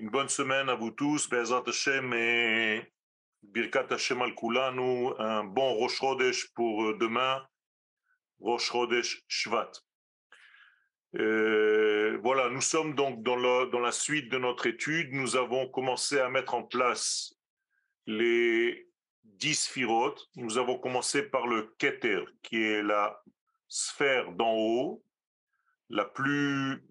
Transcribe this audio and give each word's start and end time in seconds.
Une 0.00 0.08
bonne 0.08 0.30
semaine 0.30 0.70
à 0.70 0.76
vous 0.76 0.92
tous, 0.92 1.28
Be'ezrat 1.28 1.62
Hashem 1.66 2.14
et 2.14 2.90
Birkat 3.42 3.86
Hashem 3.90 4.22
al 4.22 4.34
Kulanu, 4.34 5.10
un 5.18 5.44
bon 5.44 5.74
Rosh 5.74 5.98
Chodesh 5.98 6.54
pour 6.54 6.84
euh, 6.84 6.96
demain, 6.98 7.46
Rosh 8.38 8.70
Chodesh 8.70 9.22
Shvat. 9.28 9.70
Euh, 11.16 12.18
voilà, 12.22 12.48
nous 12.48 12.62
sommes 12.62 12.94
donc 12.94 13.22
dans, 13.22 13.36
le, 13.36 13.70
dans 13.70 13.80
la 13.80 13.92
suite 13.92 14.30
de 14.30 14.38
notre 14.38 14.66
étude. 14.66 15.12
Nous 15.12 15.36
avons 15.36 15.68
commencé 15.68 16.18
à 16.18 16.30
mettre 16.30 16.54
en 16.54 16.62
place 16.62 17.34
les 18.06 18.88
dix 19.22 19.68
firotes. 19.68 20.30
Nous 20.34 20.56
avons 20.56 20.78
commencé 20.78 21.24
par 21.24 21.46
le 21.46 21.74
Keter, 21.76 22.24
qui 22.42 22.56
est 22.56 22.82
la 22.82 23.22
sphère 23.68 24.32
d'en 24.32 24.54
haut, 24.54 25.04
la 25.90 26.06
plus 26.06 26.82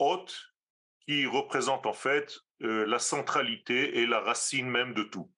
haute, 0.00 0.36
qui 1.06 1.26
représente 1.26 1.86
en 1.86 1.92
fait 1.92 2.40
euh, 2.62 2.86
la 2.86 2.98
centralité 2.98 3.98
et 3.98 4.06
la 4.06 4.20
racine 4.20 4.68
même 4.68 4.94
de 4.94 5.02
tout. 5.02 5.30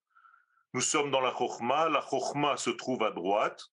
Nous 0.75 0.81
sommes 0.81 1.11
dans 1.11 1.21
la 1.21 1.35
Chokhmah, 1.35 1.89
la 1.89 2.01
Chokhmah 2.01 2.57
se 2.57 2.71
trouve 2.71 3.03
à 3.03 3.11
droite, 3.11 3.73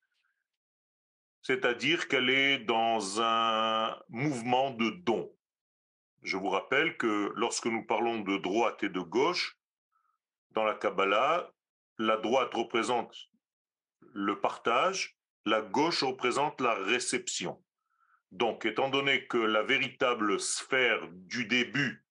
c'est-à-dire 1.42 2.08
qu'elle 2.08 2.30
est 2.30 2.60
dans 2.60 3.22
un 3.22 4.00
mouvement 4.10 4.72
de 4.72 4.90
don. 4.90 5.32
Je 6.24 6.38
vous 6.38 6.50
rappelle 6.50 6.98
que 6.98 7.32
lorsque 7.36 7.68
nous 7.68 7.86
parlons 7.86 8.22
de 8.22 8.38
droite 8.38 8.82
et 8.84 8.90
de 8.90 9.00
gauche, 9.00 9.60
dans 10.52 10.64
la 10.64 10.74
Kabbalah, 10.74 11.52
la 12.00 12.18
droite 12.18 12.54
représente 12.54 13.16
le 14.14 14.40
partage, 14.40 15.18
la 15.46 15.62
gauche 15.62 16.02
représente 16.02 16.62
la 16.62 16.74
réception. 16.74 17.64
Donc, 18.32 18.66
étant 18.66 18.90
donné 18.90 19.28
que 19.28 19.38
la 19.38 19.62
véritable 19.62 20.40
sphère 20.40 21.08
du 21.12 21.46
début 21.46 22.05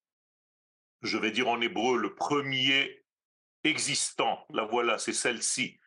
je 1.05 1.19
vais 1.19 1.31
dire 1.31 1.49
en 1.49 1.61
hébreu, 1.61 1.99
le 1.99 2.15
premier 2.15 3.05
existant, 3.63 4.47
la 4.51 4.65
voilà, 4.65 4.99
c'est 4.99 5.13
celle-ci. 5.13 5.79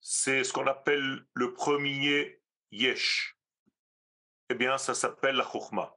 C'est 0.00 0.44
ce 0.44 0.52
qu'on 0.52 0.68
appelle 0.68 1.26
le 1.34 1.52
premier 1.52 2.40
yesh. 2.70 3.36
Eh 4.48 4.54
bien, 4.54 4.78
ça 4.78 4.94
s'appelle 4.94 5.34
la 5.34 5.44
chokhmah. 5.44 5.96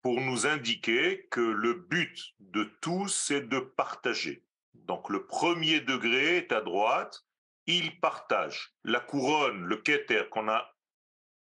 Pour 0.00 0.20
nous 0.20 0.46
indiquer 0.46 1.26
que 1.32 1.40
le 1.40 1.74
but 1.74 2.34
de 2.38 2.62
tout, 2.80 3.08
c'est 3.08 3.48
de 3.48 3.58
partager. 3.58 4.44
Donc, 4.74 5.10
le 5.10 5.26
premier 5.26 5.80
degré 5.80 6.36
est 6.36 6.52
à 6.52 6.60
droite, 6.60 7.26
il 7.66 7.98
partage. 7.98 8.76
La 8.84 9.00
couronne, 9.00 9.64
le 9.64 9.78
keter 9.78 10.28
qu'on 10.30 10.48
a 10.48 10.72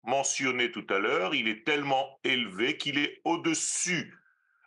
mentionné 0.04 0.72
tout 0.72 0.86
à 0.90 1.00
l'heure, 1.00 1.34
il 1.34 1.48
est 1.48 1.64
tellement 1.66 2.20
élevé 2.26 2.76
qu'il 2.76 2.98
est 2.98 3.22
au-dessus 3.24 4.21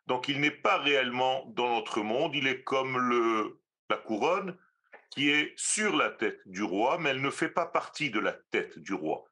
donc 0.06 0.28
il 0.28 0.40
n'est 0.40 0.50
pas 0.50 0.78
réellement 0.78 1.44
dans 1.48 1.76
notre 1.76 2.02
monde, 2.02 2.34
il 2.34 2.46
est 2.46 2.62
comme 2.62 3.54
la 3.88 3.96
couronne 3.96 4.58
qui 5.10 5.30
est 5.30 5.52
sur 5.56 5.96
la 5.96 6.10
tête 6.10 6.40
du 6.46 6.62
roi, 6.62 6.98
mais 6.98 7.10
elle 7.10 7.22
ne 7.22 7.30
fait 7.30 7.48
pas 7.48 7.66
partie 7.66 8.10
de 8.10 8.18
la 8.18 8.32
tête 8.32 8.78
du 8.78 8.94
roi. 8.94 9.24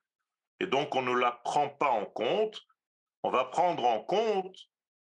Et 0.61 0.67
donc 0.67 0.95
on 0.95 1.03
ne 1.03 1.15
la 1.15 1.33
prend 1.33 1.69
pas 1.69 1.91
en 1.91 2.07
compte, 2.07 2.63
on 3.23 3.31
va 3.31 3.45
prendre 3.45 3.85
en 3.85 4.01
compte 4.01 4.57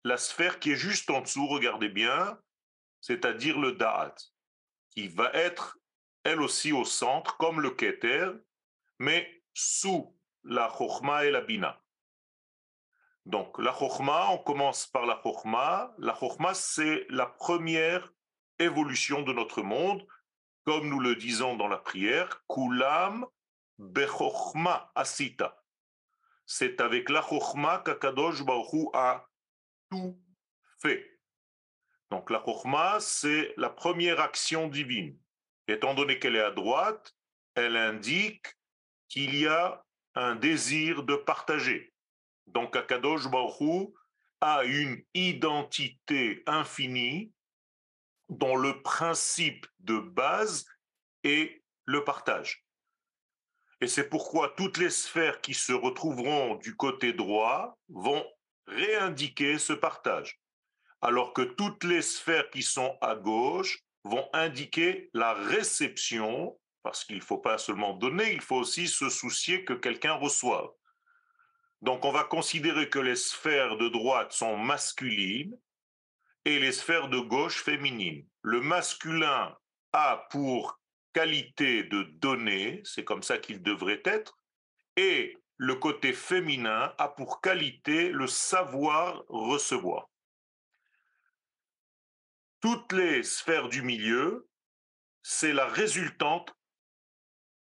la 0.05 0.17
sphère 0.17 0.59
qui 0.59 0.73
est 0.73 0.77
juste 0.77 1.11
en 1.11 1.23
dessous, 1.23 1.47
regardez 1.47 1.89
bien, 1.89 2.39
c'est-à-dire 3.01 3.59
le 3.59 3.73
Da'at, 3.73 4.15
qui 4.91 5.09
va 5.09 5.31
être 5.33 5.79
elle 6.25 6.41
aussi 6.41 6.73
au 6.73 6.85
centre, 6.85 7.37
comme 7.37 7.61
le 7.61 7.71
Keter, 7.71 8.31
mais 8.99 9.43
sous 9.55 10.15
la 10.45 10.69
Chochma 10.77 11.25
et 11.25 11.31
la 11.31 11.41
Bina. 11.41 11.81
Donc, 13.29 13.59
la 13.59 13.75
chokma, 13.75 14.31
on 14.31 14.39
commence 14.39 14.87
par 14.87 15.05
la 15.05 15.21
chokma. 15.23 15.95
La 15.99 16.15
chokma, 16.15 16.55
c'est 16.55 17.05
la 17.11 17.27
première 17.27 18.11
évolution 18.59 19.21
de 19.21 19.35
notre 19.35 19.61
monde, 19.61 20.07
comme 20.65 20.89
nous 20.89 20.99
le 20.99 21.15
disons 21.15 21.55
dans 21.55 21.69
la 21.69 21.77
prière, 21.77 22.43
kulam 22.49 23.27
bechokma 23.77 24.91
asita. 24.95 25.63
C'est 26.47 26.81
avec 26.81 27.11
la 27.11 27.21
chokma 27.21 27.83
qu'Akadosh 27.85 28.43
Baruch 28.47 28.89
a 28.95 29.29
tout 29.91 30.19
fait. 30.79 31.21
Donc, 32.11 32.31
la 32.31 32.43
chokma, 32.43 32.97
c'est 32.99 33.53
la 33.59 33.69
première 33.69 34.21
action 34.21 34.69
divine. 34.69 35.19
Étant 35.67 35.93
donné 35.93 36.19
qu'elle 36.19 36.37
est 36.37 36.41
à 36.41 36.51
droite, 36.51 37.15
elle 37.55 37.77
indique 37.77 38.47
qu'il 39.11 39.39
y 39.39 39.47
a 39.47 39.85
un 40.15 40.35
désir 40.35 41.03
de 41.03 41.15
partager. 41.15 41.93
Donc 42.53 42.77
Akadosh 42.77 43.29
Baruch 43.29 43.91
a 44.41 44.65
une 44.65 45.03
identité 45.15 46.43
infinie 46.47 47.33
dont 48.29 48.57
le 48.57 48.83
principe 48.83 49.67
de 49.81 49.99
base 49.99 50.67
est 51.25 51.63
le 51.85 52.05
partage. 52.05 52.65
Et 53.81 53.87
c'est 53.87 54.09
pourquoi 54.09 54.55
toutes 54.57 54.77
les 54.79 54.91
sphères 54.91 55.41
qui 55.41 55.55
se 55.55 55.73
retrouveront 55.73 56.57
du 56.57 56.77
côté 56.77 57.13
droit 57.13 57.79
vont 57.89 58.25
réindiquer 58.67 59.59
ce 59.59 59.73
partage, 59.73 60.41
alors 61.01 61.33
que 61.33 61.43
toutes 61.43 61.85
les 61.85 62.03
sphères 62.03 62.51
qui 62.51 62.63
sont 62.63 62.99
à 63.01 63.15
gauche 63.15 63.79
vont 64.05 64.29
indiquer 64.33 65.11
la 65.15 65.33
réception, 65.33 66.59
parce 66.83 67.05
qu'il 67.05 67.17
ne 67.17 67.23
faut 67.23 67.39
pas 67.39 67.57
seulement 67.57 67.95
donner, 67.95 68.33
il 68.33 68.41
faut 68.41 68.57
aussi 68.57 68.89
se 68.89 69.09
soucier 69.09 69.65
que 69.65 69.75
quelqu'un 69.75 70.15
reçoive. 70.15 70.69
Donc 71.83 72.05
on 72.05 72.11
va 72.11 72.25
considérer 72.25 72.89
que 72.89 72.99
les 72.99 73.17
sphères 73.17 73.77
de 73.77 73.89
droite 73.89 74.33
sont 74.33 74.57
masculines 74.57 75.57
et 76.45 76.59
les 76.59 76.73
sphères 76.73 77.09
de 77.09 77.19
gauche 77.19 77.63
féminines. 77.63 78.27
Le 78.43 78.61
masculin 78.61 79.57
a 79.93 80.27
pour 80.31 80.81
qualité 81.13 81.85
de 81.85 82.03
donner, 82.03 82.81
c'est 82.85 83.05
comme 83.05 83.23
ça 83.23 83.39
qu'il 83.39 83.63
devrait 83.63 84.03
être, 84.05 84.37
et 84.97 85.37
le 85.57 85.75
côté 85.75 86.13
féminin 86.13 86.95
a 86.99 87.09
pour 87.09 87.41
qualité 87.41 88.11
le 88.11 88.27
savoir 88.27 89.25
recevoir. 89.29 90.09
Toutes 92.61 92.93
les 92.93 93.23
sphères 93.23 93.69
du 93.69 93.83
milieu, 93.83 94.49
c'est 95.23 95.53
la 95.53 95.67
résultante 95.67 96.55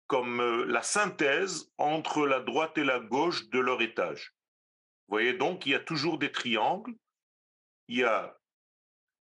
comme 0.07 0.41
euh, 0.41 0.65
la 0.67 0.83
synthèse 0.83 1.73
entre 1.79 2.27
la 2.27 2.41
droite 2.41 2.79
et 2.79 2.85
la 2.85 3.01
gauche 3.01 3.49
de 3.49 3.59
leur 3.59 3.83
étage. 3.83 4.35
Vous 5.09 5.15
voyez 5.15 5.35
donc, 5.35 5.67
il 5.67 5.73
y 5.73 5.75
a 5.75 5.81
toujours 5.81 6.19
des 6.19 6.33
triangles, 6.33 6.95
il 7.89 7.99
y 7.99 8.05
a 8.05 8.37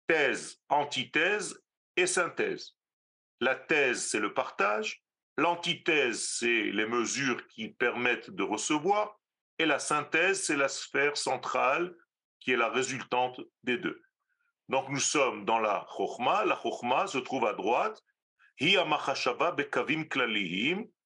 thèse, 0.08 0.62
antithèse 0.70 1.62
et 1.96 2.08
synthèse. 2.08 2.76
La 3.40 3.56
thèse, 3.56 4.06
c'est 4.06 4.20
le 4.20 4.34
partage, 4.34 5.04
l'antithèse, 5.38 6.28
c'est 6.28 6.72
les 6.72 6.86
mesures 6.86 7.46
qui 7.48 7.70
permettent 7.70 8.30
de 8.30 8.44
recevoir, 8.44 9.20
et 9.58 9.66
la 9.66 9.80
synthèse, 9.80 10.44
c'est 10.44 10.58
la 10.58 10.68
sphère 10.68 11.18
centrale 11.18 11.96
qui 12.40 12.52
est 12.52 12.58
la 12.58 12.70
résultante 12.70 13.42
des 13.64 13.78
deux. 13.78 14.02
Donc 14.70 14.90
nous 14.90 15.00
sommes 15.00 15.46
dans 15.46 15.60
la 15.60 15.86
chokhma, 15.96 16.46
la 16.46 16.60
chokhma 16.62 17.08
se 17.08 17.18
trouve 17.18 17.46
à 17.46 17.54
droite, 17.54 18.02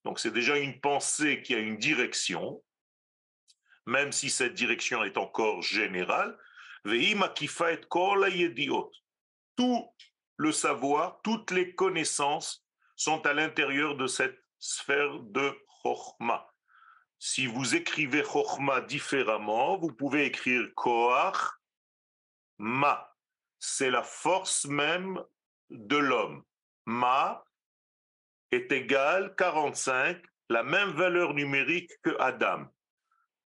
donc 0.03 0.19
c'est 0.19 0.31
déjà 0.31 0.57
une 0.57 0.79
pensée 0.79 1.41
qui 1.41 1.55
a 1.55 1.59
une 1.59 1.77
direction, 1.77 2.63
même 3.85 4.11
si 4.11 4.29
cette 4.29 4.53
direction 4.53 5.03
est 5.03 5.17
encore 5.17 5.61
générale. 5.61 6.37
Tout 9.55 9.93
le 10.37 10.51
savoir, 10.51 11.19
toutes 11.23 11.51
les 11.51 11.75
connaissances 11.75 12.65
sont 12.95 13.25
à 13.25 13.33
l'intérieur 13.33 13.95
de 13.97 14.07
cette 14.07 14.39
sphère 14.59 15.19
de 15.19 15.57
Chochma. 15.83 16.47
Si 17.17 17.47
vous 17.47 17.75
écrivez 17.75 18.23
Chochma 18.23 18.81
différemment, 18.81 19.77
vous 19.77 19.91
pouvez 19.91 20.25
écrire 20.25 20.67
Koach 20.75 21.37
Ma. 22.57 23.13
C'est 23.59 23.91
la 23.91 24.03
force 24.03 24.65
même 24.65 25.21
de 25.69 25.97
l'homme. 25.97 26.43
Ma 26.85 27.43
est 28.51 28.71
égal 28.71 29.35
45, 29.35 30.21
la 30.49 30.63
même 30.63 30.91
valeur 30.91 31.33
numérique 31.33 31.91
que 32.01 32.15
Adam. 32.19 32.65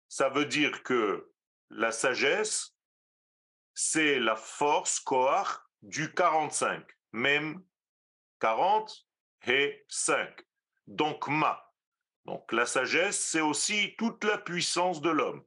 Ça 0.08 0.30
veut 0.30 0.46
dire 0.46 0.84
que 0.84 1.32
la 1.70 1.92
sagesse, 1.92 2.76
c'est 3.74 4.20
la 4.20 4.36
force 4.36 5.00
Koach 5.00 5.60
du 5.82 6.14
45, 6.14 6.86
même 7.12 7.64
40 8.40 9.08
et 9.48 9.84
5. 9.88 10.30
Donc 10.88 11.28
Ma. 11.28 11.72
Donc 12.26 12.52
la 12.52 12.66
sagesse, 12.66 13.20
c'est 13.20 13.42
aussi 13.42 13.96
toute 13.98 14.24
la 14.24 14.38
puissance 14.38 15.02
de 15.02 15.10
l'homme. 15.10 15.44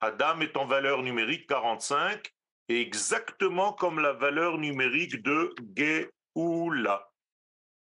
Adam 0.00 0.40
est 0.40 0.56
en 0.56 0.66
valeur 0.66 1.02
numérique 1.02 1.48
45, 1.48 2.34
exactement 2.68 3.72
comme 3.72 4.00
la 4.00 4.12
valeur 4.12 4.58
numérique 4.58 5.22
de 5.22 5.54
Geoula. 5.74 7.08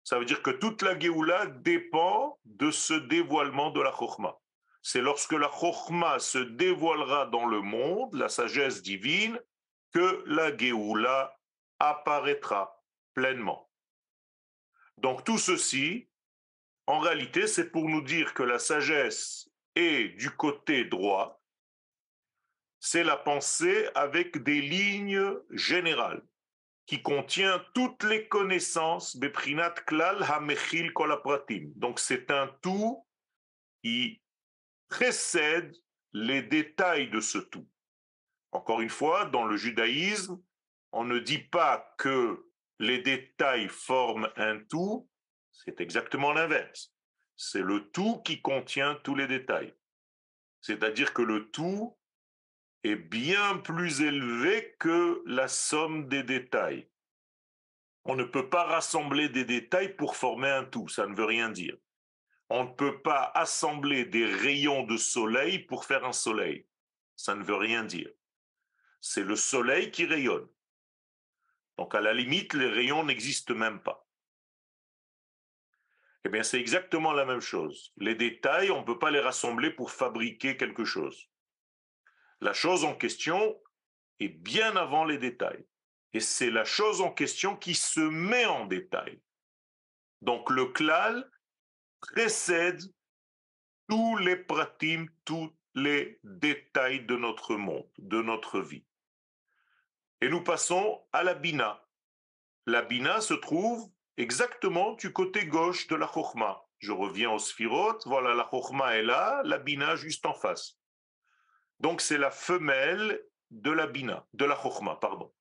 Ça 0.07 0.21
veut 0.21 0.25
dire 0.25 0.41
que 0.41 0.53
toute 0.53 0.83
la 0.83 0.97
Géoula 0.97 1.47
dépend 1.47 2.39
de 2.45 2.71
ce 2.71 2.95
dévoilement 2.95 3.73
de 3.73 3.81
la 3.81 3.91
Chokhmah. 3.91 4.39
C'est 4.81 5.01
lorsque 5.01 5.33
la 5.33 5.51
Chokhmah 5.51 6.21
se 6.21 6.39
dévoilera 6.39 7.27
dans 7.27 7.45
le 7.45 7.61
monde, 7.61 8.15
la 8.15 8.29
sagesse 8.29 8.83
divine, 8.83 9.37
que 9.93 10.23
la 10.27 10.57
Géoula 10.57 11.37
apparaîtra 11.81 12.85
pleinement. 13.15 13.69
Donc 14.99 15.25
tout 15.25 15.39
ceci, 15.39 16.09
en 16.87 17.01
réalité, 17.01 17.49
c'est 17.49 17.73
pour 17.73 17.89
nous 17.89 18.03
dire 18.03 18.33
que 18.33 18.45
la 18.45 18.61
sagesse 18.61 19.51
est 19.75 20.11
du 20.11 20.31
côté 20.31 20.85
droit, 20.85 21.43
c'est 22.79 23.03
la 23.03 23.17
pensée 23.17 23.89
avec 23.97 24.41
des 24.45 24.61
lignes 24.61 25.35
générales 25.51 26.23
qui 26.87 27.03
contient 27.03 27.65
toutes 27.75 28.05
les 28.05 28.29
connaissances 28.29 29.17
Beprinat 29.17 29.75
Klal 29.87 30.23
Hamechil 30.23 30.93
Kolapratim. 30.93 31.73
Donc 31.75 31.99
c'est 31.99 32.31
un 32.31 32.47
tout 32.63 33.05
qui 33.83 34.23
précède 34.89 35.75
les 36.13 36.43
détails 36.43 37.11
de 37.11 37.21
ce 37.21 37.39
tout. 37.39 37.69
Encore 38.53 38.81
une 38.81 38.91
fois, 38.91 39.27
dans 39.27 39.45
le 39.45 39.57
judaïsme, 39.57 40.41
on 40.93 41.05
ne 41.05 41.19
dit 41.19 41.43
pas 41.43 41.95
que 41.99 42.47
les 42.79 42.99
détails 42.99 43.69
forment 43.69 44.31
un 44.37 44.61
tout, 44.61 45.09
c'est 45.53 45.81
exactement 45.81 46.33
l'inverse. 46.33 46.93
C'est 47.37 47.63
le 47.63 47.91
tout 47.91 48.23
qui 48.23 48.41
contient 48.41 48.95
tous 49.03 49.15
les 49.15 49.27
détails. 49.27 49.75
C'est-à-dire 50.61 51.13
que 51.13 51.23
le 51.23 51.51
tout 51.51 51.99
est 52.87 52.97
bien 52.97 53.59
plus 53.59 54.03
élevé 54.03 54.77
que 54.79 55.23
la 55.27 55.49
somme 55.49 56.09
des 56.09 56.23
détails. 56.23 56.89
On 58.05 58.15
ne 58.15 58.25
peut 58.25 58.49
pas 58.49 58.65
rassembler 58.65 59.29
des 59.29 59.45
détails 59.45 59.97
pour 59.97 60.17
former 60.17 60.49
un 60.49 60.65
tout, 60.65 60.89
ça 60.89 61.07
ne 61.07 61.15
veut 61.15 61.25
rien 61.25 61.51
dire. 61.51 61.77
On 62.49 62.65
ne 62.65 62.71
peut 62.71 63.03
pas 63.03 63.33
assembler 63.35 64.05
des 64.05 64.25
rayons 64.25 64.85
de 64.85 64.97
soleil 64.97 65.61
pour 65.61 65.85
faire 65.85 66.05
un 66.05 66.13
soleil. 66.13 66.67
Ça 67.17 67.35
ne 67.35 67.43
veut 67.43 67.57
rien 67.57 67.83
dire. 67.83 68.11
C'est 69.01 69.25
le 69.25 69.37
soleil 69.37 69.91
qui 69.91 70.07
rayonne. 70.07 70.49
Donc 71.79 71.95
à 71.95 72.01
la 72.01 72.15
limite, 72.15 72.55
les 72.55 72.69
rayons 72.69 73.05
n'existent 73.05 73.55
même 73.55 73.83
pas. 73.83 74.07
Eh 76.25 76.29
bien, 76.29 76.43
c'est 76.43 76.61
exactement 76.61 77.13
la 77.13 77.25
même 77.25 77.41
chose. 77.41 77.93
Les 77.99 78.15
détails, 78.15 78.71
on 78.71 78.81
ne 78.81 78.87
peut 78.87 78.99
pas 78.99 79.11
les 79.11 79.21
rassembler 79.21 79.71
pour 79.71 79.91
fabriquer 79.91 80.57
quelque 80.57 80.85
chose. 80.85 81.29
La 82.41 82.53
chose 82.53 82.85
en 82.85 82.95
question 82.95 83.61
est 84.21 84.29
bien 84.29 84.77
avant 84.77 85.05
les 85.05 85.19
détails. 85.19 85.67
Et 86.13 86.21
c'est 86.21 86.51
la 86.51 86.65
chose 86.65 87.01
en 87.01 87.13
question 87.13 87.57
qui 87.57 87.75
se 87.75 88.01
met 88.01 88.47
en 88.47 88.67
détail. 88.67 89.21
Donc 90.23 90.51
le 90.51 90.67
klal 90.67 91.31
précède 92.01 92.83
tous 93.89 94.17
les 94.17 94.37
pratim, 94.37 95.07
tous 95.25 95.53
les 95.75 96.19
détails 96.25 97.05
de 97.05 97.17
notre 97.17 97.57
monde, 97.57 97.89
de 97.99 98.21
notre 98.23 98.61
vie. 98.61 98.85
Et 100.21 100.29
nous 100.29 100.43
passons 100.43 101.03
à 101.13 101.23
la 101.23 101.35
bina. 101.35 101.85
La 102.67 102.83
bina 102.83 103.21
se 103.21 103.35
trouve 103.35 103.89
exactement 104.17 104.95
du 104.95 105.13
côté 105.13 105.47
gauche 105.47 105.87
de 105.89 105.95
la 105.95 106.09
chokma. 106.09 106.65
Je 106.79 106.93
reviens 106.93 107.31
au 107.31 107.39
sphirot, 107.39 107.99
voilà 108.07 108.35
la 108.35 108.49
chokma 108.51 108.97
est 108.97 109.03
là, 109.03 109.43
la 109.45 109.59
bina 109.59 109.97
juste 109.97 110.27
en 110.27 110.35
face. 110.35 110.79
Donc 111.81 112.01
c'est 112.01 112.19
la 112.19 112.31
femelle 112.31 113.23
de 113.51 113.71
la 113.71 113.87
bina, 113.87 114.27
de 114.33 114.45
la 114.45 114.57
chokma, 114.57 114.97
pardon. 114.97 115.33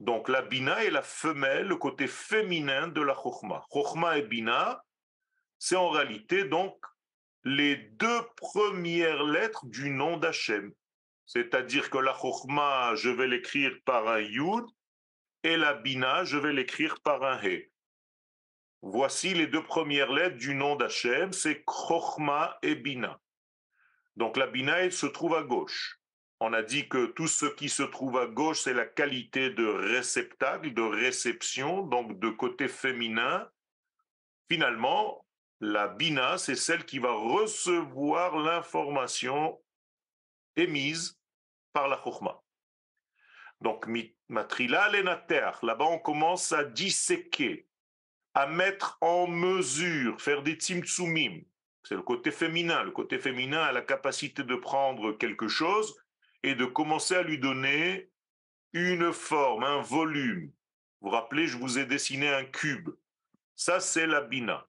Donc 0.00 0.28
la 0.28 0.42
bina 0.42 0.84
est 0.84 0.90
la 0.90 1.02
femelle, 1.02 1.66
le 1.66 1.76
côté 1.76 2.06
féminin 2.06 2.88
de 2.88 3.02
la 3.02 3.14
chokma. 3.14 3.64
Chokma 3.72 4.18
et 4.18 4.22
bina, 4.22 4.84
c'est 5.58 5.76
en 5.76 5.90
réalité 5.90 6.44
donc 6.44 6.76
les 7.44 7.76
deux 7.76 8.22
premières 8.36 9.24
lettres 9.24 9.66
du 9.66 9.90
nom 9.90 10.16
d'Hachem. 10.16 10.72
C'est-à-dire 11.26 11.90
que 11.90 11.98
la 11.98 12.14
chokma, 12.14 12.94
je 12.94 13.10
vais 13.10 13.26
l'écrire 13.26 13.72
par 13.84 14.08
un 14.08 14.20
yud, 14.20 14.64
et 15.44 15.56
la 15.56 15.74
bina, 15.74 16.24
je 16.24 16.36
vais 16.36 16.52
l'écrire 16.52 17.00
par 17.00 17.22
un 17.24 17.40
he. 17.42 17.72
Voici 18.82 19.32
les 19.34 19.46
deux 19.46 19.62
premières 19.62 20.12
lettres 20.12 20.36
du 20.36 20.54
nom 20.54 20.76
d'Hachem, 20.76 21.32
c'est 21.32 21.64
Chochma 21.68 22.58
et 22.62 22.74
Bina. 22.74 23.20
Donc 24.16 24.36
la 24.36 24.46
Bina, 24.46 24.90
se 24.90 25.06
trouve 25.06 25.34
à 25.34 25.42
gauche. 25.42 25.98
On 26.40 26.52
a 26.52 26.62
dit 26.62 26.88
que 26.88 27.06
tout 27.06 27.28
ce 27.28 27.46
qui 27.46 27.68
se 27.68 27.84
trouve 27.84 28.18
à 28.18 28.26
gauche, 28.26 28.62
c'est 28.62 28.74
la 28.74 28.84
qualité 28.84 29.50
de 29.50 29.64
réceptacle, 29.64 30.74
de 30.74 30.82
réception, 30.82 31.86
donc 31.86 32.18
de 32.18 32.30
côté 32.30 32.66
féminin. 32.68 33.48
Finalement, 34.50 35.24
la 35.60 35.86
Bina, 35.86 36.38
c'est 36.38 36.56
celle 36.56 36.84
qui 36.84 36.98
va 36.98 37.12
recevoir 37.12 38.36
l'information 38.38 39.62
émise 40.56 41.16
par 41.72 41.86
la 41.86 41.96
Chokhmah. 42.02 42.42
Donc, 43.60 43.86
Matrila 44.28 44.88
Lenater, 44.88 45.50
là-bas 45.62 45.84
on 45.84 46.00
commence 46.00 46.50
à 46.50 46.64
disséquer, 46.64 47.68
à 48.34 48.48
mettre 48.48 48.98
en 49.00 49.28
mesure, 49.28 50.20
faire 50.20 50.42
des 50.42 50.54
tzimtzumim. 50.54 51.42
C'est 51.82 51.94
le 51.94 52.02
côté 52.02 52.30
féminin. 52.30 52.82
Le 52.84 52.90
côté 52.90 53.18
féminin 53.18 53.62
a 53.62 53.72
la 53.72 53.82
capacité 53.82 54.42
de 54.42 54.54
prendre 54.54 55.12
quelque 55.12 55.48
chose 55.48 55.96
et 56.42 56.54
de 56.54 56.64
commencer 56.64 57.14
à 57.14 57.22
lui 57.22 57.38
donner 57.38 58.10
une 58.72 59.12
forme, 59.12 59.64
un 59.64 59.80
volume. 59.80 60.52
Vous 61.00 61.08
vous 61.08 61.10
rappelez, 61.10 61.46
je 61.46 61.56
vous 61.56 61.78
ai 61.78 61.84
dessiné 61.84 62.28
un 62.28 62.44
cube. 62.44 62.90
Ça, 63.56 63.80
c'est 63.80 64.06
la 64.06 64.20
bina. 64.20 64.66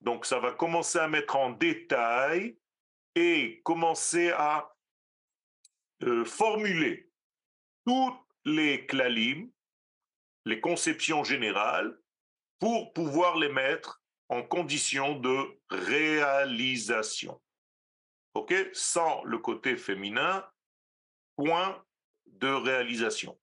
Donc, 0.00 0.26
ça 0.26 0.38
va 0.38 0.52
commencer 0.52 0.98
à 0.98 1.08
mettre 1.08 1.36
en 1.36 1.50
détail 1.50 2.58
et 3.14 3.60
commencer 3.64 4.30
à 4.32 4.76
euh, 6.02 6.24
formuler 6.24 7.10
tous 7.86 8.14
les 8.44 8.86
klalim, 8.86 9.50
les 10.44 10.60
conceptions 10.60 11.24
générales, 11.24 11.98
pour 12.58 12.92
pouvoir 12.92 13.36
les 13.36 13.48
mettre 13.48 14.02
en 14.28 14.42
condition 14.42 15.18
de 15.18 15.58
réalisation. 15.70 17.40
OK? 18.34 18.54
Sans 18.72 19.22
le 19.24 19.38
côté 19.38 19.76
féminin, 19.76 20.46
point 21.36 21.82
de 22.26 22.48
réalisation. 22.48 23.38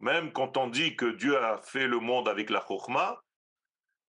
Même 0.00 0.32
quand 0.32 0.56
on 0.56 0.68
dit 0.68 0.96
que 0.96 1.06
Dieu 1.06 1.36
a 1.38 1.58
fait 1.58 1.86
le 1.86 1.98
monde 1.98 2.28
avec 2.28 2.50
la 2.50 2.64
chokma, 2.66 3.22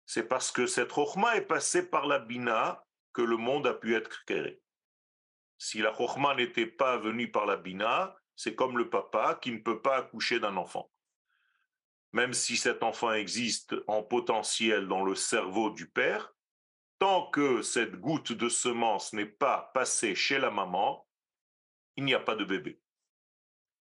c'est 0.07 0.29
parce 0.29 0.51
que 0.51 0.67
cette 0.67 0.93
chokma 0.93 1.37
est 1.37 1.47
passée 1.47 1.89
par 1.89 2.07
la 2.07 2.19
bina 2.19 2.85
que 3.13 3.23
le 3.23 3.37
monde 3.37 3.67
a 3.67 3.75
pu 3.75 3.95
être 3.95 4.25
créé. 4.27 4.61
Si 5.59 5.79
la 5.79 5.95
chokma 5.95 6.35
n'était 6.35 6.67
pas 6.67 6.99
venue 6.99 7.31
par 7.31 7.47
la 7.47 7.57
bina, 7.57 8.17
c'est 8.37 8.55
comme 8.55 8.77
le 8.77 8.91
papa 8.91 9.39
qui 9.41 9.53
ne 9.53 9.59
peut 9.59 9.81
pas 9.81 9.99
accoucher 9.99 10.41
d'un 10.41 10.57
enfant. 10.57 10.91
Même 12.15 12.33
si 12.33 12.57
cet 12.57 12.85
enfant 12.85 13.13
existe 13.13 13.75
en 13.89 14.05
potentiel 14.05 14.87
dans 14.87 15.05
le 15.05 15.17
cerveau 15.17 15.71
du 15.71 15.91
père, 15.91 16.33
tant 17.01 17.29
que 17.31 17.61
cette 17.61 17.97
goutte 17.97 18.31
de 18.31 18.49
semence 18.49 19.13
n'est 19.13 19.27
pas 19.27 19.73
passée 19.75 20.15
chez 20.15 20.39
la 20.39 20.53
maman, 20.53 21.09
il 21.97 22.05
n'y 22.05 22.15
a 22.15 22.21
pas 22.21 22.37
de 22.37 22.44
bébé. 22.44 22.81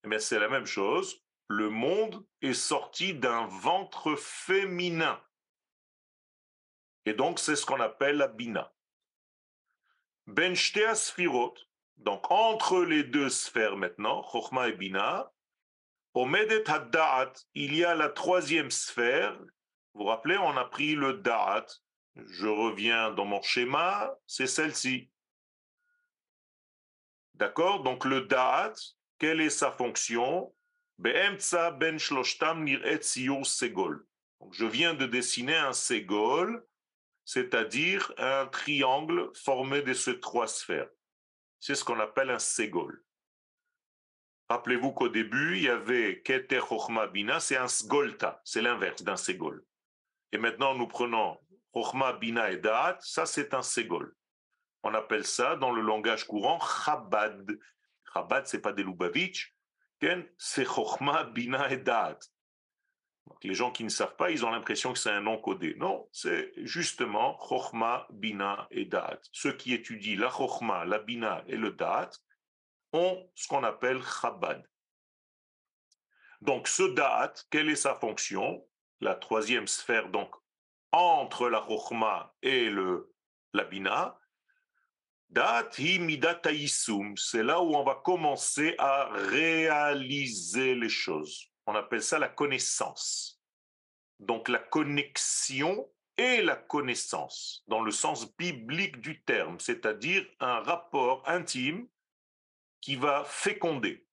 Mais 0.05 0.19
c'est 0.19 0.39
la 0.39 0.49
même 0.49 0.65
chose. 0.65 1.23
Le 1.49 1.69
monde 1.69 2.27
est 2.41 2.55
sorti 2.55 3.13
d'un 3.13 3.45
ventre 3.49 4.17
féminin. 4.17 5.23
Et 7.05 7.13
donc, 7.13 7.39
c'est 7.39 7.55
ce 7.55 7.67
qu'on 7.67 7.81
appelle 7.81 8.17
la 8.17 8.29
bina. 8.29 8.73
Ben 10.27 10.57
sphirot, 10.57 11.55
donc 11.99 12.31
entre 12.31 12.83
les 12.83 13.05
deux 13.05 13.29
sphères 13.29 13.77
maintenant, 13.77 14.27
Chochma 14.33 14.69
et 14.69 14.73
Bina, 14.73 15.31
Omedet 16.15 16.69
Haddaat, 16.69 17.33
il 17.55 17.75
y 17.75 17.85
a 17.85 17.95
la 17.95 18.09
troisième 18.09 18.71
sphère. 18.71 19.39
Vous 19.95 20.03
vous 20.03 20.05
rappelez, 20.05 20.37
on 20.39 20.57
a 20.57 20.65
pris 20.65 20.95
le 20.95 21.15
Da'at. 21.15 21.67
Je 22.17 22.47
reviens 22.47 23.11
dans 23.13 23.25
mon 23.25 23.41
schéma, 23.41 24.15
c'est 24.27 24.47
celle-ci. 24.47 25.11
D'accord? 27.35 27.83
Donc 27.83 28.05
le 28.05 28.23
Da'at, 28.23 28.75
quelle 29.19 29.41
est 29.41 29.51
sa 29.51 29.73
fonction? 29.73 30.55
Ben 30.99 31.39
segol. 31.39 31.79
je 34.51 34.67
viens 34.67 34.95
de 34.95 35.07
dessiner 35.07 35.57
un 35.57 35.73
segol 35.73 36.63
c'est-à-dire 37.25 38.13
un 38.19 38.47
triangle 38.47 39.31
formé 39.35 39.83
de 39.83 39.95
ces 39.95 40.21
trois 40.21 40.49
sphères. 40.49 40.89
C'est 41.61 41.75
ce 41.75 41.85
qu'on 41.85 42.01
appelle 42.01 42.31
un 42.31 42.39
ségol. 42.39 43.03
Rappelez-vous 44.53 44.93
qu'au 44.93 45.09
début, 45.09 45.57
il 45.57 45.63
y 45.63 45.69
avait 45.71 46.21
Keter 46.21 46.61
Chochma 46.69 47.07
Bina, 47.07 47.41
c'est 47.41 47.57
un 47.57 47.69
sgolta, 47.69 48.43
c'est 48.45 48.61
l'inverse 48.61 49.03
d'un 49.03 49.17
ségol. 49.17 49.65
Et 50.31 50.37
maintenant, 50.37 50.75
nous 50.75 50.87
prenons 50.87 51.39
Chochma 51.75 52.13
Bina 52.13 52.51
et 52.51 52.59
Da'at, 52.59 52.99
ça 53.01 53.25
c'est 53.25 53.55
un 53.55 53.63
ségol. 53.63 54.15
On 54.83 54.93
appelle 54.93 55.25
ça 55.25 55.57
dans 55.57 55.71
le 55.71 55.81
langage 55.81 56.27
courant 56.27 56.61
Chabad. 56.61 57.59
Chabad, 58.13 58.47
c'est 58.47 58.61
pas 58.61 58.75
des 58.75 58.83
Lubavitch, 58.83 59.57
c'est 60.37 60.67
Chochma 60.67 61.25
Bina 61.25 61.71
et 61.71 61.79
Da'at 61.79 62.19
les 63.43 63.55
gens 63.55 63.71
qui 63.71 63.85
ne 63.85 63.89
savent 63.89 64.17
pas, 64.17 64.31
ils 64.31 64.45
ont 64.45 64.51
l'impression 64.51 64.93
que 64.93 64.99
c'est 64.99 65.11
un 65.11 65.21
nom 65.21 65.39
codé. 65.39 65.75
Non, 65.79 66.09
c'est 66.13 66.53
justement 66.57 67.39
Chochma, 67.39 68.07
Bina 68.11 68.69
et 68.71 68.85
Da'at. 68.85 69.21
Ceux 69.33 69.57
qui 69.57 69.73
étudient 69.73 70.19
la 70.19 70.31
Chochma, 70.31 70.85
la 70.85 70.99
Bina 70.99 71.43
et 71.47 71.57
le 71.57 71.71
Da'at 71.71 72.11
ont 72.93 73.31
ce 73.35 73.49
qu'on 73.49 73.65
appelle 73.65 74.03
Chabad. 74.03 74.67
Donc 76.41 76.69
ce 76.69 76.83
da'at, 76.83 77.35
quelle 77.51 77.71
est 77.71 77.77
sa 77.77 77.95
fonction? 77.95 78.67
La 79.01 79.15
troisième 79.15 79.67
sphère, 79.67 80.09
donc, 80.11 80.35
entre 80.93 81.49
la 81.49 81.65
chokhma 81.67 82.35
et 82.43 82.69
le, 82.69 83.13
la 83.53 83.65
bina. 83.65 84.19
Da'at 85.31 85.71
hi 85.79 86.69
c'est 87.17 87.43
là 87.43 87.63
où 87.63 87.75
on 87.75 87.85
va 87.85 87.95
commencer 88.05 88.75
à 88.79 89.09
réaliser 89.11 90.75
les 90.75 90.91
choses. 90.91 91.49
On 91.67 91.75
appelle 91.75 92.03
ça 92.03 92.19
la 92.19 92.29
connaissance. 92.29 93.41
Donc 94.19 94.49
la 94.49 94.59
connexion 94.59 95.91
et 96.19 96.43
la 96.43 96.57
connaissance, 96.57 97.65
dans 97.67 97.81
le 97.81 97.91
sens 97.91 98.37
biblique 98.37 99.01
du 99.01 99.23
terme, 99.25 99.59
c'est-à-dire 99.59 100.27
un 100.41 100.61
rapport 100.61 101.27
intime 101.27 101.89
qui 102.83 102.97
va 102.97 103.25
féconder. 103.25 104.07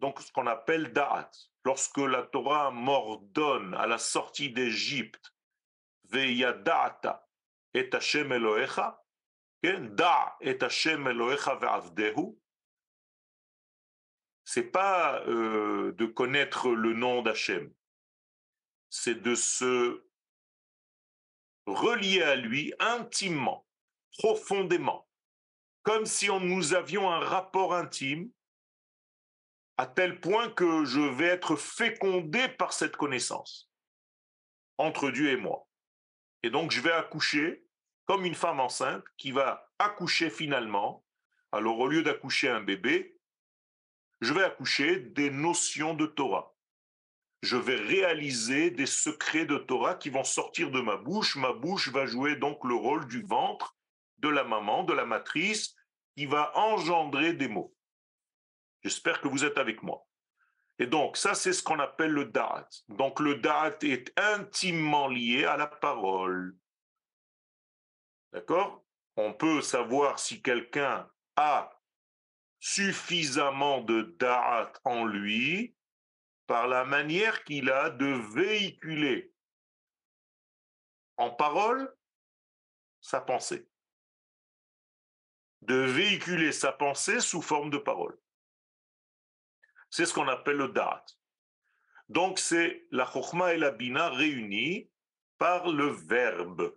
Donc 0.00 0.20
ce 0.20 0.30
qu'on 0.32 0.46
appelle 0.46 0.92
da'at. 0.92 1.30
Lorsque 1.64 1.96
la 1.96 2.24
Torah 2.24 2.70
m'ordonne 2.70 3.72
à 3.74 3.86
la 3.86 3.96
sortie 3.96 4.50
d'Égypte, 4.50 5.34
veya 6.10 6.52
da'ata 6.52 7.26
et 7.72 7.88
Hashem 7.90 8.32
Elohecha, 8.32 9.02
da 9.62 10.36
et 10.42 10.62
Hashem 10.62 11.06
Elohecha 11.08 11.54
ve'avdehu, 11.54 12.38
c'est 14.44 14.70
pas 14.70 15.22
euh, 15.26 15.92
de 15.92 16.04
connaître 16.04 16.68
le 16.70 16.92
nom 16.92 17.22
d'Hachem, 17.22 17.72
c'est 18.90 19.22
de 19.22 19.34
se 19.34 20.06
relier 21.66 22.22
à 22.22 22.36
lui 22.36 22.74
intimement, 22.78 23.66
profondément, 24.18 25.08
comme 25.84 26.06
si 26.06 26.30
on, 26.30 26.40
nous 26.40 26.74
avions 26.74 27.10
un 27.10 27.20
rapport 27.20 27.74
intime, 27.74 28.30
à 29.76 29.86
tel 29.86 30.20
point 30.20 30.50
que 30.50 30.84
je 30.84 31.00
vais 31.00 31.26
être 31.26 31.56
fécondé 31.56 32.48
par 32.48 32.72
cette 32.72 32.96
connaissance 32.96 33.70
entre 34.78 35.10
Dieu 35.10 35.30
et 35.30 35.36
moi. 35.36 35.68
Et 36.42 36.50
donc 36.50 36.70
je 36.70 36.80
vais 36.80 36.92
accoucher 36.92 37.64
comme 38.06 38.24
une 38.24 38.34
femme 38.34 38.60
enceinte 38.60 39.04
qui 39.16 39.30
va 39.30 39.70
accoucher 39.78 40.30
finalement. 40.30 41.04
Alors 41.52 41.78
au 41.78 41.86
lieu 41.86 42.02
d'accoucher 42.02 42.48
un 42.48 42.60
bébé, 42.60 43.18
je 44.20 44.32
vais 44.32 44.44
accoucher 44.44 45.00
des 45.00 45.30
notions 45.30 45.94
de 45.94 46.06
Torah. 46.06 46.54
Je 47.42 47.56
vais 47.56 47.76
réaliser 47.76 48.70
des 48.70 48.86
secrets 48.86 49.44
de 49.44 49.58
Torah 49.58 49.96
qui 49.96 50.08
vont 50.08 50.24
sortir 50.24 50.70
de 50.70 50.80
ma 50.80 50.96
bouche. 50.96 51.36
Ma 51.36 51.52
bouche 51.52 51.88
va 51.90 52.06
jouer 52.06 52.36
donc 52.36 52.64
le 52.64 52.74
rôle 52.74 53.06
du 53.06 53.22
ventre 53.22 53.73
de 54.24 54.30
la 54.30 54.44
maman, 54.44 54.84
de 54.84 54.94
la 54.94 55.04
matrice, 55.04 55.76
qui 56.16 56.24
va 56.24 56.56
engendrer 56.56 57.34
des 57.34 57.48
mots. 57.48 57.76
J'espère 58.82 59.20
que 59.20 59.28
vous 59.28 59.44
êtes 59.44 59.58
avec 59.58 59.82
moi. 59.82 60.06
Et 60.78 60.86
donc, 60.86 61.18
ça, 61.18 61.34
c'est 61.34 61.52
ce 61.52 61.62
qu'on 61.62 61.78
appelle 61.78 62.10
le 62.10 62.24
da'at. 62.24 62.68
Donc, 62.88 63.20
le 63.20 63.36
da'at 63.36 63.76
est 63.82 64.18
intimement 64.18 65.08
lié 65.08 65.44
à 65.44 65.56
la 65.58 65.66
parole. 65.66 66.56
D'accord? 68.32 68.82
On 69.16 69.34
peut 69.34 69.60
savoir 69.60 70.18
si 70.18 70.42
quelqu'un 70.42 71.08
a 71.36 71.70
suffisamment 72.58 73.82
de 73.82 74.16
da'at 74.18 74.72
en 74.84 75.04
lui 75.04 75.76
par 76.46 76.66
la 76.66 76.84
manière 76.84 77.44
qu'il 77.44 77.70
a 77.70 77.90
de 77.90 78.06
véhiculer 78.34 79.32
en 81.18 81.30
parole 81.30 81.94
sa 83.00 83.20
pensée 83.20 83.68
de 85.64 85.74
véhiculer 85.74 86.52
sa 86.52 86.72
pensée 86.72 87.20
sous 87.20 87.42
forme 87.42 87.70
de 87.70 87.78
parole. 87.78 88.18
C'est 89.90 90.06
ce 90.06 90.12
qu'on 90.12 90.28
appelle 90.28 90.56
le 90.56 90.68
da'at. 90.68 91.04
Donc 92.08 92.38
c'est 92.38 92.86
la 92.90 93.06
chokhma 93.06 93.54
et 93.54 93.58
la 93.58 93.70
bina 93.70 94.10
réunies 94.10 94.90
par 95.38 95.68
le 95.68 95.86
verbe. 95.86 96.74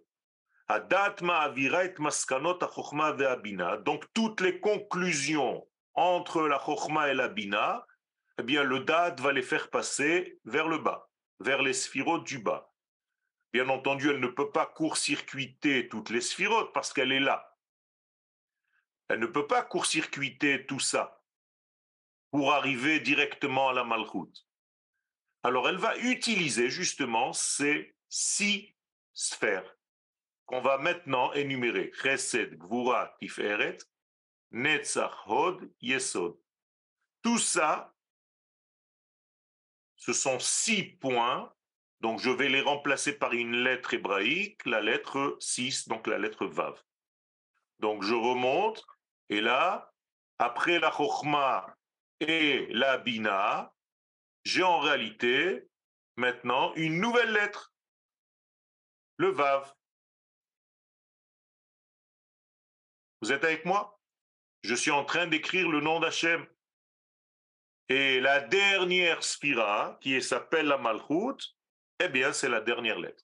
Donc 3.84 4.06
toutes 4.14 4.42
les 4.42 4.60
conclusions 4.60 5.68
entre 5.94 6.48
la 6.48 6.60
chokhma 6.60 7.10
et 7.10 7.14
la 7.14 7.28
bina, 7.28 7.86
eh 8.40 8.44
bien 8.44 8.64
le 8.64 8.80
da'at 8.82 9.16
va 9.20 9.34
les 9.34 9.42
faire 9.42 9.70
passer 9.70 10.40
vers 10.46 10.68
le 10.68 10.78
bas, 10.78 11.10
vers 11.40 11.62
les 11.62 11.74
sphirotes 11.74 12.26
du 12.26 12.40
bas. 12.40 12.72
Bien 13.52 13.68
entendu, 13.70 14.10
elle 14.10 14.20
ne 14.20 14.28
peut 14.28 14.52
pas 14.52 14.66
court-circuiter 14.66 15.88
toutes 15.90 16.10
les 16.10 16.22
sphirotes 16.22 16.74
parce 16.74 16.94
qu'elle 16.94 17.12
est 17.12 17.20
là. 17.20 17.57
Elle 19.10 19.20
ne 19.20 19.28
peut 19.28 19.48
pas 19.48 19.64
court-circuiter 19.64 20.66
tout 20.66 20.80
ça 20.80 21.24
pour 22.32 22.54
arriver 22.54 23.00
directement 23.00 23.70
à 23.70 23.74
la 23.74 23.84
malchoute. 23.84 24.48
Alors 25.44 25.70
elle 25.70 25.78
va 25.78 25.98
utiliser 25.98 26.70
justement 26.70 27.32
ces 27.32 27.96
six 28.10 28.76
sphères 29.14 29.78
qu'on 30.46 30.62
va 30.62 30.78
maintenant 30.78 31.32
énumérer. 31.34 31.92
Chesed, 31.94 32.58
Gvura, 32.58 33.16
Tiferet, 33.20 33.78
Netzach, 34.52 35.28
Hod, 35.28 35.72
Yesod. 35.82 36.38
Tout 37.22 37.38
ça, 37.38 37.94
ce 39.96 40.14
sont 40.14 40.40
six 40.40 40.84
points. 40.84 41.54
Donc 42.00 42.20
je 42.20 42.30
vais 42.30 42.50
les 42.50 42.62
remplacer 42.62 43.18
par 43.18 43.34
une 43.34 43.64
lettre 43.64 43.94
hébraïque, 43.94 44.66
la 44.66 44.82
lettre 44.82 45.36
6, 45.40 45.88
donc 45.88 46.08
la 46.08 46.18
lettre 46.18 46.46
Vav. 46.46 46.82
Donc 47.80 48.04
je 48.04 48.14
remonte 48.14 48.86
et 49.30 49.42
là, 49.42 49.94
après 50.40 50.80
la 50.80 50.92
Chokhmah 50.92 51.76
et 52.20 52.68
la 52.72 52.98
Bina, 52.98 53.74
j'ai 54.44 54.64
en 54.64 54.80
réalité 54.80 55.68
maintenant 56.16 56.74
une 56.76 57.00
nouvelle 57.00 57.32
lettre, 57.32 57.74
le 59.18 59.30
Vav. 59.30 59.74
Vous 63.22 63.32
êtes 63.32 63.44
avec 63.44 63.66
moi? 63.66 64.00
Je 64.64 64.76
suis 64.76 64.92
en 64.92 65.04
train 65.04 65.28
d'écrire 65.28 65.70
le 65.70 65.82
nom 65.82 66.00
d'Hachem. 66.00 66.48
Et 67.90 68.20
la 68.20 68.42
dernière 68.42 69.24
spira, 69.24 69.98
qui 70.02 70.22
s'appelle 70.22 70.68
la 70.68 70.78
Malchut, 70.78 71.56
eh 72.00 72.10
bien, 72.10 72.34
c'est 72.34 72.50
la 72.50 72.62
dernière 72.62 73.00
lettre. 73.00 73.24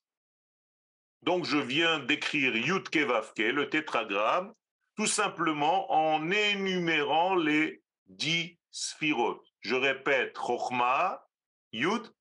Donc, 1.22 1.44
je 1.44 1.58
viens 1.58 2.00
d'écrire 2.00 2.56
Yudke 2.56 2.96
Vavke, 2.96 3.38
le 3.38 3.68
tétragramme, 3.68 4.54
tout 4.96 5.06
simplement 5.06 5.90
en 5.92 6.30
énumérant 6.30 7.34
les 7.34 7.82
dix 8.06 8.58
sphirotes. 8.70 9.46
Je 9.60 9.74
répète, 9.74 10.36
Chochma, 10.36 11.26
Yud, 11.72 12.14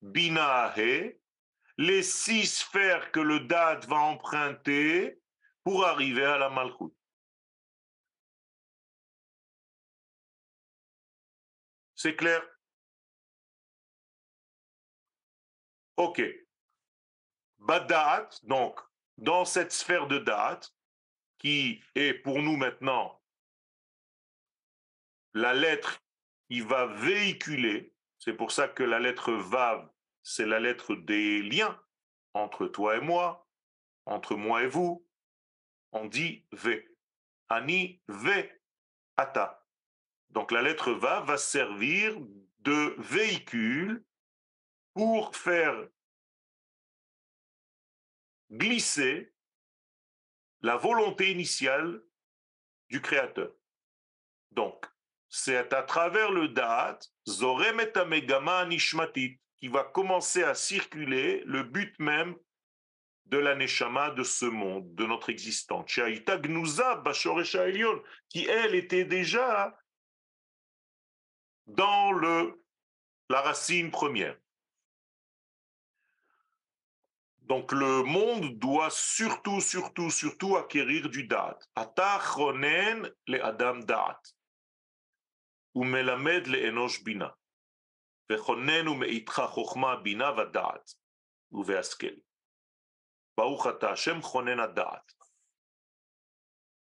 Bina, 0.00 0.72
He, 0.76 1.20
les 1.78 2.02
six 2.02 2.46
sphères 2.46 3.10
que 3.12 3.20
le 3.20 3.40
date 3.40 3.86
va 3.86 3.96
emprunter 3.96 5.20
pour 5.64 5.86
arriver 5.86 6.24
à 6.24 6.38
la 6.38 6.50
Malchut. 6.50 6.92
C'est 11.94 12.16
clair? 12.16 12.42
Ok. 15.96 16.20
Badat, 17.58 18.28
donc, 18.42 18.80
dans 19.18 19.44
cette 19.44 19.70
sphère 19.70 20.08
de 20.08 20.18
date, 20.18 20.74
qui 21.42 21.82
est 21.96 22.14
pour 22.14 22.40
nous 22.40 22.56
maintenant 22.56 23.20
la 25.34 25.54
lettre 25.54 26.02
qui 26.48 26.60
va 26.60 26.86
véhiculer, 26.86 27.94
c'est 28.18 28.34
pour 28.34 28.52
ça 28.52 28.68
que 28.68 28.82
la 28.82 29.00
lettre 29.00 29.32
Vav, 29.32 29.90
c'est 30.22 30.46
la 30.46 30.60
lettre 30.60 30.94
des 30.94 31.42
liens 31.42 31.80
entre 32.34 32.66
toi 32.66 32.96
et 32.96 33.00
moi, 33.00 33.48
entre 34.06 34.36
moi 34.36 34.62
et 34.62 34.66
vous. 34.66 35.06
On 35.92 36.06
dit 36.06 36.46
V. 36.52 36.88
Ani 37.48 38.02
V. 38.08 38.60
Ata. 39.16 39.66
Donc 40.30 40.52
la 40.52 40.62
lettre 40.62 40.92
Vav 40.92 41.26
va 41.26 41.36
servir 41.36 42.16
de 42.60 42.94
véhicule 42.98 44.04
pour 44.94 45.34
faire 45.34 45.88
glisser 48.50 49.31
la 50.62 50.76
volonté 50.76 51.30
initiale 51.30 52.00
du 52.88 53.00
Créateur. 53.00 53.52
Donc, 54.52 54.86
c'est 55.28 55.72
à 55.72 55.82
travers 55.82 56.30
le 56.30 56.48
Da'at, 56.48 56.98
Zorem 57.28 57.80
et 57.80 58.66
Nishmatit, 58.68 59.40
qui 59.56 59.68
va 59.68 59.84
commencer 59.84 60.42
à 60.42 60.54
circuler 60.54 61.42
le 61.46 61.62
but 61.62 61.98
même 61.98 62.36
de 63.26 63.38
la 63.38 63.54
Neshama 63.54 64.10
de 64.10 64.22
ce 64.22 64.44
monde, 64.44 64.94
de 64.94 65.06
notre 65.06 65.30
existence. 65.30 65.86
Qui, 65.94 66.00
elle, 68.46 68.74
était 68.74 69.04
déjà 69.04 69.78
dans 71.66 72.12
le, 72.12 72.62
la 73.30 73.40
racine 73.40 73.90
première. 73.90 74.36
Donc 77.42 77.72
le 77.72 78.02
monde 78.02 78.58
doit 78.58 78.90
surtout, 78.90 79.60
surtout, 79.60 80.10
surtout 80.10 80.56
acquérir 80.56 81.08
du 81.08 81.26
da'at. 81.26 81.58
Atachonen 81.74 83.10
le 83.26 83.44
adam 83.44 83.80
da'at. 83.80 84.20
Ou 85.74 85.84
melamed 85.84 86.46
le 86.46 86.66
enosh 86.66 87.02
bina. 87.02 87.36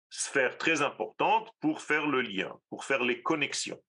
Sphère 0.08 0.58
très 0.58 0.82
importante 0.82 1.50
pour 1.60 1.82
faire 1.82 2.06
le 2.06 2.22
lien, 2.22 2.58
pour 2.70 2.84
faire 2.84 3.02
les 3.04 3.22
connexions. 3.22 3.80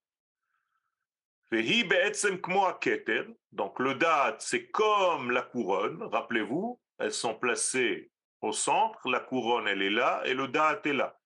Donc 3.51 3.79
le 3.79 3.93
da'at, 3.95 4.35
c'est 4.39 4.69
comme 4.69 5.31
la 5.31 5.41
couronne, 5.41 6.03
rappelez-vous, 6.03 6.79
elles 6.99 7.13
sont 7.13 7.35
placées 7.35 8.11
au 8.41 8.51
centre, 8.51 9.09
la 9.09 9.19
couronne 9.19 9.67
elle 9.67 9.81
est 9.81 9.89
là 9.89 10.21
et 10.25 10.33
le 10.33 10.47
da'at 10.47 10.81
est 10.83 10.93
là. 10.93 11.17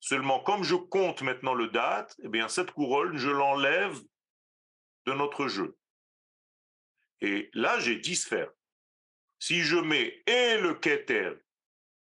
Seulement 0.00 0.40
comme 0.40 0.64
je 0.64 0.74
compte 0.74 1.22
maintenant 1.22 1.54
le 1.54 1.68
da'at, 1.68 2.08
eh 2.22 2.28
bien 2.28 2.48
cette 2.48 2.72
couronne, 2.72 3.16
je 3.16 3.30
l'enlève 3.30 3.96
de 5.06 5.12
notre 5.12 5.48
jeu. 5.48 5.76
Et 7.20 7.50
là, 7.54 7.78
j'ai 7.78 7.96
10 7.96 8.16
sphères. 8.16 8.50
Si 9.38 9.60
je 9.60 9.76
mets 9.76 10.22
et 10.26 10.58
le 10.58 10.74
keter 10.74 11.32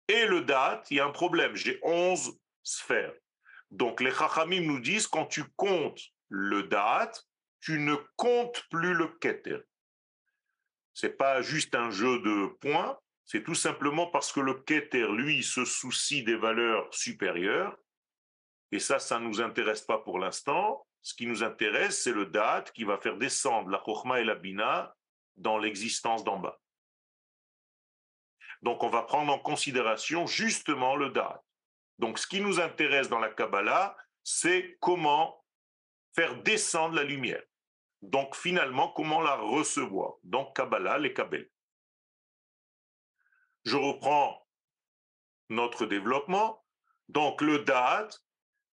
et 0.08 0.26
le 0.26 0.42
da'at, 0.42 0.84
il 0.90 0.98
y 0.98 1.00
a 1.00 1.06
un 1.06 1.12
problème, 1.12 1.56
j'ai 1.56 1.80
11 1.84 2.40
sphères. 2.64 3.14
Donc 3.72 4.00
les 4.00 4.12
chachamim 4.12 4.62
nous 4.62 4.80
disent, 4.80 5.08
quand 5.08 5.26
tu 5.26 5.44
comptes 5.56 6.02
le 6.30 6.64
da'at, 6.64 7.12
tu 7.62 7.80
ne 7.80 7.96
comptes 8.16 8.64
plus 8.70 8.94
le 8.94 9.08
keter. 9.08 9.60
C'est 10.94 11.18
pas 11.18 11.42
juste 11.42 11.76
un 11.76 11.90
jeu 11.90 12.20
de 12.20 12.48
points, 12.60 13.00
c'est 13.26 13.44
tout 13.44 13.56
simplement 13.56 14.08
parce 14.08 14.34
que 14.34 14.42
le 14.42 14.56
keter, 14.56 15.08
lui, 15.08 15.42
se 15.42 15.64
soucie 15.64 16.24
des 16.24 16.36
valeurs 16.36 16.94
supérieures. 16.94 17.78
Et 18.74 18.80
ça, 18.80 19.00
ça 19.00 19.20
ne 19.20 19.28
nous 19.28 19.42
intéresse 19.42 19.82
pas 19.82 20.00
pour 20.00 20.20
l'instant. 20.20 20.86
Ce 21.02 21.14
qui 21.14 21.28
nous 21.28 21.44
intéresse, 21.44 22.04
c'est 22.04 22.12
le 22.12 22.26
date 22.26 22.74
qui 22.74 22.84
va 22.84 22.98
faire 22.98 23.18
descendre 23.18 23.70
la 23.70 23.82
chokma 23.86 24.20
et 24.20 24.26
la 24.26 24.36
bina 24.36 24.94
dans 25.38 25.58
l'existence 25.58 26.24
d'en 26.24 26.40
bas. 26.40 26.60
Donc, 28.62 28.84
on 28.84 28.90
va 28.90 29.04
prendre 29.04 29.32
en 29.32 29.40
considération 29.40 30.28
justement 30.28 30.96
le 30.96 31.10
date. 31.10 31.42
Donc, 32.00 32.20
ce 32.20 32.28
qui 32.28 32.42
nous 32.42 32.60
intéresse 32.60 33.10
dans 33.10 33.20
la 33.20 33.30
Kabbalah, 33.30 33.96
c'est 34.24 34.78
comment 34.82 35.44
faire 36.14 36.42
descendre 36.44 36.96
la 36.96 37.04
lumière. 37.04 37.44
Donc 38.02 38.36
finalement, 38.36 38.90
comment 38.90 39.22
la 39.22 39.36
recevoir? 39.36 40.16
Donc 40.24 40.56
Kabbalah, 40.56 40.98
les 40.98 41.14
Kabbal. 41.14 41.48
Je 43.64 43.78
reprends 43.78 44.48
notre 45.50 45.86
développement. 45.86 46.66
Donc 47.10 47.42
le 47.42 47.60
Da'at, 47.60 48.10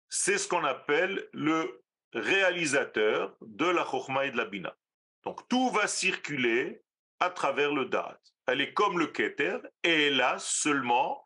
c'est 0.08 0.38
ce 0.38 0.48
qu'on 0.48 0.64
appelle 0.64 1.28
le 1.32 1.82
réalisateur 2.12 3.36
de 3.40 3.66
la 3.66 3.84
Chokhmah 3.84 4.26
et 4.26 4.30
de 4.30 4.36
la 4.36 4.44
Bina. 4.44 4.76
Donc 5.22 5.48
tout 5.48 5.70
va 5.70 5.86
circuler 5.86 6.82
à 7.20 7.30
travers 7.30 7.72
le 7.72 7.86
Da'at. 7.86 8.20
Elle 8.46 8.60
est 8.60 8.74
comme 8.74 8.98
le 8.98 9.06
Keter, 9.06 9.58
et 9.82 10.10
là 10.10 10.38
seulement, 10.38 11.24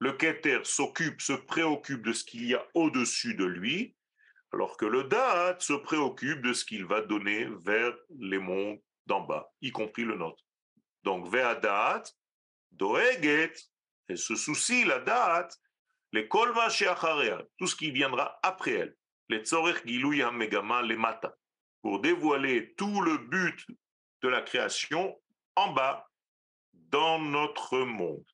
le 0.00 0.12
Keter 0.14 0.60
s'occupe, 0.64 1.20
se 1.20 1.34
préoccupe 1.34 2.02
de 2.02 2.12
ce 2.12 2.24
qu'il 2.24 2.46
y 2.46 2.54
a 2.54 2.66
au-dessus 2.74 3.34
de 3.34 3.44
lui, 3.44 3.94
alors 4.52 4.76
que 4.76 4.86
le 4.86 5.04
Da'at 5.04 5.60
se 5.60 5.74
préoccupe 5.74 6.40
de 6.40 6.54
ce 6.54 6.64
qu'il 6.64 6.86
va 6.86 7.02
donner 7.02 7.46
vers 7.64 7.94
les 8.18 8.38
mondes 8.38 8.80
d'en 9.06 9.20
bas, 9.20 9.52
y 9.60 9.70
compris 9.70 10.04
le 10.04 10.16
nôtre. 10.16 10.42
Donc, 11.04 11.28
vers 11.28 11.60
Da'at, 11.60 12.02
Doeget, 12.72 13.52
elle 14.08 14.18
se 14.18 14.34
soucie, 14.34 14.84
la 14.84 15.00
Da'at, 15.00 15.48
les 16.12 16.26
Kolma 16.26 16.68
tout 17.58 17.66
ce 17.66 17.76
qui 17.76 17.90
viendra 17.90 18.38
après 18.42 18.72
elle, 18.72 18.96
les 19.28 19.44
Tzorech 19.44 19.86
Gilui 19.86 20.22
Megama, 20.32 20.82
les 20.82 20.96
Mata, 20.96 21.36
pour 21.82 22.00
dévoiler 22.00 22.74
tout 22.74 23.02
le 23.02 23.18
but 23.18 23.66
de 24.22 24.28
la 24.28 24.40
création 24.40 25.20
en 25.56 25.72
bas, 25.72 26.06
dans 26.72 27.20
notre 27.20 27.78
monde. 27.78 28.24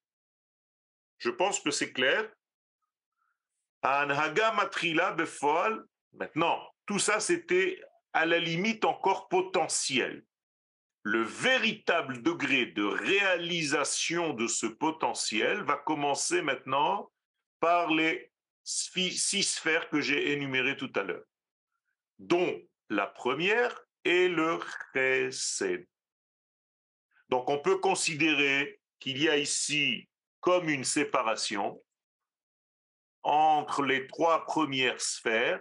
Je 1.19 1.31
pense 1.31 1.61
que 1.61 1.71
c'est 1.71 1.93
clair. 1.93 2.31
Maintenant, 6.13 6.75
tout 6.87 6.99
ça, 6.99 7.21
c'était 7.21 7.81
à 8.13 8.27
la 8.27 8.39
limite 8.39 8.85
encore 8.85 9.29
potentiel. 9.29 10.25
Le 11.03 11.23
véritable 11.23 12.23
degré 12.23 12.67
de 12.67 12.85
réalisation 12.85 14.33
de 14.33 14.47
ce 14.49 14.67
potentiel 14.67 15.63
va 15.63 15.77
commencer 15.77 16.43
maintenant 16.43 17.13
par 17.61 17.91
les 17.93 18.33
six 18.65 19.45
sphères 19.45 19.89
que 19.89 20.01
j'ai 20.01 20.33
énumérées 20.33 20.77
tout 20.77 20.93
à 20.97 21.05
l'heure, 21.05 21.25
dont 22.19 22.61
la 22.89 23.07
première 23.07 23.81
est 24.05 24.29
le 24.29 24.59
chesed. 24.93 25.87
Donc 27.29 27.49
on 27.51 27.59
peut 27.59 27.79
considérer 27.79 28.81
qu'il 28.99 29.23
y 29.23 29.29
a 29.29 29.37
ici 29.37 30.09
comme 30.47 30.69
une 30.69 30.85
séparation 30.85 31.83
entre 33.25 33.83
les 33.83 34.07
trois 34.07 34.47
premières 34.47 35.01
sphères 35.01 35.61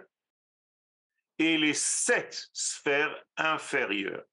et 1.40 1.58
les 1.58 1.74
sept 1.74 2.48
sphères 2.52 3.24
inférieures. 3.36 4.24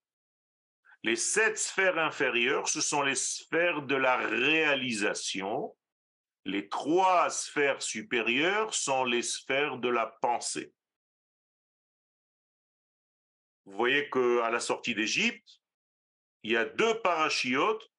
Les 1.02 1.16
sept 1.16 1.58
sphères 1.58 1.98
inférieures, 1.98 2.70
ce 2.70 2.82
sont 2.82 3.02
les 3.02 3.16
sphères 3.16 3.82
de 3.82 3.96
la 3.96 4.16
réalisation. 4.18 5.76
Les 6.46 6.70
trois 6.70 7.32
sphères 7.32 7.82
supérieures 7.82 8.76
sont 8.76 9.06
les 9.06 9.24
sphères 9.24 9.80
de 9.80 9.89
la 9.89 10.06
pensée. 10.22 10.72
Vous 13.66 13.76
voyez 13.76 14.08
qu'à 14.12 14.52
la 14.52 14.60
sortie 14.60 14.94
d'Égypte, 14.94 15.63
il 16.44 16.52
y 16.52 16.58
a 16.58 16.66
deux 16.66 17.02
parachiotes 17.02 17.93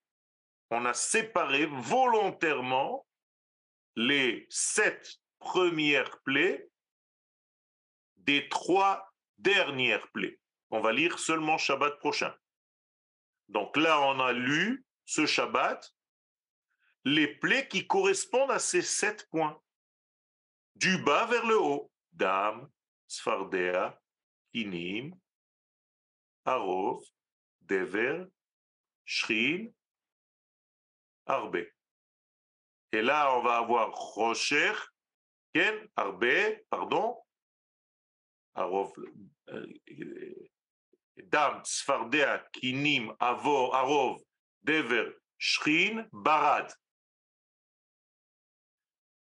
on 0.70 0.85
a 0.85 0.94
séparé 0.94 1.66
volontairement 1.66 3.07
les 3.96 4.46
sept 4.50 5.20
premières 5.38 6.20
plaies 6.22 6.68
des 8.16 8.48
trois 8.48 9.12
dernières 9.38 10.11
plaies. 10.12 10.38
On 10.70 10.81
va 10.81 10.92
lire 10.92 11.18
seulement 11.18 11.59
Shabbat 11.59 11.98
prochain. 11.98 12.35
Donc 13.48 13.77
là, 13.77 14.00
on 14.00 14.20
a 14.20 14.33
lu 14.33 14.85
ce 15.05 15.27
Shabbat 15.27 15.94
les 17.05 17.29
plaies 17.29 17.68
qui 17.68 17.87
correspondent 17.87 18.50
à 18.50 18.59
ces 18.59 18.83
sept 18.83 19.29
points. 19.31 19.61
Du 20.74 20.98
bas 21.03 21.27
vers 21.27 21.46
le 21.46 21.61
haut. 21.61 21.90
Dam, 22.12 22.70
Sfardea, 23.09 24.00
Kinim, 24.53 25.14
Arov, 26.44 27.03
Dever, 27.62 28.27
Shrin, 29.05 29.66
Arbe. 31.27 31.67
Et 32.93 33.03
là, 33.03 33.37
on 33.37 33.43
va 33.43 33.59
avoir 33.59 33.91
Rocher, 33.93 34.73
Ken, 35.53 35.89
Arbe, 35.97 36.59
pardon, 36.71 37.17
euh, 38.59 39.67
Dam, 41.17 41.63
Sfardea, 41.65 42.39
Kinim, 42.53 43.15
Avor, 43.19 43.75
Arov, 43.75 44.21
Dever, 44.63 45.13
Shrin, 45.39 46.07
Barad. 46.13 46.73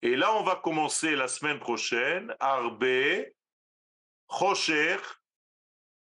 Et 0.02 0.16
là, 0.16 0.34
on 0.34 0.44
va 0.44 0.56
commencer 0.56 1.16
la 1.16 1.28
semaine 1.28 1.58
prochaine, 1.58 2.34
Arbe, 2.40 3.26
Rocher, 4.28 4.98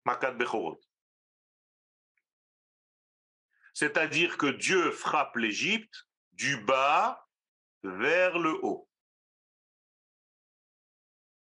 Makat 0.05 0.33
Bechorot. 0.33 0.81
C'est-à-dire 3.75 4.37
que 4.37 4.47
Dieu 4.47 4.91
frappe 4.91 5.37
l'Égypte 5.37 6.09
du 6.33 6.57
bas 6.65 7.27
vers 7.83 8.39
le 8.39 8.59
haut. 8.65 8.89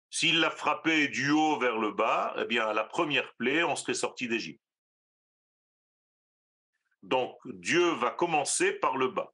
S'il 0.09 0.39
l'a 0.39 0.51
frappé 0.51 1.07
du 1.07 1.31
haut 1.31 1.57
vers 1.59 1.77
le 1.77 1.91
bas, 1.91 2.35
eh 2.37 2.45
bien, 2.45 2.67
à 2.67 2.73
la 2.73 2.83
première 2.83 3.33
plaie, 3.35 3.63
on 3.63 3.75
serait 3.75 3.95
sorti 3.95 4.27
d'Égypte. 4.27 4.61
Donc, 7.01 7.37
Dieu 7.45 7.93
va 7.95 8.11
commencer 8.11 8.73
par 8.73 8.95
le 8.95 9.07
bas. 9.07 9.33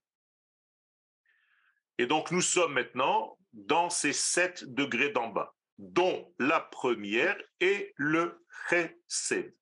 Et 1.98 2.08
donc, 2.08 2.32
nous 2.32 2.42
sommes 2.42 2.74
maintenant 2.74 3.38
dans 3.52 3.89
ces 3.89 4.13
sept 4.13 4.63
degrés 4.63 5.10
d'en 5.10 5.28
bas, 5.28 5.54
dont 5.78 6.34
la 6.39 6.62
première 6.62 7.38
est 7.60 7.94
le 7.98 8.46
chesed. 8.70 9.54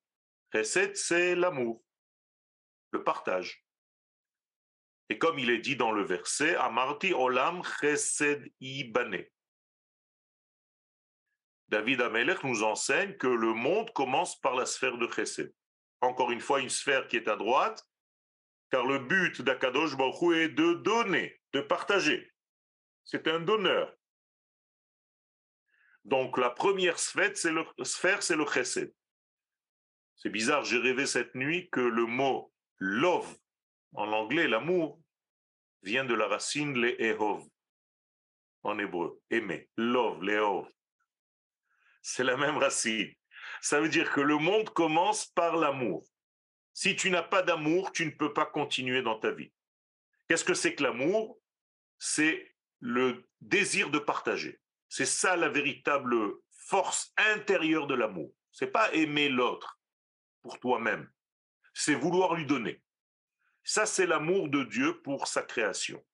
Chesed, 0.52 0.96
c'est 0.96 1.34
l'amour 1.34 1.84
le 2.90 3.04
partage. 3.04 3.64
Et 5.08 5.18
comme 5.18 5.38
il 5.38 5.50
est 5.50 5.58
dit 5.58 5.76
dans 5.76 5.92
le 5.92 6.02
verset, 6.02 6.54
Amarti 6.56 7.12
Olam 7.14 7.62
Chesed 7.80 8.52
Ibane. 8.60 9.24
David 11.68 12.00
Amelech 12.00 12.44
nous 12.44 12.62
enseigne 12.62 13.16
que 13.16 13.26
le 13.26 13.52
monde 13.52 13.92
commence 13.92 14.40
par 14.40 14.54
la 14.54 14.66
sphère 14.66 14.98
de 14.98 15.08
Chesed. 15.08 15.52
Encore 16.00 16.30
une 16.30 16.40
fois, 16.40 16.60
une 16.60 16.70
sphère 16.70 17.08
qui 17.08 17.16
est 17.16 17.28
à 17.28 17.36
droite, 17.36 17.86
car 18.70 18.84
le 18.84 18.98
but 18.98 19.42
d'Akadosh 19.42 19.96
Baruch 19.96 20.36
est 20.36 20.48
de 20.50 20.74
donner, 20.74 21.40
de 21.52 21.60
partager. 21.60 22.32
C'est 23.04 23.26
un 23.28 23.40
donneur. 23.40 23.94
Donc 26.04 26.38
la 26.38 26.50
première 26.50 26.98
sphère, 26.98 27.32
c'est 27.34 27.52
le, 27.52 27.64
sphère, 27.82 28.22
c'est 28.22 28.36
le 28.36 28.46
chesed. 28.46 28.94
C'est 30.16 30.30
bizarre, 30.30 30.64
j'ai 30.64 30.78
rêvé 30.78 31.06
cette 31.06 31.34
nuit 31.34 31.68
que 31.70 31.80
le 31.80 32.06
mot 32.06 32.52
love, 32.78 33.36
en 33.94 34.12
anglais, 34.12 34.48
l'amour, 34.48 35.00
vient 35.82 36.04
de 36.04 36.14
la 36.14 36.26
racine 36.26 36.74
le 36.74 37.00
ehov, 37.00 37.44
en 38.62 38.78
hébreu, 38.78 39.20
aimer, 39.30 39.68
love, 39.76 40.22
leov. 40.22 40.68
C'est 42.02 42.24
la 42.24 42.36
même 42.36 42.56
racine. 42.56 43.12
Ça 43.60 43.80
veut 43.80 43.88
dire 43.88 44.10
que 44.12 44.20
le 44.20 44.36
monde 44.36 44.70
commence 44.70 45.26
par 45.26 45.56
l'amour. 45.56 46.06
Si 46.72 46.94
tu 46.96 47.10
n'as 47.10 47.22
pas 47.22 47.42
d'amour, 47.42 47.92
tu 47.92 48.06
ne 48.06 48.10
peux 48.10 48.32
pas 48.32 48.46
continuer 48.46 49.02
dans 49.02 49.18
ta 49.18 49.30
vie. 49.30 49.52
Qu'est-ce 50.28 50.44
que 50.44 50.54
c'est 50.54 50.74
que 50.74 50.82
l'amour? 50.82 51.40
C'est 51.98 52.54
le 52.80 53.24
désir 53.40 53.90
de 53.90 53.98
partager. 53.98 54.60
C'est 54.88 55.06
ça 55.06 55.36
la 55.36 55.48
véritable 55.48 56.16
force 56.50 57.12
intérieure 57.16 57.86
de 57.86 57.94
l'amour. 57.94 58.32
C'est 58.52 58.70
pas 58.70 58.92
aimer 58.92 59.28
l'autre 59.28 59.80
pour 60.42 60.60
toi-même. 60.60 61.10
C'est 61.80 61.94
vouloir 61.94 62.34
lui 62.34 62.44
donner. 62.44 62.82
Ça, 63.62 63.86
c'est 63.86 64.04
l'amour 64.04 64.48
de 64.48 64.64
Dieu 64.64 65.00
pour 65.00 65.28
sa 65.28 65.42
création. 65.42 66.04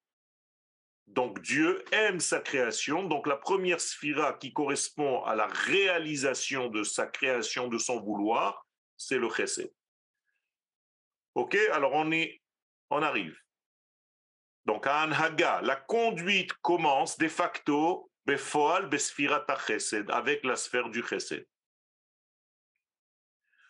Donc 1.06 1.40
Dieu 1.40 1.82
aime 1.90 2.20
sa 2.20 2.40
création. 2.40 3.04
Donc 3.04 3.26
la 3.26 3.38
première 3.38 3.80
sphira 3.80 4.34
qui 4.34 4.52
correspond 4.52 5.24
à 5.24 5.34
la 5.34 5.46
réalisation 5.46 6.68
de 6.68 6.82
sa 6.82 7.06
création, 7.06 7.68
de 7.68 7.78
son 7.78 7.98
vouloir, 7.98 8.66
c'est 8.98 9.16
le 9.16 9.30
chesed. 9.30 9.72
Ok, 11.34 11.56
alors 11.72 11.94
on 11.94 12.12
est, 12.12 12.42
on 12.90 13.00
arrive. 13.00 13.34
Donc 14.66 14.86
à 14.86 15.00
Anhaga, 15.00 15.62
la 15.62 15.76
conduite 15.76 16.52
commence 16.60 17.16
de 17.16 17.28
facto 17.28 18.10
befoal 18.26 18.90
chesed 19.66 20.10
avec 20.10 20.44
la 20.44 20.56
sphère 20.56 20.90
du 20.90 21.02
chesed. 21.02 21.46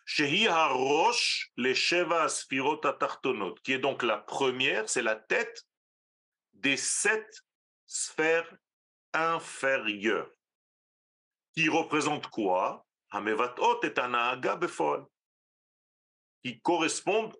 Shehi 0.05 0.47
harosh 0.47 1.51
le 1.57 1.73
sheva 1.73 2.29
sfirot 2.29 2.85
atartonot, 2.85 3.55
qui 3.63 3.73
est 3.73 3.79
donc 3.79 4.03
la 4.03 4.17
première, 4.17 4.87
c'est 4.87 5.01
la 5.01 5.15
tête 5.15 5.65
des 6.53 6.77
sept 6.77 7.41
sphères 7.87 8.55
inférieures, 9.13 10.31
qui 11.53 11.69
représentent 11.69 12.27
quoi? 12.27 12.85
Et 13.13 14.57
befol, 14.57 15.07
qui 16.43 16.59
correspondent 16.61 17.35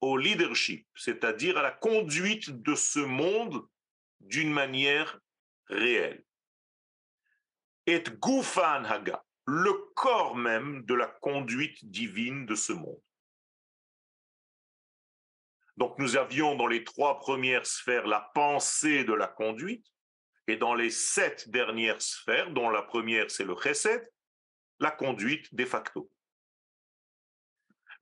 au 0.00 0.16
leadership, 0.16 0.86
c'est-à-dire 0.94 1.56
à 1.56 1.62
la 1.62 1.70
conduite 1.70 2.50
de 2.50 2.74
ce 2.74 2.98
monde 2.98 3.66
d'une 4.20 4.52
manière 4.52 5.18
réelle. 5.68 6.22
Et 7.86 8.02
Gufan 8.02 8.84
Haga, 8.84 9.24
le 9.46 9.72
corps 9.94 10.36
même 10.36 10.84
de 10.84 10.94
la 10.94 11.06
conduite 11.06 11.88
divine 11.88 12.46
de 12.46 12.54
ce 12.54 12.72
monde. 12.72 13.00
Donc 15.76 15.98
nous 15.98 16.16
avions 16.16 16.56
dans 16.56 16.66
les 16.66 16.84
trois 16.84 17.18
premières 17.20 17.66
sphères 17.66 18.06
la 18.06 18.30
pensée 18.34 19.04
de 19.04 19.12
la 19.12 19.28
conduite, 19.28 19.86
et 20.48 20.56
dans 20.56 20.74
les 20.74 20.90
sept 20.90 21.48
dernières 21.48 22.00
sphères, 22.00 22.50
dont 22.52 22.70
la 22.70 22.82
première 22.82 23.30
c'est 23.30 23.44
le 23.44 23.56
chesed, 23.56 24.08
la 24.78 24.90
conduite 24.90 25.54
de 25.54 25.64
facto. 25.64 26.10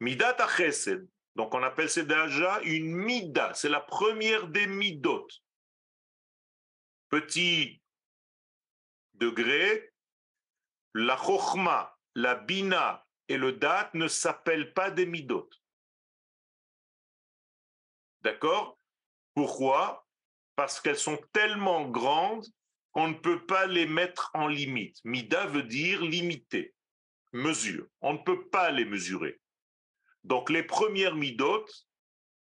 Midat 0.00 0.36
chesed, 0.56 1.08
donc 1.34 1.54
on 1.54 1.62
appelle 1.62 1.90
ça 1.90 2.02
déjà 2.02 2.60
une 2.62 2.94
mida, 2.94 3.52
c'est 3.54 3.68
la 3.68 3.80
première 3.80 4.48
des 4.48 4.66
midot. 4.66 5.26
Petit 7.08 7.80
degré, 9.14 9.93
la 10.94 11.16
chokhma, 11.16 11.96
la 12.14 12.36
bina 12.36 13.04
et 13.28 13.36
le 13.36 13.52
dat 13.52 13.90
ne 13.94 14.08
s'appellent 14.08 14.72
pas 14.72 14.90
des 14.90 15.06
midot. 15.06 15.48
D'accord? 18.22 18.78
Pourquoi? 19.34 20.06
Parce 20.56 20.80
qu'elles 20.80 20.98
sont 20.98 21.18
tellement 21.32 21.88
grandes 21.88 22.46
qu'on 22.92 23.08
ne 23.08 23.14
peut 23.14 23.44
pas 23.44 23.66
les 23.66 23.86
mettre 23.86 24.30
en 24.34 24.46
limite. 24.46 25.00
Mida 25.04 25.46
veut 25.46 25.64
dire 25.64 26.00
limiter, 26.00 26.74
mesure. 27.32 27.86
On 28.00 28.12
ne 28.12 28.18
peut 28.18 28.48
pas 28.48 28.70
les 28.70 28.84
mesurer. 28.84 29.40
Donc 30.22 30.48
les 30.48 30.62
premières 30.62 31.16
midotes, 31.16 31.86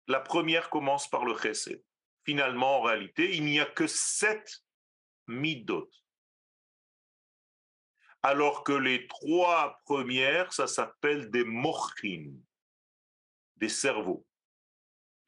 la 0.07 0.19
première 0.19 0.69
commence 0.69 1.09
par 1.09 1.23
le 1.23 1.35
chesed. 1.37 1.81
Finalement, 2.25 2.79
en 2.79 2.81
réalité, 2.81 3.35
il 3.35 3.45
n'y 3.45 3.59
a 3.59 3.65
que 3.65 3.87
sept 3.87 4.63
midotes. 5.27 6.02
Alors 8.25 8.63
que 8.63 8.71
les 8.71 9.05
trois 9.07 9.81
premières, 9.83 10.53
ça 10.53 10.65
s'appelle 10.65 11.29
des 11.29 11.43
mochin, 11.43 12.31
des 13.57 13.67
cerveaux. 13.67 14.25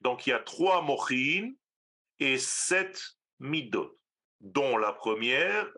Donc 0.00 0.26
il 0.26 0.30
y 0.30 0.32
a 0.32 0.38
trois 0.38 0.80
mochin 0.80 1.52
et 2.18 2.38
sept 2.38 2.98
midot, 3.38 3.98
dont 4.40 4.78
la 4.78 4.94
première 4.94 5.70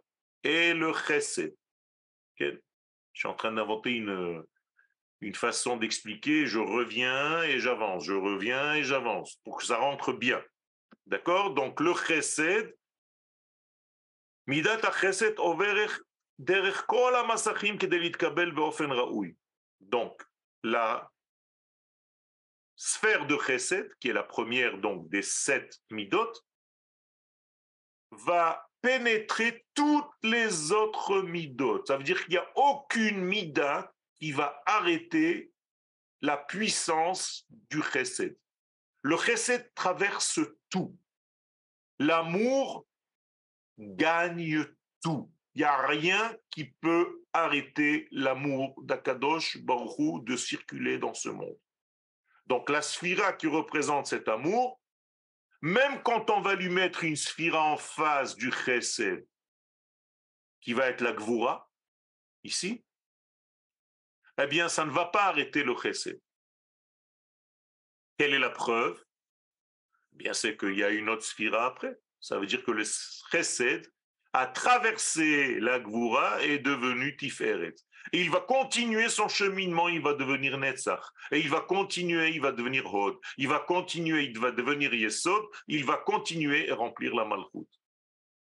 est 0.45 0.75
le 0.75 0.93
chesed. 0.93 1.57
Je 2.39 2.57
suis 3.13 3.29
en 3.29 3.35
train 3.35 3.51
d'inventer 3.51 3.91
une, 3.91 4.45
une 5.21 5.35
façon 5.35 5.77
d'expliquer, 5.77 6.47
je 6.47 6.61
reviens 6.61 7.43
et 7.43 7.59
j'avance, 7.59 8.05
je 8.05 8.13
reviens 8.13 8.75
et 8.75 8.85
j'avance, 8.85 9.41
pour 9.43 9.59
que 9.59 9.65
ça 9.65 9.77
rentre 9.77 10.13
bien. 10.13 10.41
D'accord? 11.07 11.55
Donc 11.55 11.81
le 11.81 11.95
chesed, 11.95 12.77
midat 14.47 14.81
chesed 14.93 15.35
derech 15.35 15.91
kol 15.91 16.05
masachim 16.05 16.08
Donc 19.81 20.23
la 20.63 21.11
sphère 22.77 23.27
de 23.27 23.37
chesed, 23.37 23.93
qui 23.99 24.09
est 24.09 24.13
la 24.13 24.23
première 24.23 24.79
donc 24.79 25.09
des 25.09 25.23
sept 25.23 25.81
midot, 25.91 26.33
va 28.11 28.69
pénétrer 28.81 29.67
toutes 29.75 30.15
les 30.23 30.73
autres 30.73 31.23
midot. 31.23 31.85
Ça 31.85 31.97
veut 31.97 32.05
dire 32.05 32.21
qu'il 32.23 32.31
n'y 32.31 32.39
a 32.39 32.51
aucune 32.55 33.21
mida 33.25 33.93
qui 34.15 34.33
va 34.33 34.63
arrêter 34.67 35.53
la 36.21 36.37
puissance 36.37 37.47
du 37.71 37.83
chesed. 37.83 38.37
Le 39.03 39.17
chesed 39.17 39.73
traverse 39.75 40.41
tout. 40.71 40.97
L'amour 41.99 42.87
gagne 43.79 44.65
tout. 45.03 45.31
Il 45.59 45.63
n'y 45.63 45.65
a 45.65 45.87
rien 45.89 46.39
qui 46.53 46.67
peut 46.67 47.25
arrêter 47.33 48.07
l'amour 48.13 48.81
d'Akadosh 48.81 49.59
Baruch 49.59 50.23
de 50.23 50.37
circuler 50.37 50.99
dans 50.99 51.15
ce 51.15 51.31
monde. 51.31 51.59
Donc 52.47 52.71
la 52.71 52.81
sphira 52.81 53.33
qui 53.33 53.49
représente 53.49 54.07
cet 54.07 54.29
amour, 54.29 54.81
même 55.61 56.01
quand 56.05 56.31
on 56.31 56.41
va 56.43 56.55
lui 56.55 56.69
mettre 56.69 57.03
une 57.03 57.17
sphira 57.17 57.61
en 57.61 57.77
face 57.77 58.37
du 58.37 58.53
chesed, 58.53 59.27
qui 60.61 60.75
va 60.75 60.87
être 60.87 61.01
la 61.01 61.13
gvura, 61.13 61.69
ici, 62.45 62.85
eh 64.41 64.47
bien, 64.47 64.69
ça 64.69 64.85
ne 64.85 64.93
va 64.93 65.07
pas 65.07 65.25
arrêter 65.25 65.65
le 65.65 65.75
chesed. 65.75 66.21
Quelle 68.17 68.33
est 68.33 68.39
la 68.39 68.51
preuve? 68.51 69.05
Eh 70.13 70.19
Bien, 70.19 70.35
c'est 70.35 70.57
qu'il 70.57 70.79
y 70.79 70.85
a 70.85 70.91
une 70.91 71.09
autre 71.09 71.25
sphira 71.25 71.67
après. 71.67 71.99
Ça 72.21 72.39
veut 72.39 72.47
dire 72.47 72.63
que 72.63 72.71
le 72.71 72.85
chesed 72.85 73.93
a 74.33 74.47
traversé 74.47 75.59
la 75.61 75.81
gvura 75.81 76.45
et 76.45 76.55
est 76.55 76.59
devenu 76.59 77.17
tiferet. 77.17 77.75
Et 78.13 78.21
il 78.21 78.31
va 78.31 78.41
continuer 78.41 79.09
son 79.09 79.29
cheminement, 79.29 79.89
il 79.89 80.01
va 80.01 80.15
devenir 80.15 80.57
Netzach. 80.59 81.03
Et 81.31 81.41
il 81.41 81.51
va 81.51 81.61
continuer, 81.61 82.31
il 82.31 82.41
va 82.41 82.53
devenir 82.53 82.93
Hod. 82.93 83.19
Il 83.37 83.49
va 83.49 83.61
continuer, 83.61 84.25
il 84.25 84.39
va 84.39 84.51
devenir 84.51 84.95
Yesod. 84.95 85.45
Il 85.67 85.85
va 85.85 85.97
continuer 85.97 86.69
et 86.69 86.73
remplir 86.73 87.15
la 87.15 87.25
Malchut. 87.25 87.69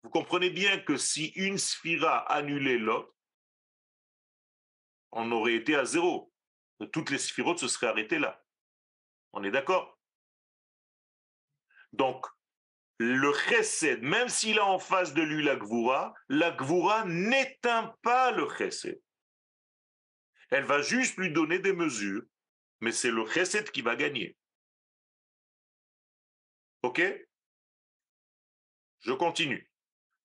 Vous 0.03 0.11
comprenez 0.11 0.51
bien 0.51 0.79
que 0.79 0.97
si 0.97 1.29
une 1.37 1.59
sphira 1.59 2.19
annulait 2.33 2.79
l'autre, 2.79 3.13
on 5.13 5.31
aurait 5.33 5.55
été 5.55 5.75
à 5.75 5.85
zéro. 5.85 6.33
Toutes 6.93 7.11
les 7.11 7.19
sphirotes 7.19 7.59
se 7.59 7.69
seraient 7.69 7.89
arrêtées 7.89 8.19
là. 8.19 8.43
On 9.33 9.43
est 9.43 9.51
d'accord? 9.51 9.99
Donc, 11.93 12.27
le 12.99 13.33
chesed, 13.33 14.03
même 14.03 14.29
s'il 14.29 14.59
a 14.59 14.67
en 14.67 14.79
face 14.79 15.15
de 15.15 15.23
lui 15.23 15.43
la 15.43 15.57
gvura, 15.57 16.15
la 16.29 16.51
gvura 16.51 17.05
n'éteint 17.05 17.95
pas 18.03 18.33
le 18.33 18.49
chesed. 18.57 19.01
Elle 20.51 20.65
va 20.65 20.83
juste 20.83 21.17
lui 21.17 21.33
donner 21.33 21.59
des 21.59 21.73
mesures, 21.73 22.23
mais 22.81 22.93
c'est 22.93 23.11
le 23.11 23.27
chesed 23.27 23.71
qui 23.71 23.83
va 23.83 23.97
gagner. 23.97 24.37
OK? 26.83 27.03
Je 29.01 29.13
continue. 29.13 29.71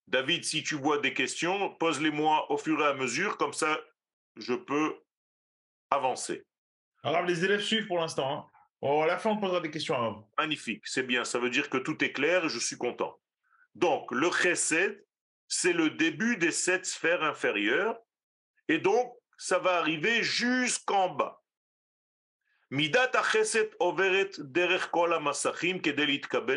David, 0.07 0.43
si 0.43 0.63
tu 0.63 0.75
vois 0.75 0.97
des 0.97 1.13
questions, 1.13 1.75
pose-les-moi 1.75 2.51
au 2.51 2.57
fur 2.57 2.81
et 2.81 2.87
à 2.87 2.93
mesure, 2.93 3.37
comme 3.37 3.53
ça 3.53 3.79
je 4.35 4.53
peux 4.53 4.99
avancer. 5.91 6.45
Alors, 7.03 7.23
les 7.23 7.45
élèves 7.45 7.61
suivent 7.61 7.87
pour 7.87 7.99
l'instant. 7.99 8.49
Hein. 8.49 8.52
Oh, 8.85 9.01
à 9.01 9.07
la 9.07 9.17
fin, 9.17 9.29
on 9.29 9.37
posera 9.37 9.61
des 9.61 9.71
questions. 9.71 10.25
Magnifique, 10.37 10.85
c'est 10.85 11.03
bien. 11.03 11.23
Ça 11.23 11.39
veut 11.39 11.49
dire 11.49 11.69
que 11.69 11.77
tout 11.77 12.03
est 12.03 12.11
clair 12.11 12.49
je 12.49 12.59
suis 12.59 12.75
content. 12.75 13.17
Donc, 13.75 14.11
le 14.11 14.29
chesed, 14.29 15.01
c'est 15.47 15.71
le 15.71 15.91
début 15.91 16.35
des 16.35 16.51
sept 16.51 16.85
sphères 16.85 17.23
inférieures, 17.23 17.97
et 18.67 18.79
donc 18.79 19.13
ça 19.37 19.57
va 19.57 19.77
arriver 19.77 20.21
jusqu'en 20.21 21.15
bas. 21.15 21.41
Midat 22.71 23.11
overet 23.79 24.31
derech 24.39 24.89
kol 24.89 25.13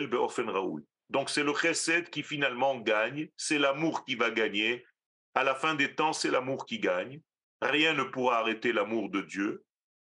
beofen 0.09 0.51
raoul. 0.51 0.83
Donc 1.11 1.31
c'est 1.31 1.45
le 1.45 1.55
chesed 1.55 2.11
qui 2.11 2.25
finalement 2.25 2.81
gagne, 2.81 3.29
c'est 3.37 3.59
l'amour 3.61 4.05
qui 4.05 4.17
va 4.17 4.33
gagner. 4.33 4.85
À 5.35 5.45
la 5.45 5.55
fin 5.55 5.77
des 5.77 5.95
temps, 5.95 6.12
c'est 6.12 6.31
l'amour 6.31 6.67
qui 6.67 6.81
gagne. 6.81 7.21
Rien 7.62 7.93
ne 7.93 8.03
pourra 8.03 8.39
arrêter 8.39 8.73
l'amour 8.73 9.11
de 9.11 9.21
Dieu, 9.21 9.65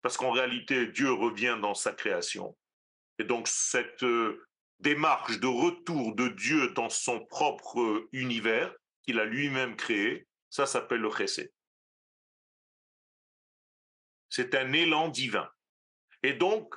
parce 0.03 0.17
qu'en 0.17 0.33
réalité, 0.33 0.89
Dieu 0.89 1.13
revient 1.13 1.59
dans 1.63 1.75
sa 1.75 1.93
création. 1.93 2.57
Et 3.19 3.25
donc 3.25 3.49
cette 3.49 4.03
euh, 4.03 4.47
démarche 4.81 5.39
de 5.39 5.47
retour 5.47 6.15
de 6.15 6.29
Dieu 6.29 6.71
dans 6.73 6.91
son 6.91 7.25
propre 7.27 8.09
univers, 8.13 8.75
qu'il 9.05 9.21
a 9.21 9.25
lui-même 9.25 9.77
créé, 9.77 10.27
ça 10.51 10.67
s'appelle 10.67 11.01
le 11.01 11.11
chesed. 11.11 11.53
C'est 14.29 14.55
un 14.55 14.73
élan 14.73 15.09
divin. 15.09 15.49
Et 16.23 16.33
donc, 16.33 16.75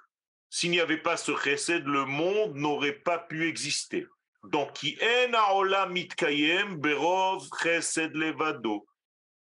s'il 0.49 0.71
n'y 0.71 0.79
avait 0.79 1.01
pas 1.01 1.17
ce 1.17 1.35
chesed, 1.35 1.85
le 1.85 2.05
monde 2.05 2.55
n'aurait 2.55 2.99
pas 2.99 3.19
pu 3.19 3.47
exister. 3.47 4.07
Donc. 4.43 4.81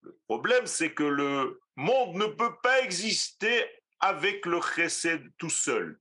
Le 0.02 0.16
problème, 0.28 0.66
c'est 0.66 0.94
que 0.94 1.02
le 1.04 1.60
monde 1.76 2.16
ne 2.16 2.26
peut 2.26 2.56
pas 2.62 2.82
exister 2.82 3.64
avec 4.00 4.44
le 4.46 4.60
chesed 4.60 5.30
tout 5.38 5.50
seul. 5.50 6.00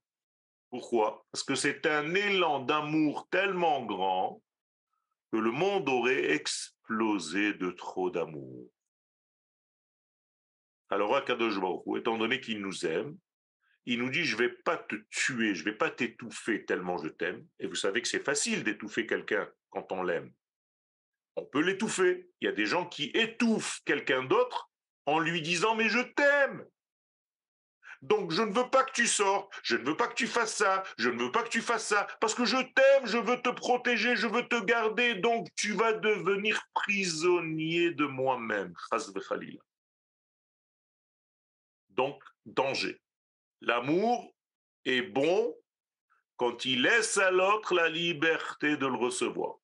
Pourquoi? 0.70 1.26
Parce 1.32 1.44
que 1.44 1.56
c'est 1.56 1.86
un 1.86 2.14
élan 2.16 2.60
d'amour 2.60 3.28
tellement 3.30 3.86
grand 3.86 4.42
que 5.32 5.38
le 5.38 5.52
monde 5.52 5.88
aurait 5.90 6.32
explosé 6.32 7.54
de 7.54 7.72
trop 7.72 8.10
d'amour. 8.10 8.70
Alors, 10.90 11.16
Akadosh 11.16 11.60
Baruch 11.60 11.98
étant 11.98 12.18
donné 12.18 12.40
qu'il 12.40 12.62
nous 12.62 12.86
aime, 12.86 13.18
il 13.86 14.00
nous 14.00 14.10
dit, 14.10 14.24
je 14.24 14.36
ne 14.36 14.44
vais 14.44 14.50
pas 14.50 14.78
te 14.78 14.96
tuer, 15.12 15.54
je 15.54 15.64
ne 15.64 15.72
vais 15.72 15.78
pas 15.78 15.92
t'étouffer 15.92 16.66
tellement 16.66 16.98
je 16.98 17.10
t'aime. 17.10 17.46
Et 17.60 17.68
vous 17.68 17.76
savez 17.76 18.02
que 18.02 18.08
c'est 18.08 18.24
facile 18.24 18.64
d'étouffer 18.64 19.06
quelqu'un 19.06 19.50
quand 19.70 19.92
on 19.92 20.04
l'aime. 20.04 20.34
On 21.36 21.46
peut 21.46 21.62
l'étouffer. 21.62 22.30
Il 22.42 22.46
y 22.46 22.48
a 22.48 22.54
des 22.54 22.66
gens 22.66 22.88
qui 22.88 23.06
étouffent 23.14 23.82
quelqu'un 23.86 24.24
d'autre 24.24 24.72
en 25.06 25.20
lui 25.20 25.42
disant, 25.42 25.76
mais 25.76 25.90
je 25.90 26.00
t'aime. 26.00 26.66
Donc 28.02 28.32
je 28.32 28.42
ne 28.44 28.54
veux 28.54 28.70
pas 28.70 28.84
que 28.84 28.92
tu 28.92 29.08
sortes, 29.08 29.52
je 29.64 29.78
ne 29.78 29.84
veux 29.84 29.98
pas 29.98 30.08
que 30.08 30.14
tu 30.14 30.28
fasses 30.28 30.56
ça, 30.56 30.84
je 30.98 31.10
ne 31.10 31.24
veux 31.24 31.32
pas 31.32 31.44
que 31.44 31.50
tu 31.50 31.62
fasses 31.62 31.88
ça, 31.88 32.06
parce 32.20 32.36
que 32.36 32.46
je 32.46 32.58
t'aime, 32.58 33.06
je 33.06 33.18
veux 33.18 33.42
te 33.42 33.50
protéger, 33.50 34.16
je 34.16 34.28
veux 34.28 34.48
te 34.48 34.64
garder, 34.64 35.16
donc 35.16 35.48
tu 35.56 35.72
vas 35.72 35.94
devenir 35.94 36.62
prisonnier 36.74 37.92
de 37.92 38.06
moi-même. 38.06 38.74
Donc, 41.90 42.22
danger. 42.46 43.02
L'amour 43.62 44.36
est 44.84 45.02
bon 45.02 45.56
quand 46.38 46.66
il 46.66 46.84
laisse 46.84 47.18
à 47.18 47.32
l'autre 47.32 47.74
la 47.74 47.90
liberté 47.90 48.78
de 48.78 48.86
le 48.86 48.98
recevoir. 48.98 49.56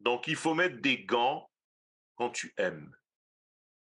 Donc 0.00 0.26
il 0.26 0.36
faut 0.36 0.54
mettre 0.54 0.80
des 0.80 1.04
gants 1.04 1.50
quand 2.16 2.30
tu 2.30 2.52
aimes 2.56 2.94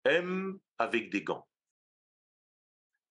aime 0.05 0.59
avec 0.79 1.11
des 1.11 1.23
gants, 1.23 1.49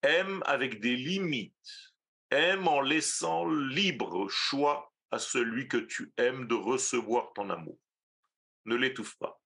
aime 0.01 0.43
avec 0.45 0.79
des 0.79 0.95
limites, 0.95 1.93
aime 2.29 2.67
en 2.67 2.81
laissant 2.81 3.45
libre 3.47 4.27
choix 4.29 4.93
à 5.11 5.19
celui 5.19 5.67
que 5.67 5.77
tu 5.77 6.11
aimes 6.17 6.47
de 6.47 6.55
recevoir 6.55 7.33
ton 7.33 7.49
amour. 7.49 7.77
Ne 8.65 8.75
l'étouffe 8.75 9.15
pas. 9.17 9.39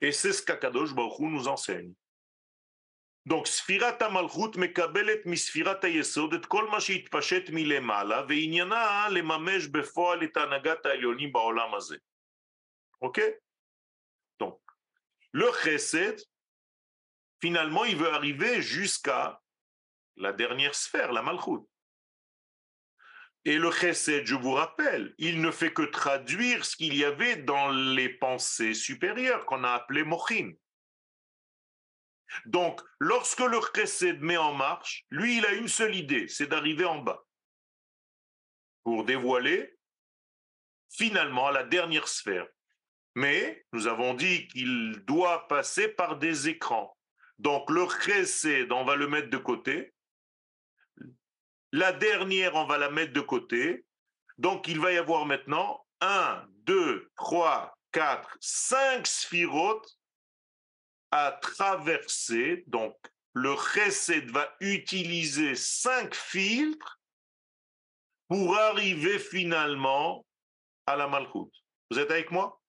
Et 0.00 0.12
c'est 0.12 0.32
ce 0.32 0.42
qu'Akadosh 0.42 0.94
Baruch 0.94 1.20
nous 1.20 1.48
enseigne. 1.48 1.94
Donc, 3.24 3.46
Sfirat 3.46 3.96
Malchut 4.10 4.58
mekabelet 4.58 5.22
misfirat 5.24 5.80
yesod 5.88 6.34
et 6.34 6.46
kol 6.46 6.68
ma 6.70 6.78
sheitpashet 6.78 7.48
milemala 7.50 8.22
ve'inyana 8.28 9.08
lemamesh 9.08 9.70
befoal 9.70 10.22
et 10.24 10.36
anagat 10.36 10.84
ha'elyonim 10.84 11.32
ba'olam 11.32 11.72
hazeh. 11.72 12.02
OK? 13.00 13.22
Le 15.34 15.50
chesed, 15.64 16.24
finalement, 17.40 17.84
il 17.84 17.96
veut 17.96 18.12
arriver 18.12 18.62
jusqu'à 18.62 19.42
la 20.16 20.32
dernière 20.32 20.76
sphère, 20.76 21.12
la 21.12 21.22
malchut. 21.22 21.66
Et 23.44 23.58
le 23.58 23.72
chesed, 23.72 24.24
je 24.26 24.36
vous 24.36 24.52
rappelle, 24.52 25.12
il 25.18 25.40
ne 25.40 25.50
fait 25.50 25.72
que 25.72 25.82
traduire 25.82 26.64
ce 26.64 26.76
qu'il 26.76 26.96
y 26.96 27.04
avait 27.04 27.36
dans 27.36 27.68
les 27.70 28.08
pensées 28.08 28.74
supérieures 28.74 29.44
qu'on 29.44 29.64
a 29.64 29.72
appelées 29.72 30.04
mochim. 30.04 30.52
Donc, 32.46 32.80
lorsque 33.00 33.40
le 33.40 33.58
chesed 33.74 34.20
met 34.20 34.36
en 34.36 34.54
marche, 34.54 35.04
lui, 35.10 35.38
il 35.38 35.46
a 35.46 35.52
une 35.52 35.68
seule 35.68 35.96
idée, 35.96 36.28
c'est 36.28 36.46
d'arriver 36.46 36.84
en 36.84 37.02
bas 37.02 37.26
pour 38.84 39.04
dévoiler 39.04 39.76
finalement 40.90 41.50
la 41.50 41.64
dernière 41.64 42.06
sphère. 42.06 42.46
Mais 43.14 43.64
nous 43.72 43.86
avons 43.86 44.14
dit 44.14 44.48
qu'il 44.48 45.02
doit 45.04 45.46
passer 45.48 45.88
par 45.88 46.18
des 46.18 46.48
écrans. 46.48 46.96
Donc, 47.38 47.70
le 47.70 47.86
chesed, 47.88 48.72
on 48.72 48.84
va 48.84 48.96
le 48.96 49.08
mettre 49.08 49.30
de 49.30 49.36
côté. 49.36 49.92
La 51.72 51.92
dernière, 51.92 52.54
on 52.54 52.66
va 52.66 52.78
la 52.78 52.90
mettre 52.90 53.12
de 53.12 53.20
côté. 53.20 53.84
Donc, 54.38 54.68
il 54.68 54.80
va 54.80 54.92
y 54.92 54.96
avoir 54.96 55.26
maintenant 55.26 55.84
1, 56.00 56.46
2, 56.64 57.10
3, 57.16 57.76
4, 57.92 58.36
5 58.40 59.06
sphirotes 59.06 59.98
à 61.10 61.30
traverser, 61.30 62.64
donc 62.66 62.96
le 63.34 63.54
chesed 63.56 64.30
va 64.30 64.52
utiliser 64.58 65.54
cinq 65.54 66.12
filtres 66.12 67.00
pour 68.26 68.56
arriver 68.56 69.20
finalement 69.20 70.26
à 70.86 70.96
la 70.96 71.06
malchoute. 71.06 71.54
Vous 71.88 72.00
êtes 72.00 72.10
avec 72.10 72.32
moi? 72.32 72.60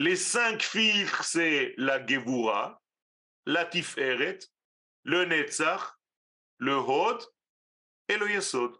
Les 0.00 0.16
cinq 0.16 0.62
filtres, 0.62 1.24
c'est 1.24 1.74
la 1.76 2.04
Gevura, 2.04 2.82
la 3.46 3.64
Tiferet, 3.64 4.38
le 5.04 5.24
Netzach, 5.24 5.94
le 6.58 6.76
Hod 6.76 7.22
et 8.08 8.16
le 8.16 8.30
Yesod. 8.30 8.76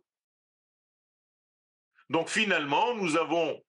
Donc 2.11 2.29
finalement, 2.29 2.94
nous 2.94 3.16
avons 3.16 3.62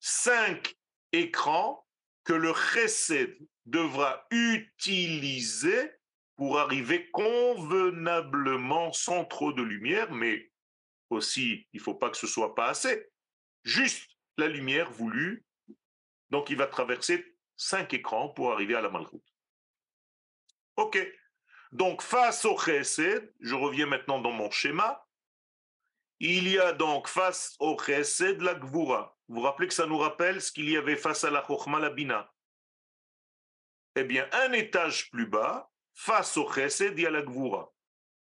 cinq 0.00 0.76
écrans 1.12 1.86
que 2.24 2.32
le 2.32 2.52
chesed 2.52 3.36
devra 3.64 4.26
utiliser 4.30 5.92
pour 6.36 6.58
arriver 6.58 7.10
convenablement 7.10 8.92
sans 8.92 9.24
trop 9.24 9.52
de 9.52 9.62
lumière, 9.62 10.12
mais 10.12 10.52
aussi, 11.10 11.66
il 11.72 11.78
ne 11.78 11.82
faut 11.82 11.94
pas 11.94 12.10
que 12.10 12.16
ce 12.16 12.26
soit 12.26 12.54
pas 12.54 12.68
assez, 12.68 13.08
juste 13.64 14.10
la 14.36 14.48
lumière 14.48 14.90
voulue. 14.90 15.45
Donc, 16.30 16.50
il 16.50 16.56
va 16.56 16.66
traverser 16.66 17.36
cinq 17.56 17.94
écrans 17.94 18.28
pour 18.28 18.52
arriver 18.52 18.74
à 18.74 18.80
la 18.80 18.90
malroute. 18.90 19.34
OK. 20.76 20.98
Donc, 21.72 22.02
face 22.02 22.44
au 22.44 22.56
chesed, 22.58 23.32
je 23.40 23.54
reviens 23.54 23.86
maintenant 23.86 24.20
dans 24.20 24.32
mon 24.32 24.50
schéma, 24.50 25.06
il 26.18 26.48
y 26.48 26.58
a 26.58 26.72
donc 26.72 27.08
face 27.08 27.56
au 27.58 27.76
chesed 27.78 28.40
la 28.40 28.54
gvura. 28.54 29.16
Vous 29.28 29.36
vous 29.36 29.42
rappelez 29.42 29.68
que 29.68 29.74
ça 29.74 29.86
nous 29.86 29.98
rappelle 29.98 30.40
ce 30.40 30.52
qu'il 30.52 30.70
y 30.70 30.76
avait 30.76 30.96
face 30.96 31.24
à 31.24 31.30
la 31.30 31.44
Chokhmah 31.44 31.80
la 31.80 31.90
Bina? 31.90 32.32
Eh 33.96 34.04
bien, 34.04 34.28
un 34.32 34.52
étage 34.52 35.10
plus 35.10 35.26
bas, 35.26 35.70
face 35.94 36.36
au 36.36 36.52
Chesed, 36.52 36.98
il 36.98 37.02
y 37.02 37.06
a 37.06 37.10
la 37.10 37.22
Gvura. 37.22 37.72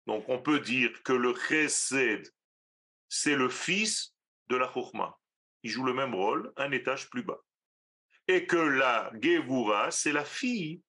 Donc, 0.07 0.29
on 0.29 0.43
peut 0.43 0.59
dire 0.59 1.03
que 1.05 1.13
le 1.13 1.35
Chesed, 1.35 2.35
c'est 3.09 3.37
le 3.37 3.49
fils 3.49 4.15
de 4.49 4.57
la 4.57 4.71
Chokhmah. 4.71 5.17
Il 5.63 5.71
joue 5.71 5.85
le 5.85 5.95
même 5.95 6.15
rôle, 6.15 6.53
un 6.57 6.73
étage 6.73 7.09
plus 7.09 7.23
bas. 7.23 7.41
Et 8.29 8.47
que 8.47 8.57
la 8.57 9.11
Gevura, 9.21 9.91
c'est 9.91 10.13
la 10.13 10.25
fille 10.25 10.83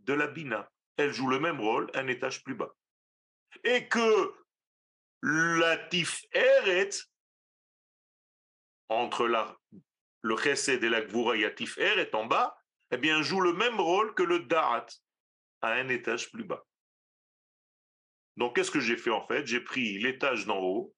de 0.00 0.14
la 0.14 0.26
Bina. 0.26 0.70
Elle 0.96 1.12
joue 1.12 1.28
le 1.28 1.38
même 1.38 1.60
rôle, 1.60 1.90
un 1.94 2.06
étage 2.08 2.42
plus 2.42 2.54
bas. 2.54 2.72
Et 3.64 3.88
que 3.88 4.34
la 5.22 5.76
Tiferet, 5.88 6.90
entre 8.88 9.26
la, 9.26 9.56
le 10.22 10.36
chesed 10.36 10.82
et 10.82 10.88
la 10.88 11.02
gvura 11.02 11.36
yatif 11.36 11.78
er 11.78 11.98
est 11.98 12.14
en 12.14 12.26
bas, 12.26 12.56
eh 12.90 12.96
bien, 12.98 13.22
joue 13.22 13.40
le 13.40 13.52
même 13.52 13.80
rôle 13.80 14.14
que 14.14 14.22
le 14.22 14.40
da'at 14.40 14.86
à 15.62 15.72
un 15.72 15.88
étage 15.88 16.30
plus 16.30 16.44
bas. 16.44 16.64
Donc, 18.36 18.56
qu'est-ce 18.56 18.70
que 18.70 18.80
j'ai 18.80 18.96
fait 18.96 19.10
en 19.10 19.26
fait? 19.26 19.46
J'ai 19.46 19.60
pris 19.60 19.98
l'étage 19.98 20.46
d'en 20.46 20.58
haut 20.58 20.94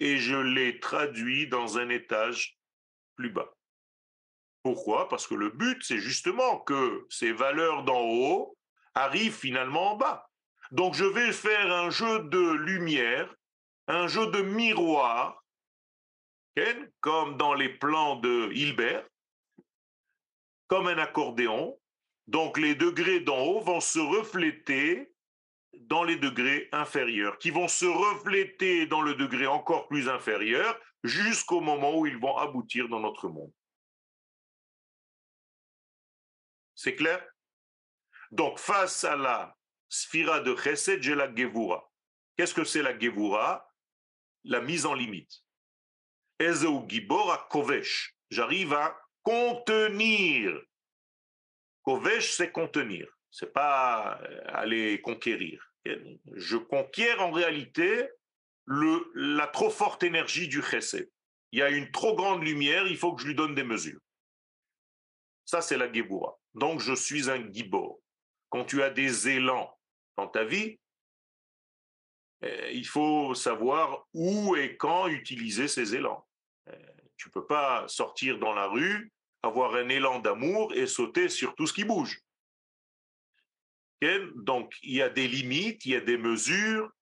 et 0.00 0.16
je 0.18 0.36
l'ai 0.36 0.80
traduit 0.80 1.48
dans 1.48 1.78
un 1.78 1.88
étage 1.88 2.58
plus 3.16 3.30
bas. 3.30 3.52
Pourquoi? 4.62 5.08
Parce 5.08 5.26
que 5.26 5.34
le 5.34 5.50
but, 5.50 5.82
c'est 5.82 5.98
justement 5.98 6.58
que 6.58 7.06
ces 7.10 7.32
valeurs 7.32 7.84
d'en 7.84 8.02
haut 8.02 8.56
arrivent 8.94 9.36
finalement 9.36 9.92
en 9.92 9.96
bas. 9.96 10.28
Donc, 10.70 10.94
je 10.94 11.04
vais 11.04 11.32
faire 11.32 11.72
un 11.72 11.90
jeu 11.90 12.20
de 12.24 12.52
lumière, 12.52 13.34
un 13.86 14.06
jeu 14.08 14.26
de 14.30 14.42
miroir 14.42 15.42
comme 17.00 17.36
dans 17.36 17.54
les 17.54 17.68
plans 17.68 18.16
de 18.16 18.50
Hilbert, 18.52 19.06
comme 20.66 20.86
un 20.86 20.98
accordéon. 20.98 21.78
Donc 22.26 22.58
les 22.58 22.74
degrés 22.74 23.20
d'en 23.20 23.38
haut 23.38 23.60
vont 23.60 23.80
se 23.80 23.98
refléter 23.98 25.12
dans 25.72 26.02
les 26.02 26.16
degrés 26.16 26.68
inférieurs, 26.72 27.38
qui 27.38 27.50
vont 27.50 27.68
se 27.68 27.86
refléter 27.86 28.86
dans 28.86 29.00
le 29.00 29.14
degré 29.14 29.46
encore 29.46 29.86
plus 29.88 30.08
inférieur 30.08 30.78
jusqu'au 31.04 31.60
moment 31.60 31.96
où 31.96 32.06
ils 32.06 32.18
vont 32.18 32.36
aboutir 32.36 32.88
dans 32.88 33.00
notre 33.00 33.28
monde. 33.28 33.52
C'est 36.78 36.94
clair? 36.94 37.20
Donc 38.30 38.60
face 38.60 39.02
à 39.02 39.16
la 39.16 39.56
sphira 39.88 40.38
de 40.38 40.54
Chesed, 40.54 41.02
j'ai 41.02 41.16
la 41.16 41.34
Gevura. 41.34 41.90
Qu'est-ce 42.36 42.54
que 42.54 42.62
c'est 42.62 42.82
la 42.82 42.96
Gevura? 42.96 43.68
La 44.44 44.60
mise 44.60 44.86
en 44.86 44.94
limite. 44.94 45.42
Ezeu 46.38 46.70
Gibor 46.86 47.32
à. 47.32 47.48
J'arrive 48.30 48.74
à 48.74 48.96
contenir. 49.24 50.56
Kovesh, 51.82 52.30
c'est 52.30 52.52
contenir. 52.52 53.08
C'est 53.32 53.52
pas 53.52 54.20
euh, 54.22 54.40
aller 54.46 55.00
conquérir. 55.00 55.72
Je 56.36 56.58
conquiers 56.58 57.14
en 57.14 57.32
réalité 57.32 58.08
la 58.66 59.48
trop 59.48 59.70
forte 59.70 60.04
énergie 60.04 60.46
du 60.46 60.62
chesed. 60.62 61.10
Il 61.50 61.58
y 61.58 61.62
a 61.62 61.70
une 61.70 61.90
trop 61.90 62.14
grande 62.14 62.44
lumière, 62.44 62.86
il 62.86 62.96
faut 62.96 63.16
que 63.16 63.22
je 63.22 63.26
lui 63.26 63.34
donne 63.34 63.56
des 63.56 63.64
mesures. 63.64 63.98
Ça, 65.48 65.62
c'est 65.62 65.78
la 65.78 65.90
Geboura. 65.90 66.38
Donc, 66.52 66.78
je 66.78 66.92
suis 66.92 67.30
un 67.30 67.50
gibor. 67.50 68.00
Quand 68.50 68.66
tu 68.66 68.82
as 68.82 68.90
des 68.90 69.30
élans 69.30 69.74
dans 70.18 70.28
ta 70.28 70.44
vie, 70.44 70.78
eh, 72.42 72.70
il 72.74 72.86
faut 72.86 73.34
savoir 73.34 74.06
où 74.12 74.56
et 74.56 74.76
quand 74.76 75.08
utiliser 75.08 75.66
ces 75.66 75.94
élans. 75.94 76.26
Tu 77.16 77.30
peux 77.30 77.46
pas 77.46 77.88
sortir 77.88 78.38
dans 78.38 78.52
la 78.52 78.66
rue, 78.66 79.10
avoir 79.42 79.74
un 79.74 79.88
élan 79.88 80.18
d'amour 80.18 80.74
et 80.74 80.86
sauter 80.86 81.30
sur 81.30 81.54
tout 81.54 81.66
ce 81.66 81.72
qui 81.72 81.84
bouge. 81.84 82.20
Donc, 84.36 84.74
il 84.82 84.96
y 84.96 85.02
a 85.02 85.08
des 85.08 85.26
limites, 85.26 85.86
il 85.86 85.92
y 85.92 85.96
a 85.96 86.02
des 86.02 86.18
mesures. 86.18 86.92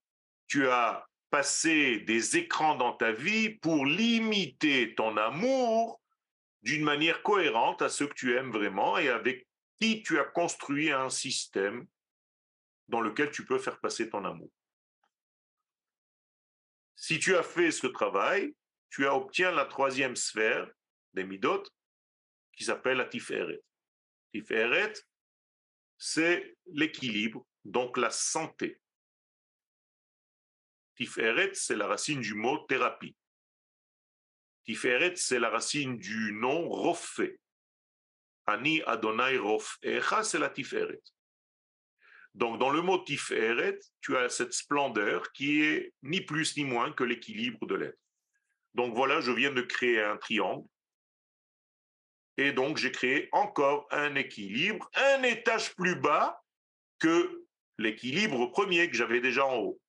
Tu 0.46 0.68
as 0.68 1.04
passé 1.30 1.98
des 1.98 2.36
écrans 2.36 2.76
dans 2.76 2.92
ta 2.92 3.10
vie 3.10 3.50
pour 3.50 3.84
limiter 3.84 4.94
ton 4.94 5.16
amour 5.16 6.00
d'une 6.66 6.82
manière 6.82 7.22
cohérente 7.22 7.80
à 7.80 7.88
ceux 7.88 8.08
que 8.08 8.14
tu 8.14 8.36
aimes 8.36 8.50
vraiment 8.50 8.98
et 8.98 9.08
avec 9.08 9.46
qui 9.80 10.02
tu 10.02 10.18
as 10.18 10.24
construit 10.24 10.90
un 10.90 11.10
système 11.10 11.86
dans 12.88 13.00
lequel 13.00 13.30
tu 13.30 13.46
peux 13.46 13.60
faire 13.60 13.78
passer 13.78 14.10
ton 14.10 14.24
amour. 14.24 14.50
Si 16.96 17.20
tu 17.20 17.36
as 17.36 17.44
fait 17.44 17.70
ce 17.70 17.86
travail, 17.86 18.52
tu 18.90 19.06
as 19.06 19.52
la 19.52 19.64
troisième 19.66 20.16
sphère 20.16 20.68
des 21.14 21.22
Midot, 21.22 21.62
qui 22.52 22.64
s'appelle 22.64 22.96
la 22.96 23.04
Tiferet. 23.04 23.62
Tiferet, 24.32 24.94
c'est 25.96 26.56
l'équilibre, 26.72 27.46
donc 27.64 27.96
la 27.96 28.10
santé. 28.10 28.80
Tiferet, 30.96 31.54
c'est 31.54 31.76
la 31.76 31.86
racine 31.86 32.20
du 32.20 32.34
mot 32.34 32.58
thérapie. 32.66 33.14
Tiferet, 34.66 35.14
c'est 35.16 35.38
la 35.38 35.50
racine 35.50 35.96
du 35.96 36.32
nom 36.32 36.68
Rofé. 36.68 37.38
Ani 38.46 38.82
Adonai 38.82 39.38
Rofecha, 39.38 40.22
c'est 40.22 40.38
la 40.38 40.50
Tiferet. 40.50 41.00
Donc, 42.34 42.58
dans 42.58 42.70
le 42.70 42.82
mot 42.82 42.98
Tiferet, 42.98 43.78
tu 44.00 44.16
as 44.16 44.28
cette 44.28 44.52
splendeur 44.52 45.32
qui 45.32 45.62
est 45.62 45.94
ni 46.02 46.20
plus 46.20 46.56
ni 46.56 46.64
moins 46.64 46.92
que 46.92 47.04
l'équilibre 47.04 47.66
de 47.66 47.74
l'être. 47.76 47.98
Donc 48.76 48.94
voilà, 48.94 49.22
je 49.22 49.32
viens 49.32 49.52
de 49.52 49.62
créer 49.62 50.02
un 50.02 50.18
triangle. 50.18 50.68
Et 52.36 52.52
donc 52.52 52.76
j'ai 52.76 52.92
créé 52.92 53.30
encore 53.32 53.88
un 53.90 54.14
équilibre, 54.16 54.90
un 54.94 55.22
étage 55.22 55.74
plus 55.74 55.96
bas 55.96 56.42
que 56.98 57.42
l'équilibre 57.78 58.46
premier 58.48 58.90
que 58.90 58.96
j'avais 58.96 59.22
déjà 59.22 59.46
en 59.46 59.56
haut. 59.56 59.80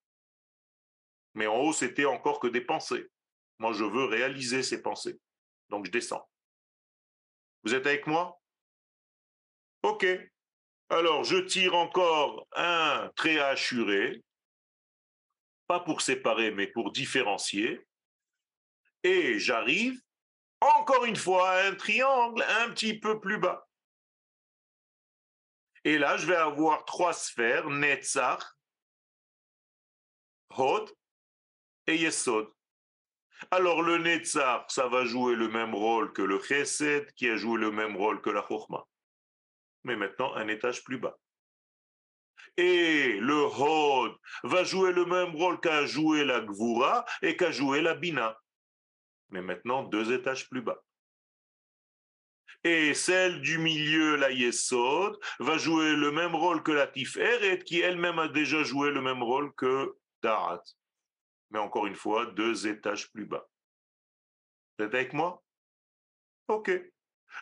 Mais 1.34 1.48
en 1.48 1.58
haut, 1.58 1.74
c'était 1.74 2.06
encore 2.06 2.40
que 2.40 2.48
des 2.48 2.62
pensées. 2.62 3.10
Moi, 3.60 3.74
je 3.74 3.84
veux 3.84 4.06
réaliser 4.06 4.64
ces 4.64 4.82
pensées. 4.82 5.20
Donc 5.70 5.86
je 5.86 5.92
descends. 5.92 6.28
Vous 7.64 7.74
êtes 7.74 7.86
avec 7.86 8.08
moi? 8.08 8.40
Ok. 9.84 10.06
Alors, 10.90 11.24
je 11.24 11.38
tire 11.38 11.76
encore 11.76 12.48
un 12.54 13.12
trait 13.16 13.40
assuré, 13.40 14.24
pas 15.68 15.82
pour 15.82 16.02
séparer, 16.02 16.52
mais 16.52 16.68
pour 16.68 16.92
différencier 16.92 17.86
et 19.04 19.40
j'arrive 19.40 20.02
encore 20.60 21.06
une 21.06 21.16
fois 21.16 21.50
à 21.50 21.68
un 21.68 21.76
triangle 21.76 22.44
un 22.44 22.70
petit 22.72 23.00
peu 23.00 23.20
plus 23.20 23.38
bas. 23.38 23.68
Et 25.84 25.98
là, 25.98 26.18
je 26.18 26.28
vais 26.28 26.36
avoir 26.36 26.84
trois 26.86 27.14
sphères, 27.14 27.70
Netzach, 27.70 28.44
Hod 30.50 30.92
et 31.86 31.96
Yesod. 31.96 32.52
Alors 33.52 33.82
le 33.82 33.98
Netzach, 33.98 34.66
ça 34.70 34.88
va 34.88 35.06
jouer 35.06 35.36
le 35.36 35.48
même 35.48 35.76
rôle 35.76 36.12
que 36.14 36.22
le 36.22 36.40
Chesed, 36.42 37.14
qui 37.14 37.30
a 37.30 37.38
joué 37.38 37.60
le 37.60 37.72
même 37.72 37.96
rôle 37.96 38.22
que 38.22 38.30
la 38.30 38.46
Chochma. 38.48 38.84
Mais 39.84 39.96
maintenant, 39.96 40.34
un 40.36 40.48
étage 40.48 40.84
plus 40.84 40.98
bas. 40.98 41.18
Et 42.58 43.20
le 43.20 43.44
Hod 43.46 44.16
va 44.44 44.64
jouer 44.64 44.92
le 44.92 45.06
même 45.06 45.36
rôle 45.36 45.60
qu'a 45.60 45.86
joué 45.86 46.26
la 46.26 46.42
Gvura 46.42 47.06
et 47.22 47.38
qu'a 47.38 47.52
joué 47.52 47.82
la 47.82 47.94
Bina 47.94 48.36
mais 49.30 49.42
maintenant 49.42 49.84
deux 49.84 50.12
étages 50.14 50.50
plus 50.50 50.62
bas. 50.62 50.82
Et 52.64 52.94
celle 52.94 53.42
du 53.42 53.60
milieu, 53.60 54.16
la 54.16 54.32
Yesod, 54.32 55.18
va 55.40 55.58
jouer 55.58 55.96
le 55.96 56.12
même 56.12 56.36
rôle 56.36 56.64
que 56.64 56.72
la 56.72 56.88
Tiferet, 56.88 57.60
qui 57.60 57.82
elle-même 57.82 58.20
a 58.20 58.28
déjà 58.28 58.64
joué 58.64 58.90
le 58.92 59.02
même 59.02 59.24
rôle 59.24 59.54
que 59.56 59.96
Darat. 60.24 60.64
Mais 61.52 61.60
encore 61.60 61.88
une 61.88 61.96
fois, 61.96 62.26
deux 62.26 62.68
étages 62.68 63.12
plus 63.12 63.26
bas. 63.26 63.48
Vous 64.78 64.86
êtes 64.86 64.94
avec 64.94 65.14
moi? 65.14 65.44
Ok. 66.48 66.72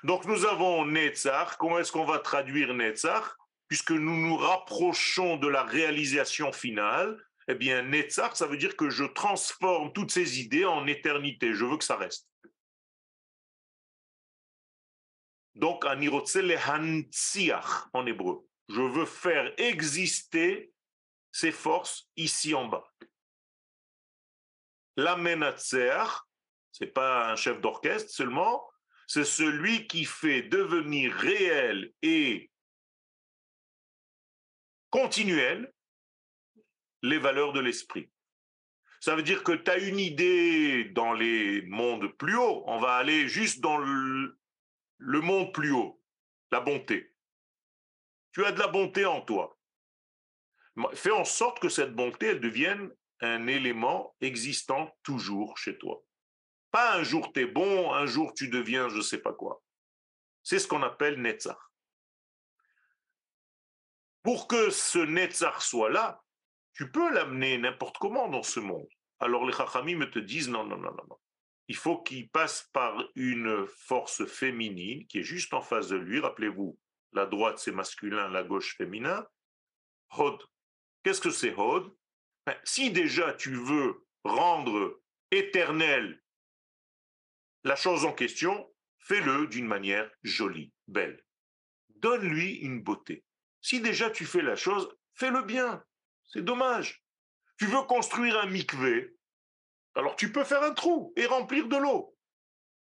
Donc 0.03 0.25
nous 0.25 0.45
avons 0.45 0.85
Netzach. 0.85 1.57
Comment 1.57 1.79
est-ce 1.79 1.91
qu'on 1.91 2.05
va 2.05 2.19
traduire 2.19 2.73
Netzach? 2.73 3.35
Puisque 3.67 3.91
nous 3.91 4.17
nous 4.17 4.37
rapprochons 4.37 5.37
de 5.37 5.47
la 5.47 5.63
réalisation 5.63 6.51
finale, 6.51 7.19
eh 7.47 7.55
bien, 7.55 7.83
Netzach, 7.83 8.35
ça 8.35 8.47
veut 8.47 8.57
dire 8.57 8.75
que 8.75 8.89
je 8.89 9.03
transforme 9.03 9.93
toutes 9.93 10.11
ces 10.11 10.39
idées 10.39 10.65
en 10.65 10.87
éternité. 10.87 11.53
Je 11.53 11.65
veux 11.65 11.77
que 11.77 11.83
ça 11.83 11.95
reste. 11.95 12.27
Donc, 15.55 15.85
en 15.85 18.05
hébreu. 18.05 18.47
Je 18.67 18.81
veux 18.81 19.05
faire 19.05 19.53
exister 19.57 20.71
ces 21.31 21.51
forces 21.51 22.09
ici 22.15 22.53
en 22.53 22.67
bas. 22.67 22.87
La 24.97 25.17
c'est 26.71 26.87
pas 26.87 27.31
un 27.31 27.35
chef 27.35 27.59
d'orchestre 27.61 28.11
seulement, 28.11 28.65
c'est 29.07 29.25
celui 29.25 29.87
qui 29.87 30.05
fait 30.05 30.41
devenir 30.41 31.13
réel 31.13 31.93
et 32.01 32.49
continuel 34.89 35.73
les 37.01 37.19
valeurs 37.19 37.53
de 37.53 37.59
l'esprit. 37.59 38.09
Ça 38.99 39.15
veut 39.15 39.23
dire 39.23 39.43
que 39.43 39.51
tu 39.51 39.69
as 39.69 39.77
une 39.77 39.99
idée 39.99 40.85
dans 40.85 41.13
les 41.13 41.61
mondes 41.63 42.07
plus 42.17 42.35
hauts, 42.35 42.63
on 42.65 42.79
va 42.79 42.95
aller 42.95 43.27
juste 43.27 43.59
dans 43.59 43.77
le, 43.77 44.35
monde 44.99 45.53
plus 45.53 45.71
haut, 45.71 46.01
la 46.51 46.59
bonté. 46.59 47.13
Tu 48.31 48.43
as 48.43 48.51
de 48.51 48.59
la 48.59 48.67
bonté 48.67 49.05
en 49.05 49.21
toi. 49.21 49.57
Fais 50.93 51.11
en 51.11 51.23
sorte 51.23 51.59
que 51.59 51.69
cette 51.69 51.93
bonté, 51.93 52.27
elle 52.27 52.41
devienne 52.41 52.91
un 53.21 53.47
élément 53.47 54.15
existant 54.21 54.95
toujours 55.03 55.57
chez 55.57 55.77
toi. 55.77 56.03
Pas 56.71 56.95
un 56.95 57.03
jour 57.03 57.31
tu 57.33 57.41
es 57.41 57.45
bon, 57.45 57.93
un 57.93 58.05
jour 58.05 58.33
tu 58.33 58.49
deviens 58.49 58.89
je 58.89 58.97
ne 58.97 59.01
sais 59.01 59.21
pas 59.21 59.33
quoi. 59.33 59.61
C'est 60.43 60.59
ce 60.59 60.67
qu'on 60.67 60.83
appelle 60.83 61.21
Netzach. 61.21 61.57
Pour 64.21 64.47
que 64.47 64.69
ce 64.69 64.99
Netzach 64.99 65.61
soit 65.61 65.89
là, 65.89 66.23
tu 66.73 66.91
peux 66.91 67.13
l'amener 67.13 67.57
n'importe 67.57 67.97
comment 67.97 68.27
dans 68.27 68.43
ce 68.43 68.59
monde. 68.59 68.89
Alors 69.19 69.45
les 69.45 69.53
Chachamim 69.53 70.05
te 70.07 70.19
disent 70.19 70.49
non, 70.49 70.65
non, 70.65 70.77
non, 70.77 70.91
non, 70.91 71.05
non. 71.09 71.17
Il 71.67 71.75
faut 71.75 72.01
qu'il 72.03 72.29
passe 72.29 72.69
par 72.73 73.03
une 73.15 73.65
force 73.65 74.25
féminine 74.25 75.07
qui 75.07 75.19
est 75.19 75.23
juste 75.23 75.53
en 75.53 75.61
face 75.61 75.87
de 75.87 75.95
lui. 75.95 76.19
Rappelez-vous, 76.19 76.77
la 77.13 77.25
droite 77.25 77.59
c'est 77.59 77.71
masculin, 77.71 78.29
la 78.29 78.43
gauche 78.43 78.75
féminin. 78.77 79.25
Hod. 80.17 80.43
Qu'est-ce 81.03 81.21
que 81.21 81.31
c'est 81.31 81.55
Hod? 81.55 81.91
Ben, 82.45 82.55
Si 82.63 82.91
déjà 82.91 83.33
tu 83.33 83.53
veux 83.53 84.05
rendre 84.23 85.01
éternel 85.31 86.21
la 87.63 87.75
chose 87.75 88.05
en 88.05 88.13
question, 88.13 88.71
fais-le 88.99 89.47
d'une 89.47 89.65
manière 89.65 90.09
jolie, 90.23 90.71
belle. 90.87 91.23
Donne-lui 91.95 92.57
une 92.57 92.83
beauté. 92.83 93.25
Si 93.61 93.81
déjà 93.81 94.11
tu 94.11 94.25
fais 94.25 94.43
la 94.43 94.55
chose, 94.55 94.95
fais-le 95.15 95.41
bien. 95.41 95.83
C'est 96.25 96.43
dommage. 96.43 97.03
Tu 97.57 97.65
veux 97.65 97.81
construire 97.83 98.37
un 98.39 98.45
mikvé, 98.45 99.15
alors 99.95 100.15
tu 100.15 100.31
peux 100.31 100.43
faire 100.43 100.61
un 100.61 100.73
trou 100.73 101.13
et 101.15 101.25
remplir 101.25 101.67
de 101.67 101.77
l'eau. 101.77 102.17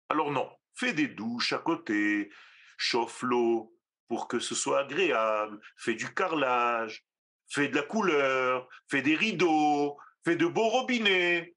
Alors 0.10 0.32
non, 0.32 0.50
fais 0.74 0.94
des 0.94 1.08
douches 1.08 1.54
à 1.54 1.60
côté, 1.60 2.32
chauffe 2.78 3.22
l'eau 3.22 3.78
pour 4.08 4.28
que 4.28 4.40
ce 4.40 4.56
soit 4.56 4.80
agréable, 4.80 5.60
fais 5.78 5.96
du 5.96 6.14
carrelage, 6.14 7.06
fais 7.54 7.68
de 7.68 7.76
la 7.76 7.84
couleur, 7.84 8.68
fais 8.90 9.02
des 9.02 9.16
rideaux, 9.16 9.98
fais 10.26 10.36
de 10.36 10.46
beaux 10.46 10.70
robinets. 10.70 11.56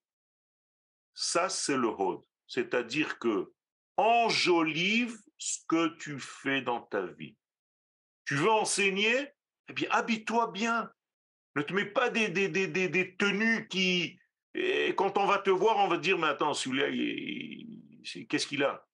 Ça, 1.14 1.48
c'est 1.48 1.76
le 1.76 1.88
hod. 1.88 2.20
C'est-à-dire 2.46 3.18
que 3.18 3.52
enjolive 3.96 5.16
ce 5.38 5.58
que 5.68 5.96
tu 5.96 6.18
fais 6.18 6.60
dans 6.60 6.82
ta 6.82 7.06
vie. 7.06 7.36
Tu 8.26 8.34
veux 8.34 8.50
enseigner? 8.50 9.28
Eh 9.68 9.72
bien, 9.72 9.88
habille-toi 9.90 10.50
bien. 10.52 10.90
Ne 11.54 11.62
te 11.62 11.72
mets 11.72 11.86
pas 11.86 12.10
des, 12.10 12.28
des, 12.28 13.16
tenues 13.16 13.66
qui, 13.68 14.18
et 14.54 14.94
quand 14.94 15.16
on 15.16 15.26
va 15.26 15.38
te 15.38 15.50
voir, 15.50 15.78
on 15.78 15.88
va 15.88 15.96
dire, 15.96 16.18
mais 16.18 16.26
attends, 16.26 16.52
celui-là, 16.52 16.88
qu'est-ce 18.28 18.46
qu'il 18.46 18.62
a? 18.62 18.85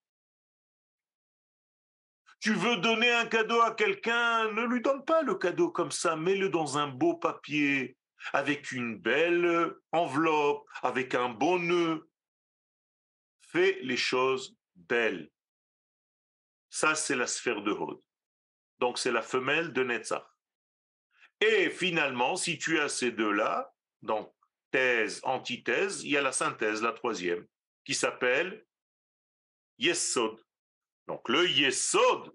Tu 2.42 2.54
veux 2.54 2.78
donner 2.78 3.12
un 3.12 3.26
cadeau 3.26 3.60
à 3.60 3.72
quelqu'un, 3.72 4.50
ne 4.50 4.66
lui 4.66 4.80
donne 4.80 5.04
pas 5.04 5.22
le 5.22 5.36
cadeau 5.36 5.70
comme 5.70 5.92
ça, 5.92 6.16
mets-le 6.16 6.48
dans 6.48 6.76
un 6.76 6.88
beau 6.88 7.14
papier, 7.14 7.96
avec 8.32 8.72
une 8.72 8.98
belle 8.98 9.72
enveloppe, 9.92 10.66
avec 10.82 11.14
un 11.14 11.28
bon 11.28 11.60
nœud. 11.60 12.10
Fais 13.42 13.78
les 13.82 13.96
choses 13.96 14.56
belles. 14.74 15.30
Ça, 16.68 16.96
c'est 16.96 17.14
la 17.14 17.28
sphère 17.28 17.62
de 17.62 17.70
Hod. 17.70 18.00
Donc, 18.80 18.98
c'est 18.98 19.12
la 19.12 19.22
femelle 19.22 19.72
de 19.72 19.84
Netzach. 19.84 20.26
Et 21.40 21.70
finalement, 21.70 22.34
si 22.34 22.58
tu 22.58 22.80
as 22.80 22.88
ces 22.88 23.12
deux-là, 23.12 23.72
donc 24.00 24.34
thèse, 24.72 25.20
antithèse, 25.22 26.02
il 26.02 26.10
y 26.10 26.16
a 26.16 26.22
la 26.22 26.32
synthèse, 26.32 26.82
la 26.82 26.92
troisième, 26.92 27.46
qui 27.84 27.94
s'appelle 27.94 28.66
Yesod. 29.78 30.42
Donc 31.12 31.28
le 31.28 31.46
Yesod, 31.46 32.34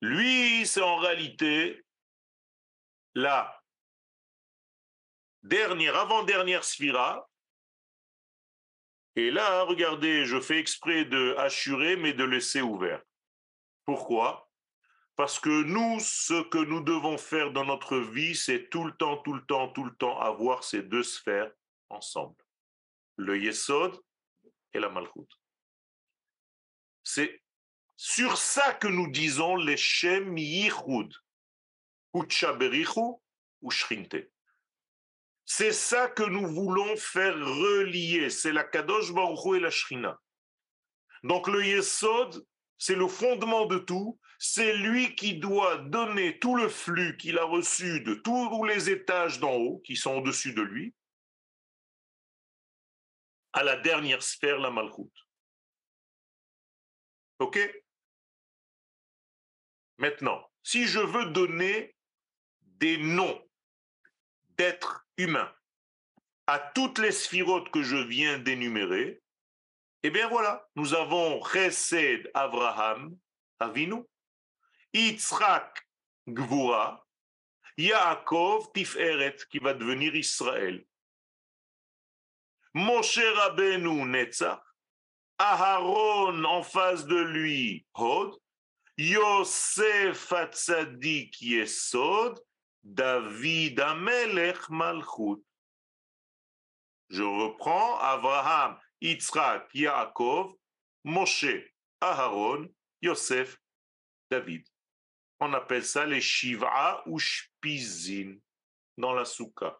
lui, 0.00 0.66
c'est 0.66 0.82
en 0.82 0.96
réalité 0.96 1.86
la 3.14 3.62
dernière, 5.44 5.94
avant-dernière 5.94 6.64
sphira. 6.64 7.30
Et 9.14 9.30
là, 9.30 9.62
regardez, 9.62 10.24
je 10.24 10.40
fais 10.40 10.58
exprès 10.58 11.04
de 11.04 11.36
assurer, 11.38 11.94
mais 11.94 12.12
de 12.12 12.24
laisser 12.24 12.60
ouvert. 12.60 13.00
Pourquoi? 13.84 14.50
Parce 15.14 15.38
que 15.38 15.62
nous, 15.62 16.00
ce 16.00 16.42
que 16.48 16.58
nous 16.58 16.80
devons 16.80 17.18
faire 17.18 17.52
dans 17.52 17.64
notre 17.64 17.98
vie, 17.98 18.34
c'est 18.34 18.68
tout 18.68 18.82
le 18.82 18.96
temps, 18.96 19.18
tout 19.18 19.32
le 19.32 19.46
temps, 19.46 19.68
tout 19.68 19.84
le 19.84 19.94
temps 19.94 20.18
avoir 20.18 20.64
ces 20.64 20.82
deux 20.82 21.04
sphères 21.04 21.52
ensemble. 21.88 22.34
Le 23.14 23.38
Yesod 23.38 23.96
et 24.72 24.80
la 24.80 24.88
Malchut. 24.88 25.28
C'est 27.04 27.45
sur 27.96 28.36
ça 28.36 28.74
que 28.74 28.88
nous 28.88 29.10
disons 29.10 29.56
les 29.56 29.76
Shem 29.76 30.36
Yichud, 30.36 31.12
ou 32.12 32.24
ou 33.62 33.70
Shrinte. 33.70 34.16
C'est 35.44 35.72
ça 35.72 36.08
que 36.08 36.24
nous 36.24 36.46
voulons 36.46 36.96
faire 36.96 37.34
relier. 37.34 38.30
C'est 38.30 38.52
la 38.52 38.64
Kadosh 38.64 39.12
Baruch 39.12 39.56
et 39.56 39.60
la 39.60 39.70
Shrina. 39.70 40.18
Donc 41.22 41.48
le 41.48 41.64
Yesod, 41.64 42.44
c'est 42.78 42.96
le 42.96 43.06
fondement 43.06 43.66
de 43.66 43.78
tout, 43.78 44.18
c'est 44.38 44.76
lui 44.76 45.14
qui 45.14 45.38
doit 45.38 45.78
donner 45.78 46.38
tout 46.38 46.56
le 46.56 46.68
flux 46.68 47.16
qu'il 47.16 47.38
a 47.38 47.44
reçu 47.44 48.00
de 48.00 48.14
tous 48.14 48.64
les 48.64 48.90
étages 48.90 49.40
d'en 49.40 49.54
haut, 49.54 49.78
qui 49.78 49.96
sont 49.96 50.16
au-dessus 50.16 50.52
de 50.52 50.62
lui, 50.62 50.94
à 53.52 53.62
la 53.62 53.76
dernière 53.76 54.22
sphère, 54.22 54.58
la 54.58 54.70
Malchut. 54.70 55.10
OK? 57.38 57.58
Maintenant, 59.98 60.50
si 60.62 60.86
je 60.86 60.98
veux 60.98 61.26
donner 61.26 61.94
des 62.60 62.98
noms 62.98 63.42
d'êtres 64.50 65.06
humains 65.16 65.52
à 66.46 66.58
toutes 66.58 66.98
les 66.98 67.12
sphirotes 67.12 67.70
que 67.70 67.82
je 67.82 67.96
viens 67.96 68.38
d'énumérer, 68.38 69.22
eh 70.02 70.10
bien 70.10 70.28
voilà, 70.28 70.68
nous 70.76 70.94
avons 70.94 71.42
Chesed 71.44 72.30
Abraham 72.34 73.16
Avinu, 73.58 74.04
Yitzhak 74.92 75.86
Gvura, 76.28 77.04
Yaakov 77.78 78.72
Tiferet 78.72 79.36
qui 79.50 79.58
va 79.58 79.74
devenir 79.74 80.14
Israël. 80.14 80.84
Moshe 82.74 83.18
Rabbeinu 83.18 84.04
Netzach, 84.04 84.62
Aharon 85.38 86.44
en 86.44 86.62
face 86.62 87.06
de 87.06 87.16
lui 87.16 87.86
Hod, 87.94 88.38
Yosef 88.98 90.32
Atzadik 90.32 91.40
Yesod, 91.40 92.38
David 92.82 93.78
Amelech 93.80 94.70
Malchut. 94.70 95.42
Je 97.10 97.22
reprends 97.22 97.98
Abraham 97.98 98.78
Yitzhak, 99.02 99.68
Yaakov, 99.74 100.54
Moshe, 101.04 101.70
Aharon, 102.00 102.68
Yosef, 103.02 103.58
David. 104.30 104.64
On 105.40 105.52
appelle 105.52 105.84
ça 105.84 106.06
les 106.06 106.22
Shiva 106.22 107.02
ou 107.06 107.18
Shpizin 107.18 108.38
dans 108.96 109.12
la 109.12 109.24
Souka. 109.24 109.78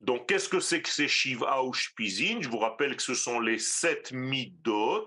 Donc, 0.00 0.28
qu'est-ce 0.28 0.48
que 0.48 0.60
c'est 0.60 0.82
que 0.82 0.88
ces 0.88 1.08
Shiva 1.08 1.64
ou 1.64 1.72
Shpizin? 1.72 2.40
Je 2.42 2.48
vous 2.48 2.58
rappelle 2.58 2.94
que 2.94 3.02
ce 3.02 3.14
sont 3.14 3.40
les 3.40 3.58
sept 3.58 4.12
midot. 4.12 5.06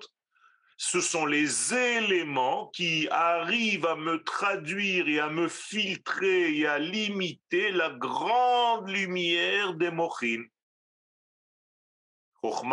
Ce 0.84 1.00
sont 1.00 1.28
les 1.28 1.76
éléments 1.76 2.70
qui 2.70 3.08
arrivent 3.12 3.86
à 3.86 3.96
me 3.96 4.24
traduire 4.24 5.08
et 5.08 5.20
à 5.20 5.30
me 5.30 5.48
filtrer 5.48 6.58
et 6.58 6.66
à 6.66 6.80
limiter 6.80 7.70
la 7.70 7.92
grande 7.92 8.90
lumière 8.90 9.76
des 9.76 9.92
mochines 9.92 10.50
pour 12.42 12.66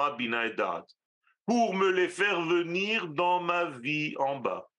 me 1.75 1.91
les 1.91 2.09
faire 2.09 2.41
venir 2.41 3.09
dans 3.09 3.43
ma 3.43 3.67
vie 3.67 4.15
en 4.17 4.41
bas. 4.41 4.71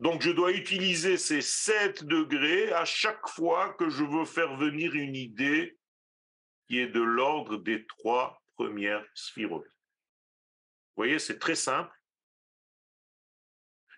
Donc 0.00 0.22
je 0.22 0.30
dois 0.30 0.52
utiliser 0.52 1.18
ces 1.18 1.42
7 1.42 2.04
degrés 2.04 2.72
à 2.72 2.86
chaque 2.86 3.28
fois 3.28 3.74
que 3.74 3.90
je 3.90 4.02
veux 4.02 4.24
faire 4.24 4.56
venir 4.56 4.94
une 4.94 5.14
idée 5.14 5.76
qui 6.68 6.78
est 6.78 6.88
de 6.88 7.02
l'ordre 7.02 7.58
des 7.58 7.86
trois 7.86 8.42
premières 8.56 9.04
sphirotes. 9.14 9.75
Voyez, 10.96 11.18
c'est 11.18 11.38
très 11.38 11.54
simple. 11.54 11.92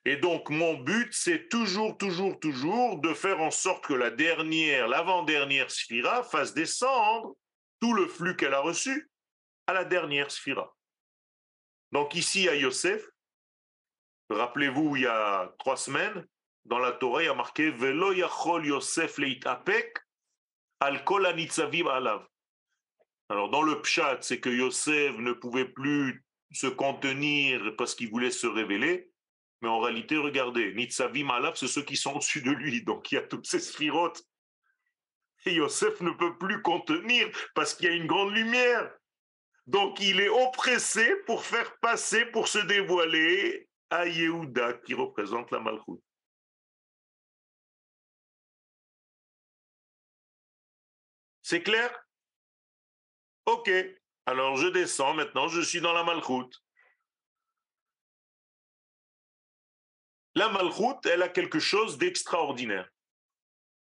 Et 0.04 0.16
donc 0.16 0.48
mon 0.50 0.74
but, 0.74 1.12
c'est 1.12 1.48
toujours, 1.48 1.96
toujours, 1.98 2.38
toujours 2.40 2.98
de 2.98 3.12
faire 3.12 3.40
en 3.40 3.50
sorte 3.50 3.84
que 3.84 3.94
la 3.94 4.10
dernière, 4.10 4.88
l'avant-dernière 4.88 5.70
sphira 5.70 6.22
fasse 6.22 6.54
descendre 6.54 7.36
tout 7.80 7.92
le 7.92 8.06
flux 8.08 8.36
qu'elle 8.36 8.54
a 8.54 8.60
reçu 8.60 9.10
à 9.66 9.74
la 9.74 9.84
dernière 9.84 10.30
sphira. 10.30 10.74
Donc 11.92 12.14
ici 12.14 12.48
à 12.48 12.54
Yosef, 12.54 13.06
rappelez-vous, 14.30 14.96
il 14.96 15.02
y 15.02 15.06
a 15.06 15.54
trois 15.58 15.76
semaines, 15.76 16.26
dans 16.64 16.78
la 16.78 16.92
Torah, 16.92 17.22
il 17.22 17.26
y 17.26 17.28
a 17.28 17.34
marqué 17.34 17.70
Velo 17.70 18.12
yachol 18.12 18.66
Yosef 18.66 19.18
leitapek 19.18 19.98
al 20.80 21.04
kol 21.04 21.26
alav. 21.26 22.26
Alors 23.30 23.50
dans 23.50 23.62
le 23.62 23.80
pshat, 23.82 24.22
c'est 24.22 24.40
que 24.40 24.50
Yosef 24.50 25.16
ne 25.18 25.32
pouvait 25.32 25.68
plus 25.68 26.24
se 26.52 26.66
contenir 26.66 27.74
parce 27.76 27.94
qu'il 27.94 28.10
voulait 28.10 28.30
se 28.30 28.46
révéler. 28.46 29.10
Mais 29.60 29.68
en 29.68 29.80
réalité, 29.80 30.16
regardez, 30.16 30.72
Nitzavim 30.74 31.30
alav, 31.30 31.56
c'est 31.56 31.66
ceux 31.66 31.82
qui 31.82 31.96
sont 31.96 32.14
au-dessus 32.14 32.42
de 32.42 32.50
lui. 32.50 32.82
Donc 32.82 33.10
il 33.10 33.16
y 33.16 33.18
a 33.18 33.22
toutes 33.22 33.46
ces 33.46 33.60
sphirotes. 33.60 34.22
Et 35.46 35.54
Yosef 35.54 36.00
ne 36.00 36.10
peut 36.10 36.36
plus 36.38 36.62
contenir 36.62 37.28
parce 37.54 37.74
qu'il 37.74 37.86
y 37.86 37.92
a 37.92 37.94
une 37.94 38.06
grande 38.06 38.34
lumière. 38.34 38.92
Donc 39.66 40.00
il 40.00 40.20
est 40.20 40.28
oppressé 40.28 41.14
pour 41.26 41.44
faire 41.44 41.78
passer, 41.80 42.26
pour 42.26 42.48
se 42.48 42.58
dévoiler 42.58 43.68
à 43.90 44.06
Yehuda 44.06 44.74
qui 44.84 44.94
représente 44.94 45.50
la 45.50 45.60
Malchut. 45.60 46.00
C'est 51.42 51.62
clair? 51.62 51.90
Ok, 53.46 53.70
alors 54.28 54.58
je 54.58 54.66
descends 54.66 55.14
maintenant, 55.14 55.48
je 55.48 55.62
suis 55.62 55.80
dans 55.80 55.94
la 55.94 56.04
Malchut. 56.04 56.54
La 60.34 60.50
Malchut, 60.50 61.00
elle 61.06 61.22
a 61.22 61.30
quelque 61.30 61.58
chose 61.58 61.96
d'extraordinaire. 61.96 62.90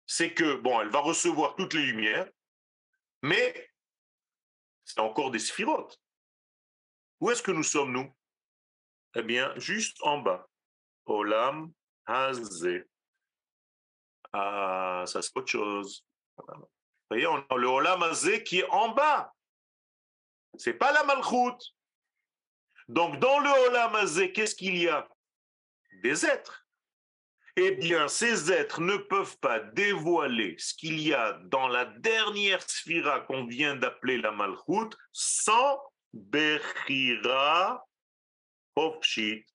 C'est 0.05 0.33
que, 0.33 0.55
bon, 0.55 0.79
elle 0.79 0.87
va 0.87 0.99
recevoir 0.99 1.57
toutes 1.57 1.73
les 1.73 1.85
lumières, 1.85 2.29
mais 3.21 3.69
c'est 4.85 5.01
encore 5.01 5.31
des 5.31 5.39
sphirotes. 5.39 6.01
Où 7.19 7.29
est-ce 7.29 7.43
que 7.43 7.51
nous 7.51 7.63
sommes, 7.63 7.91
nous? 7.91 8.15
Eh 9.15 9.23
bien, 9.23 9.53
juste 9.59 10.01
en 10.01 10.19
bas. 10.19 10.47
Olam 11.07 11.73
Hazé. 12.05 12.85
Ah, 14.31 15.03
ça 15.07 15.21
c'est 15.21 15.35
autre 15.35 15.51
chose. 15.51 16.05
Vous 16.37 16.67
voyez, 17.09 17.27
on 17.27 17.35
a 17.35 17.57
le 17.57 17.67
Olam 17.67 18.01
Hazé 18.03 18.45
qui 18.45 18.59
est 18.59 18.69
en 18.69 18.93
bas. 18.93 19.33
C'est 20.57 20.73
pas 20.73 20.91
la 20.91 21.03
Malchut. 21.03 21.57
Donc, 22.87 23.19
dans 23.19 23.39
le 23.39 23.49
Olam 23.67 24.33
qu'est-ce 24.33 24.55
qu'il 24.55 24.77
y 24.77 24.87
a? 24.87 25.07
Des 26.03 26.25
êtres. 26.25 26.65
Eh 27.57 27.71
bien, 27.71 28.07
ces 28.07 28.51
êtres 28.51 28.79
ne 28.79 28.95
peuvent 28.95 29.37
pas 29.39 29.59
dévoiler 29.59 30.55
ce 30.57 30.73
qu'il 30.73 30.99
y 31.01 31.13
a 31.13 31.33
dans 31.43 31.67
la 31.67 31.85
dernière 31.85 32.61
sphira 32.61 33.21
qu'on 33.21 33.45
vient 33.45 33.75
d'appeler 33.75 34.17
la 34.17 34.31
Malchut 34.31 34.95
sans 35.11 35.81
Bechira 36.13 37.85
Hofshit. 38.75 39.45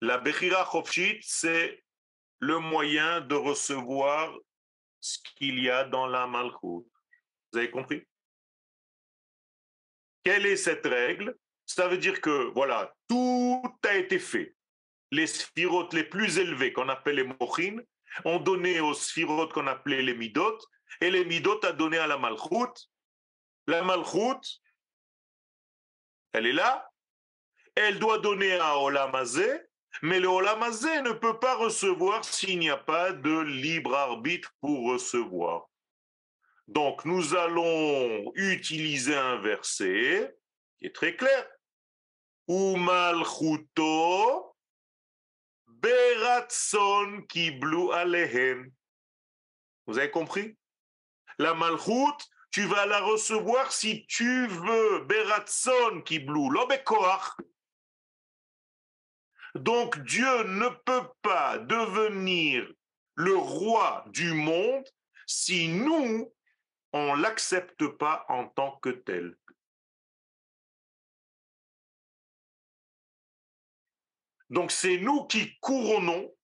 La 0.00 0.18
Bechira 0.18 0.74
Hofshit, 0.74 1.22
c'est 1.22 1.84
le 2.38 2.58
moyen 2.58 3.20
de 3.20 3.34
recevoir 3.34 4.34
ce 5.00 5.18
qu'il 5.36 5.58
y 5.62 5.70
a 5.70 5.84
dans 5.84 6.06
la 6.06 6.26
Malchut. 6.26 6.58
Vous 6.60 7.58
avez 7.58 7.70
compris? 7.70 8.06
Quelle 10.24 10.46
est 10.46 10.56
cette 10.56 10.86
règle? 10.86 11.36
Ça 11.64 11.88
veut 11.88 11.98
dire 11.98 12.20
que, 12.20 12.52
voilà, 12.54 12.94
tout 13.08 13.62
a 13.86 13.96
été 13.96 14.18
fait. 14.18 14.54
Les 15.10 15.26
sphirotes 15.26 15.94
les 15.94 16.04
plus 16.04 16.38
élevés, 16.38 16.72
qu'on 16.72 16.88
appelle 16.88 17.16
les 17.16 17.24
mochin, 17.24 17.78
ont 18.24 18.38
donné 18.38 18.80
aux 18.80 18.94
sphirotes 18.94 19.52
qu'on 19.52 19.66
appelait 19.66 20.02
les 20.02 20.14
midot, 20.14 20.58
et 21.00 21.10
les 21.10 21.24
midot 21.24 21.60
a 21.64 21.72
donné 21.72 21.98
à 21.98 22.06
la 22.06 22.18
Malchut. 22.18 22.88
La 23.66 23.82
Malchut, 23.82 24.60
elle 26.32 26.46
est 26.46 26.52
là, 26.52 26.90
elle 27.74 27.98
doit 27.98 28.18
donner 28.18 28.58
à 28.58 28.78
Olamazé, 28.78 29.60
mais 30.02 30.20
le 30.20 30.28
Olamazé 30.28 31.02
ne 31.02 31.12
peut 31.12 31.38
pas 31.38 31.56
recevoir 31.56 32.24
s'il 32.24 32.58
n'y 32.58 32.70
a 32.70 32.76
pas 32.76 33.12
de 33.12 33.40
libre 33.40 33.94
arbitre 33.94 34.52
pour 34.60 34.92
recevoir. 34.92 35.68
Donc, 36.68 37.04
nous 37.04 37.34
allons 37.34 38.30
utiliser 38.34 39.16
un 39.16 39.38
verset 39.38 40.36
qui 40.78 40.86
est 40.86 40.94
très 40.94 41.16
clair. 41.16 41.46
Umalchuto 42.46 43.74
beratson 45.66 47.22
kiblu 47.28 47.92
alehen. 47.92 48.72
Vous 49.86 49.98
avez 49.98 50.10
compris? 50.10 50.56
La 51.38 51.54
malchut, 51.54 52.18
tu 52.50 52.64
vas 52.64 52.86
la 52.86 53.00
recevoir 53.00 53.72
si 53.72 54.06
tu 54.06 54.46
veux. 54.46 55.04
Beratson 55.04 56.02
kiblu, 56.04 56.50
l'obekoach. 56.50 57.36
Donc 59.54 59.98
Dieu 60.04 60.44
ne 60.44 60.68
peut 60.84 61.08
pas 61.22 61.58
devenir 61.58 62.70
le 63.14 63.36
roi 63.36 64.04
du 64.08 64.32
monde 64.32 64.84
si 65.26 65.68
nous, 65.68 66.32
on 66.92 67.16
ne 67.16 67.22
l'accepte 67.22 67.86
pas 67.86 68.24
en 68.28 68.48
tant 68.48 68.78
que 68.78 68.90
tel. 68.90 69.36
Donc 74.50 74.72
c'est 74.72 74.98
nous 74.98 75.26
qui 75.26 75.58
couronnons 75.60 76.34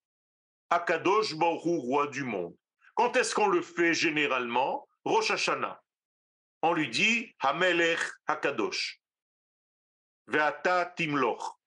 Akadosh 0.71 1.35
Baruch 1.37 1.63
roi 1.63 2.09
du 2.09 2.25
monde. 2.25 2.57
Quand 2.95 3.17
est-ce 3.17 3.35
qu'on 3.35 3.49
le 3.49 3.63
fait 3.63 3.95
généralement? 3.95 4.87
Rosh 5.05 5.31
Hashanah. 5.31 5.81
On 6.63 6.73
lui 6.73 6.89
dit 6.89 7.35
Hamelech 7.41 8.01
Hakadosh. 8.27 9.01
Ve'ata 10.27 10.87
timloch. 10.87 11.59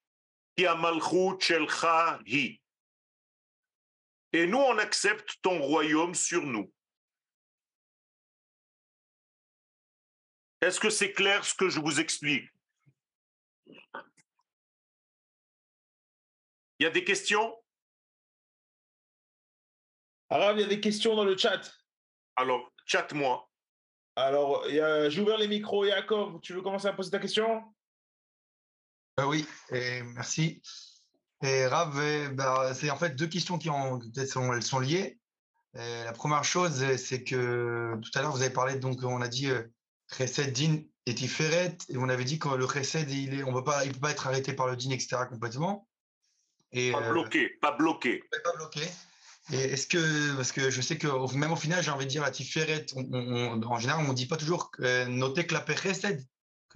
Et 4.34 4.48
nous, 4.48 4.58
on 4.58 4.78
accepte 4.80 5.42
ton 5.42 5.60
royaume 5.62 6.16
sur 6.16 6.42
nous. 6.42 6.74
Est-ce 10.62 10.80
que 10.80 10.90
c'est 10.90 11.14
clair 11.14 11.46
ce 11.46 11.54
que 11.54 11.70
je 11.70 11.80
vous 11.80 12.00
explique? 12.00 12.50
Il 16.80 16.84
y 16.84 16.86
a 16.88 16.90
des 16.90 17.04
questions? 17.04 17.56
Arabe, 20.30 20.58
il 20.58 20.62
y 20.62 20.66
a 20.66 20.68
des 20.68 20.82
questions 20.82 21.16
dans 21.16 21.24
le 21.24 21.38
chat. 21.38 21.62
Alors, 22.36 22.74
chat-moi. 22.86 23.48
Alors, 24.16 24.68
j'ai 24.68 25.22
ouvert 25.22 25.38
les 25.38 25.48
micros. 25.48 25.86
Yaakov, 25.86 26.42
tu 26.42 26.54
veux 26.54 26.64
commencer 26.64 26.88
à 26.88 26.94
poser 26.94 27.12
ta 27.12 27.20
question? 27.20 27.64
Euh, 29.20 29.26
oui, 29.26 29.46
merci. 30.16 30.62
Et 31.44 31.66
Rav, 31.68 31.98
euh, 31.98 32.30
bah, 32.30 32.74
c'est 32.74 32.90
en 32.90 32.98
fait 32.98 33.16
deux 33.16 33.28
questions 33.28 33.58
qui 33.58 33.70
ont, 33.70 34.00
sont, 34.28 34.54
elles 34.54 34.64
sont 34.64 34.80
liées. 34.80 35.20
la 35.74 36.14
première 36.14 36.44
chose, 36.44 36.96
c'est 36.98 37.24
que 37.24 37.96
tout 38.02 38.12
à 38.16 38.22
l'heure, 38.22 38.32
vous 38.32 38.42
avez 38.42 38.54
parlé, 38.54 38.76
donc 38.76 39.04
on 39.04 39.22
a 39.22 39.28
dit 39.28 39.50
euh, 39.50 39.64
Chesed, 40.16 40.54
Din 40.54 40.82
et 41.06 41.16
Tiferet, 41.16 41.78
et 41.90 41.98
on 41.98 42.10
avait 42.10 42.26
dit 42.26 42.40
que 42.40 42.50
le 42.50 42.68
Chesed, 42.68 43.10
il 43.10 43.34
est, 43.34 43.44
on 43.44 43.54
peut 43.54 43.64
pas, 43.64 43.86
il 43.86 43.92
peut 43.92 44.00
pas 44.00 44.12
être 44.12 44.28
arrêté 44.28 44.54
par 44.54 44.68
le 44.68 44.76
Din, 44.76 44.92
etc. 44.92 45.18
complètement. 45.30 45.88
Et, 46.72 46.92
pas 46.92 47.10
bloqué, 47.10 47.50
pas 47.62 47.72
bloqué. 47.72 48.24
Pas 48.44 48.54
bloqué. 48.56 48.82
Et 49.52 49.62
est-ce 49.62 49.88
que, 49.88 50.36
parce 50.36 50.52
que 50.52 50.70
je 50.70 50.82
sais 50.82 50.98
que 50.98 51.08
même 51.36 51.54
au 51.54 51.56
final, 51.56 51.82
j'ai 51.82 51.92
envie 51.92 52.06
de 52.06 52.10
dire 52.10 52.24
la 52.24 52.32
Tiferet, 52.32 52.86
en 52.94 53.80
général, 53.80 54.04
on 54.06 54.10
ne 54.10 54.14
dit 54.14 54.28
pas 54.28 54.38
toujours 54.38 54.72
noter 55.08 55.48
que 55.48 55.54
la 55.54 55.66
Chesed 55.66 56.24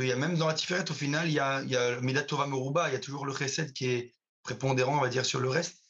qu'il 0.01 0.09
y 0.09 0.13
a 0.13 0.17
même 0.17 0.37
dans 0.37 0.47
la 0.47 0.53
Tiferet, 0.53 0.89
au 0.89 0.93
final, 0.93 1.27
il 1.27 1.33
y 1.33 1.39
a, 1.39 1.61
il 1.61 1.69
y 1.69 1.77
a 1.77 1.99
Medat 2.01 2.23
Tova 2.23 2.47
Meruba, 2.47 2.89
il 2.89 2.93
y 2.93 2.95
a 2.95 2.99
toujours 2.99 3.25
le 3.25 3.33
Chesed 3.33 3.73
qui 3.73 3.89
est 3.89 4.13
prépondérant, 4.43 4.97
on 4.97 5.01
va 5.01 5.09
dire, 5.09 5.25
sur 5.25 5.39
le 5.39 5.49
reste. 5.49 5.83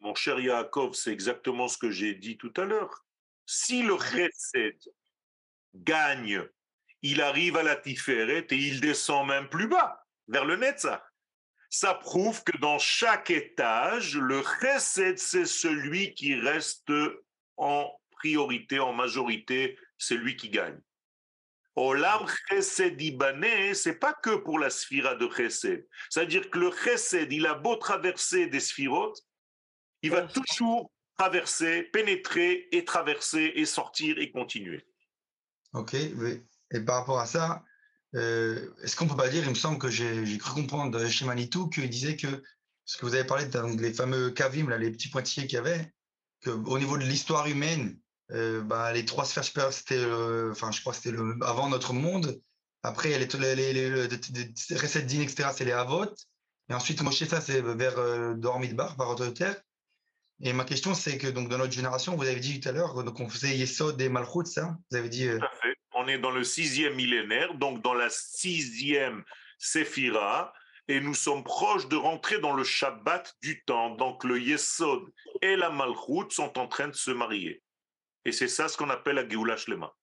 Mon 0.00 0.14
cher 0.14 0.38
Yaakov, 0.38 0.94
c'est 0.94 1.12
exactement 1.12 1.68
ce 1.68 1.76
que 1.76 1.90
j'ai 1.90 2.14
dit 2.14 2.36
tout 2.36 2.52
à 2.56 2.64
l'heure. 2.64 3.04
Si 3.46 3.82
le 3.82 3.96
Chesed 3.98 4.78
gagne, 5.74 6.42
il 7.02 7.20
arrive 7.20 7.56
à 7.56 7.62
la 7.62 7.76
Tiferet 7.76 8.46
et 8.50 8.56
il 8.56 8.80
descend 8.80 9.26
même 9.26 9.48
plus 9.48 9.68
bas, 9.68 10.06
vers 10.28 10.44
le 10.44 10.56
Netzach. 10.56 11.02
Ça 11.68 11.94
prouve 11.94 12.44
que 12.44 12.56
dans 12.58 12.78
chaque 12.78 13.30
étage, 13.30 14.16
le 14.16 14.42
Chesed, 14.60 15.18
c'est 15.18 15.46
celui 15.46 16.14
qui 16.14 16.34
reste 16.34 16.92
en 17.56 17.90
priorité, 18.12 18.78
en 18.78 18.92
majorité, 18.92 19.78
c'est 19.98 20.16
lui 20.16 20.36
qui 20.36 20.50
gagne. 20.50 20.80
Olam 21.76 22.26
Chesed 22.48 23.00
Ibané, 23.00 23.74
c'est 23.74 23.96
pas 23.96 24.14
que 24.14 24.36
pour 24.36 24.58
la 24.58 24.70
sphira 24.70 25.14
de 25.14 25.28
Chesed. 25.28 25.86
C'est-à-dire 26.08 26.50
que 26.50 26.58
le 26.58 26.70
Chesed, 26.72 27.30
il 27.30 27.46
a 27.46 27.54
beau 27.54 27.76
traverser 27.76 28.46
des 28.46 28.60
sphirotes, 28.60 29.18
il 30.02 30.10
va 30.10 30.22
toujours 30.22 30.90
traverser, 31.18 31.82
pénétrer 31.84 32.68
et 32.72 32.84
traverser 32.84 33.52
et 33.56 33.66
sortir 33.66 34.18
et 34.18 34.30
continuer. 34.30 34.86
Ok, 35.74 35.94
oui. 36.16 36.42
Et 36.72 36.80
par 36.80 36.96
rapport 36.96 37.20
à 37.20 37.26
ça, 37.26 37.62
euh, 38.14 38.72
est-ce 38.82 38.96
qu'on 38.96 39.06
peut 39.06 39.16
pas 39.16 39.28
dire, 39.28 39.44
il 39.44 39.50
me 39.50 39.54
semble 39.54 39.78
que 39.78 39.90
j'ai 39.90 40.38
cru 40.38 40.54
comprendre 40.54 41.06
chez 41.08 41.26
Manitou 41.26 41.68
qu'il 41.68 41.88
disait 41.90 42.16
que, 42.16 42.42
ce 42.84 42.96
que 42.96 43.04
vous 43.04 43.14
avez 43.14 43.24
parlé 43.24 43.44
des 43.46 43.92
fameux 43.92 44.30
kavim, 44.30 44.68
là, 44.68 44.78
les 44.78 44.90
petits 44.90 45.10
pointillés 45.10 45.46
qu'il 45.46 45.56
y 45.56 45.58
avait, 45.58 45.92
qu'au 46.42 46.78
niveau 46.78 46.96
de 46.96 47.04
l'histoire 47.04 47.46
humaine, 47.46 47.98
euh, 48.32 48.60
bah, 48.62 48.92
les 48.92 49.04
trois 49.04 49.24
sphères 49.24 49.72
c'était, 49.72 50.04
enfin, 50.50 50.72
je 50.72 50.80
crois 50.80 50.92
c'était 50.92 51.16
avant 51.42 51.68
notre 51.68 51.92
monde. 51.92 52.40
Après, 52.82 53.08
il 53.08 53.12
y 53.12 53.14
a 53.14 53.18
les, 53.18 53.24
recettes 54.76 55.12
etc., 55.12 55.48
c'est 55.52 55.64
les 55.64 55.72
Avot. 55.72 56.14
Et 56.68 56.74
ensuite, 56.74 57.02
Moshe, 57.02 57.24
ça, 57.24 57.40
c'est 57.40 57.60
vers 57.60 57.98
euh, 57.98 58.34
Dormidbar, 58.34 58.96
par 58.96 59.16
de 59.16 59.28
terre. 59.28 59.60
Et 60.40 60.52
ma 60.52 60.64
question, 60.64 60.94
c'est 60.94 61.18
que 61.18 61.26
donc 61.26 61.48
dans 61.48 61.58
notre 61.58 61.72
génération, 61.72 62.14
vous 62.14 62.22
avez 62.22 62.38
dit 62.38 62.60
tout 62.60 62.68
à 62.68 62.72
l'heure, 62.72 63.02
donc 63.02 63.18
on 63.18 63.28
faisait 63.28 63.56
Yesod 63.56 64.00
et 64.00 64.08
Malchut, 64.08 64.44
ça? 64.44 64.76
Vous 64.90 64.96
avez 64.96 65.08
dit. 65.08 65.26
Euh... 65.26 65.38
Tout 65.38 65.46
à 65.46 65.50
fait. 65.62 65.74
On 65.94 66.06
est 66.06 66.18
dans 66.18 66.30
le 66.30 66.44
sixième 66.44 66.94
millénaire, 66.94 67.54
donc 67.54 67.82
dans 67.82 67.94
la 67.94 68.08
sixième 68.10 69.24
Séphira, 69.58 70.52
et 70.88 71.00
nous 71.00 71.14
sommes 71.14 71.42
proches 71.42 71.88
de 71.88 71.96
rentrer 71.96 72.38
dans 72.38 72.52
le 72.52 72.64
Shabbat 72.64 73.34
du 73.42 73.64
temps. 73.64 73.96
Donc 73.96 74.22
le 74.22 74.38
Yesod 74.38 75.02
et 75.40 75.56
la 75.56 75.70
Malchut 75.70 76.30
sont 76.30 76.56
en 76.58 76.68
train 76.68 76.88
de 76.88 76.94
se 76.94 77.10
marier. 77.10 77.62
Et 78.26 78.32
c'est 78.32 78.48
ça 78.48 78.66
ce 78.66 78.76
qu'on 78.76 78.90
appelle 78.90 79.14
la 79.14 79.28
Géoula 79.28 79.56
Shlema. 79.56 79.94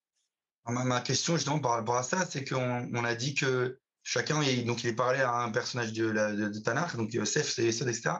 Ma, 0.65 1.01
question 1.01 1.35
justement 1.35 1.59
par 1.59 1.73
rapport 1.73 1.97
à 1.97 2.03
ça, 2.03 2.25
c'est 2.25 2.47
qu'on 2.47 2.89
on 2.93 3.03
a 3.03 3.15
dit 3.15 3.35
que 3.35 3.77
chacun, 4.01 4.35
donc 4.63 4.85
il 4.85 4.91
est 4.91 4.95
parlé 4.95 5.19
à 5.19 5.33
un 5.39 5.51
personnage 5.51 5.91
de, 5.91 6.09
de, 6.09 6.47
de 6.47 6.59
Tanakh, 6.59 6.95
donc 6.95 7.13
Yosef, 7.13 7.51
c'est 7.51 7.65
Yosef, 7.65 7.89
etc. 7.89 8.11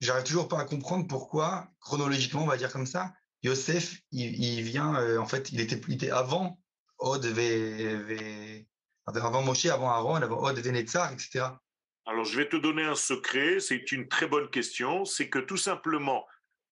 J'arrive 0.00 0.24
toujours 0.24 0.48
pas 0.48 0.58
à 0.58 0.64
comprendre 0.64 1.06
pourquoi, 1.06 1.68
chronologiquement, 1.80 2.44
on 2.44 2.46
va 2.46 2.56
dire 2.56 2.72
comme 2.72 2.86
ça, 2.86 3.12
Yosef, 3.42 3.98
il, 4.10 4.62
vient, 4.62 4.94
euh, 4.94 5.18
en 5.18 5.26
fait, 5.26 5.52
il 5.52 5.60
était, 5.60 5.78
il 5.86 5.94
était 5.94 6.10
avant 6.10 6.58
Od, 6.98 7.22
avant 9.04 9.42
Moshe, 9.42 9.66
avant 9.66 9.90
Aaron, 9.90 10.16
avant 10.16 10.42
Od, 10.44 10.66
Netzar, 10.66 11.12
etc. 11.12 11.44
Alors, 12.06 12.24
je 12.24 12.38
vais 12.38 12.48
te 12.48 12.56
donner 12.56 12.84
un 12.84 12.94
secret, 12.94 13.60
c'est 13.60 13.92
une 13.92 14.08
très 14.08 14.26
bonne 14.26 14.48
question, 14.48 15.04
c'est 15.04 15.28
que 15.28 15.40
tout 15.40 15.58
simplement, 15.58 16.24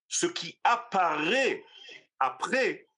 ce 0.08 0.24
qui 0.24 0.58
apparaît 0.64 1.62
après 2.20 2.88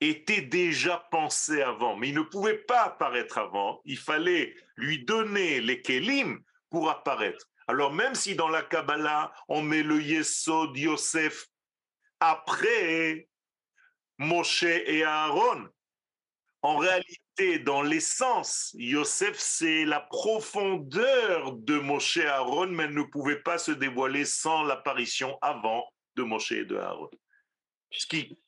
était 0.00 0.42
déjà 0.42 1.06
pensé 1.10 1.62
avant, 1.62 1.96
mais 1.96 2.08
il 2.08 2.14
ne 2.14 2.22
pouvait 2.22 2.58
pas 2.58 2.82
apparaître 2.82 3.38
avant. 3.38 3.80
Il 3.84 3.98
fallait 3.98 4.54
lui 4.76 5.04
donner 5.04 5.60
les 5.60 5.80
kelim 5.80 6.40
pour 6.70 6.90
apparaître. 6.90 7.46
Alors 7.68 7.92
même 7.92 8.14
si 8.14 8.34
dans 8.34 8.48
la 8.48 8.62
Kabbalah, 8.62 9.32
on 9.48 9.62
met 9.62 9.84
le 9.84 10.02
Yesod 10.02 10.76
Yosef 10.76 11.46
après 12.18 13.28
Moshe 14.18 14.64
et 14.64 15.04
Aaron, 15.04 15.68
en 16.62 16.76
réalité, 16.76 17.58
dans 17.58 17.82
l'essence, 17.82 18.70
Yosef, 18.74 19.36
c'est 19.36 19.84
la 19.84 20.00
profondeur 20.00 21.52
de 21.52 21.78
Moshe 21.78 22.18
et 22.18 22.26
Aaron, 22.26 22.68
mais 22.68 22.84
elle 22.84 22.94
ne 22.94 23.02
pouvait 23.02 23.42
pas 23.42 23.58
se 23.58 23.72
dévoiler 23.72 24.24
sans 24.24 24.62
l'apparition 24.62 25.38
avant 25.42 25.84
de 26.14 26.22
Moshe 26.22 26.52
et 26.52 26.64
de 26.64 26.76
Aaron. 26.76 27.10
Ce 27.92 28.06
qui 28.06 28.38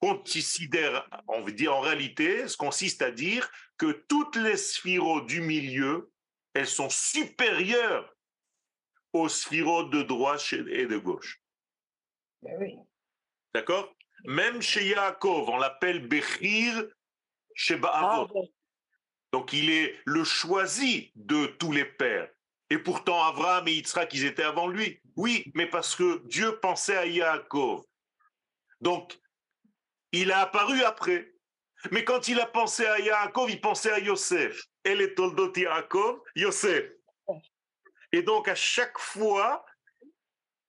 considère, 0.00 1.08
on 1.28 1.42
veut 1.42 1.52
dire 1.52 1.74
en 1.74 1.80
réalité, 1.80 2.48
ce 2.48 2.56
consiste 2.56 3.02
à 3.02 3.10
dire 3.10 3.50
que 3.78 4.04
toutes 4.08 4.36
les 4.36 4.56
sphirotes 4.56 5.26
du 5.26 5.40
milieu, 5.40 6.10
elles 6.54 6.66
sont 6.66 6.90
supérieures 6.90 8.14
aux 9.12 9.28
sphirotes 9.28 9.90
de 9.90 10.02
droite 10.02 10.52
et 10.52 10.86
de 10.86 10.96
gauche. 10.96 11.40
Ben 12.42 12.84
D'accord? 13.54 13.94
Même 14.24 14.62
chez 14.62 14.88
Yaakov, 14.88 15.48
on 15.48 15.58
l'appelle 15.58 16.06
Bechir 16.08 16.84
chez 17.54 17.76
Ba'avot. 17.76 18.48
Donc 19.32 19.52
il 19.52 19.70
est 19.70 20.00
le 20.04 20.24
choisi 20.24 21.12
de 21.14 21.46
tous 21.46 21.72
les 21.72 21.84
pères. 21.84 22.30
Et 22.70 22.78
pourtant, 22.78 23.22
Abraham 23.22 23.68
et 23.68 23.72
Yitzhak, 23.72 24.14
ils 24.14 24.24
étaient 24.24 24.42
avant 24.42 24.66
lui. 24.66 25.00
Oui, 25.16 25.44
mais 25.54 25.66
parce 25.66 25.94
que 25.94 26.26
Dieu 26.26 26.58
pensait 26.60 26.96
à 26.96 27.06
Yaakov. 27.06 27.84
Donc, 28.82 29.18
il 30.10 30.32
a 30.32 30.40
apparu 30.40 30.82
après. 30.82 31.32
Mais 31.90 32.04
quand 32.04 32.28
il 32.28 32.38
a 32.40 32.46
pensé 32.46 32.84
à 32.84 32.98
Yaakov, 32.98 33.50
il 33.50 33.60
pensait 33.60 33.92
à 33.92 33.98
Yosef. 33.98 34.66
Elle 34.84 35.00
est 35.00 35.14
Toldot 35.14 35.52
Yaakov, 35.56 36.20
Yosef. 36.36 36.90
Et 38.12 38.22
donc, 38.22 38.48
à 38.48 38.54
chaque 38.54 38.98
fois, 38.98 39.64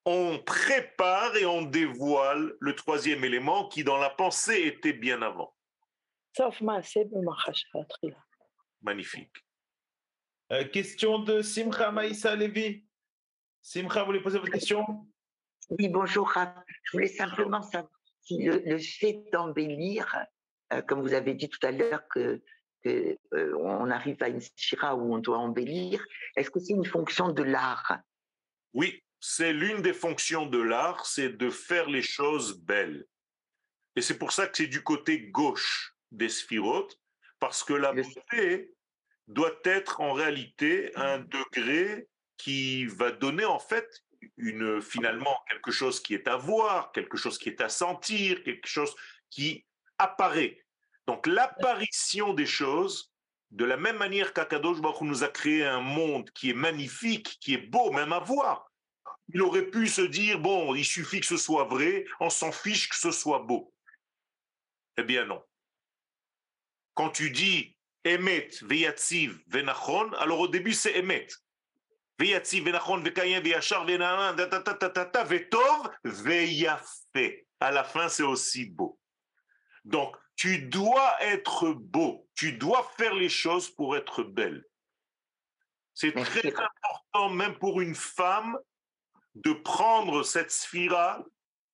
on 0.06 0.40
prépare 0.40 1.36
et 1.36 1.46
on 1.46 1.64
dévoile 1.64 2.54
le 2.60 2.76
troisième 2.76 3.24
élément 3.24 3.68
qui, 3.68 3.84
dans 3.84 3.98
la 3.98 4.10
pensée, 4.12 4.62
était 4.62 4.94
bien 4.94 5.22
avant. 5.22 5.56
Sauf 6.38 6.62
Magnifique. 8.82 9.36
Euh, 10.52 10.66
question 10.66 11.20
de 11.20 11.42
Simcha 11.42 11.92
Maïssa 11.92 12.36
Levi. 12.36 12.86
Simcha, 13.62 14.02
vous 14.02 14.08
voulez 14.08 14.22
poser 14.22 14.40
votre 14.40 14.52
question? 14.52 14.86
Oui, 15.70 15.90
bonjour. 15.90 16.32
Je 16.84 16.92
voulais 16.92 17.08
simplement 17.08 17.62
savoir 17.62 17.92
le, 18.30 18.78
fait 18.78 19.24
d'embellir, 19.32 20.16
euh, 20.72 20.82
comme 20.82 21.02
vous 21.02 21.14
avez 21.14 21.34
dit 21.34 21.50
tout 21.50 21.66
à 21.66 21.72
l'heure 21.72 22.08
que, 22.10 22.42
euh, 22.86 23.16
on 23.32 23.90
arrive 23.90 24.22
à 24.22 24.28
une 24.28 24.42
shira 24.58 24.96
où 24.96 25.14
on 25.14 25.18
doit 25.18 25.38
embellir, 25.38 26.06
est-ce 26.36 26.50
que 26.50 26.60
c'est 26.60 26.74
une 26.74 26.86
fonction 26.86 27.32
de 27.32 27.44
l'art? 27.44 28.00
Oui, 28.74 29.02
c'est 29.22 29.54
l'une 29.54 29.82
des 29.82 29.94
fonctions 29.94 30.46
de 30.46 30.60
l'art, 30.60 31.06
c'est 31.06 31.30
de 31.30 31.50
faire 31.50 31.90
les 31.90 32.02
choses 32.02 32.60
belles. 32.60 33.06
Et 33.96 34.02
c'est 34.02 34.18
pour 34.18 34.34
ça 34.34 34.48
que 34.48 34.58
c'est 34.58 34.68
du 34.68 34.84
côté 34.84 35.30
gauche 35.30 35.96
des 36.12 36.28
sphirotes, 36.28 37.00
parce 37.40 37.64
que 37.64 37.74
la 37.74 37.94
beauté 37.94 38.74
doit 39.28 39.60
être 39.64 40.02
en 40.02 40.14
réalité 40.14 40.92
un 40.96 41.20
degré 41.20 42.10
qui 42.38 42.86
va 42.86 43.12
donner 43.12 43.46
en 43.46 43.60
fait 43.60 44.03
une, 44.38 44.82
finalement 44.82 45.38
quelque 45.50 45.72
chose 45.72 46.02
qui 46.02 46.14
est 46.14 46.28
à 46.28 46.36
voir, 46.36 46.92
quelque 46.92 47.18
chose 47.18 47.38
qui 47.38 47.50
est 47.50 47.62
à 47.62 47.70
sentir, 47.70 48.44
quelque 48.44 48.68
chose 48.68 48.96
qui 49.30 49.66
apparaît. 49.98 50.64
Donc 51.08 51.28
l'apparition 51.28 52.34
des 52.34 52.46
choses, 52.46 53.12
de 53.52 53.66
la 53.66 53.78
même 53.78 53.98
manière 53.98 54.34
qu'Akadosh 54.34 54.82
Baruch 54.82 55.02
nous 55.02 55.24
a 55.24 55.28
créé 55.28 55.66
un 55.66 55.82
monde 55.82 56.30
qui 56.32 56.50
est 56.50 56.56
magnifique, 56.56 57.38
qui 57.40 57.54
est 57.54 57.70
beau 57.70 57.92
même 57.92 58.14
à 58.14 58.20
voir, 58.20 58.72
il 59.30 59.42
aurait 59.42 59.68
pu 59.68 59.88
se 59.88 60.02
dire, 60.02 60.40
bon, 60.40 60.76
il 60.76 60.86
suffit 60.86 61.20
que 61.20 61.26
ce 61.26 61.38
soit 61.38 61.66
vrai, 61.66 62.06
on 62.20 62.30
s'en 62.30 62.52
fiche 62.52 62.90
que 62.90 62.96
ce 62.96 63.12
soit 63.12 63.40
beau. 63.40 63.74
Eh 64.98 65.04
bien 65.04 65.26
non. 65.26 65.44
Quand 66.94 67.10
tu 67.10 67.32
dis 67.32 67.76
Emet, 68.04 68.50
Veyatziv, 68.62 69.42
Venachon, 69.48 70.12
alors 70.14 70.40
au 70.40 70.48
début 70.48 70.74
c'est 70.74 70.98
Emet. 70.98 71.28
Venachon, 72.20 73.02
Vekayem, 73.02 73.44
Veyachar, 73.44 73.86
Venaman, 73.86 74.36
Vetov, 74.36 75.90
Veyafé. 76.04 77.48
À 77.60 77.72
la 77.72 77.84
fin 77.84 78.10
c'est 78.10 78.24
aussi 78.24 78.66
beau. 78.66 79.00
Donc, 79.86 80.16
tu 80.36 80.60
dois 80.60 81.22
être 81.22 81.74
beau. 81.74 82.28
Tu 82.36 82.54
dois 82.54 82.90
faire 82.98 83.14
les 83.14 83.30
choses 83.30 83.70
pour 83.70 83.96
être 83.96 84.24
belle. 84.24 84.64
C'est 85.94 86.14
très 86.14 86.48
important, 86.48 87.30
même 87.30 87.58
pour 87.60 87.82
une 87.82 87.96
femme, 87.96 88.58
de 89.36 89.54
prendre 89.54 90.24
cette 90.24 90.52
sphira 90.52 91.24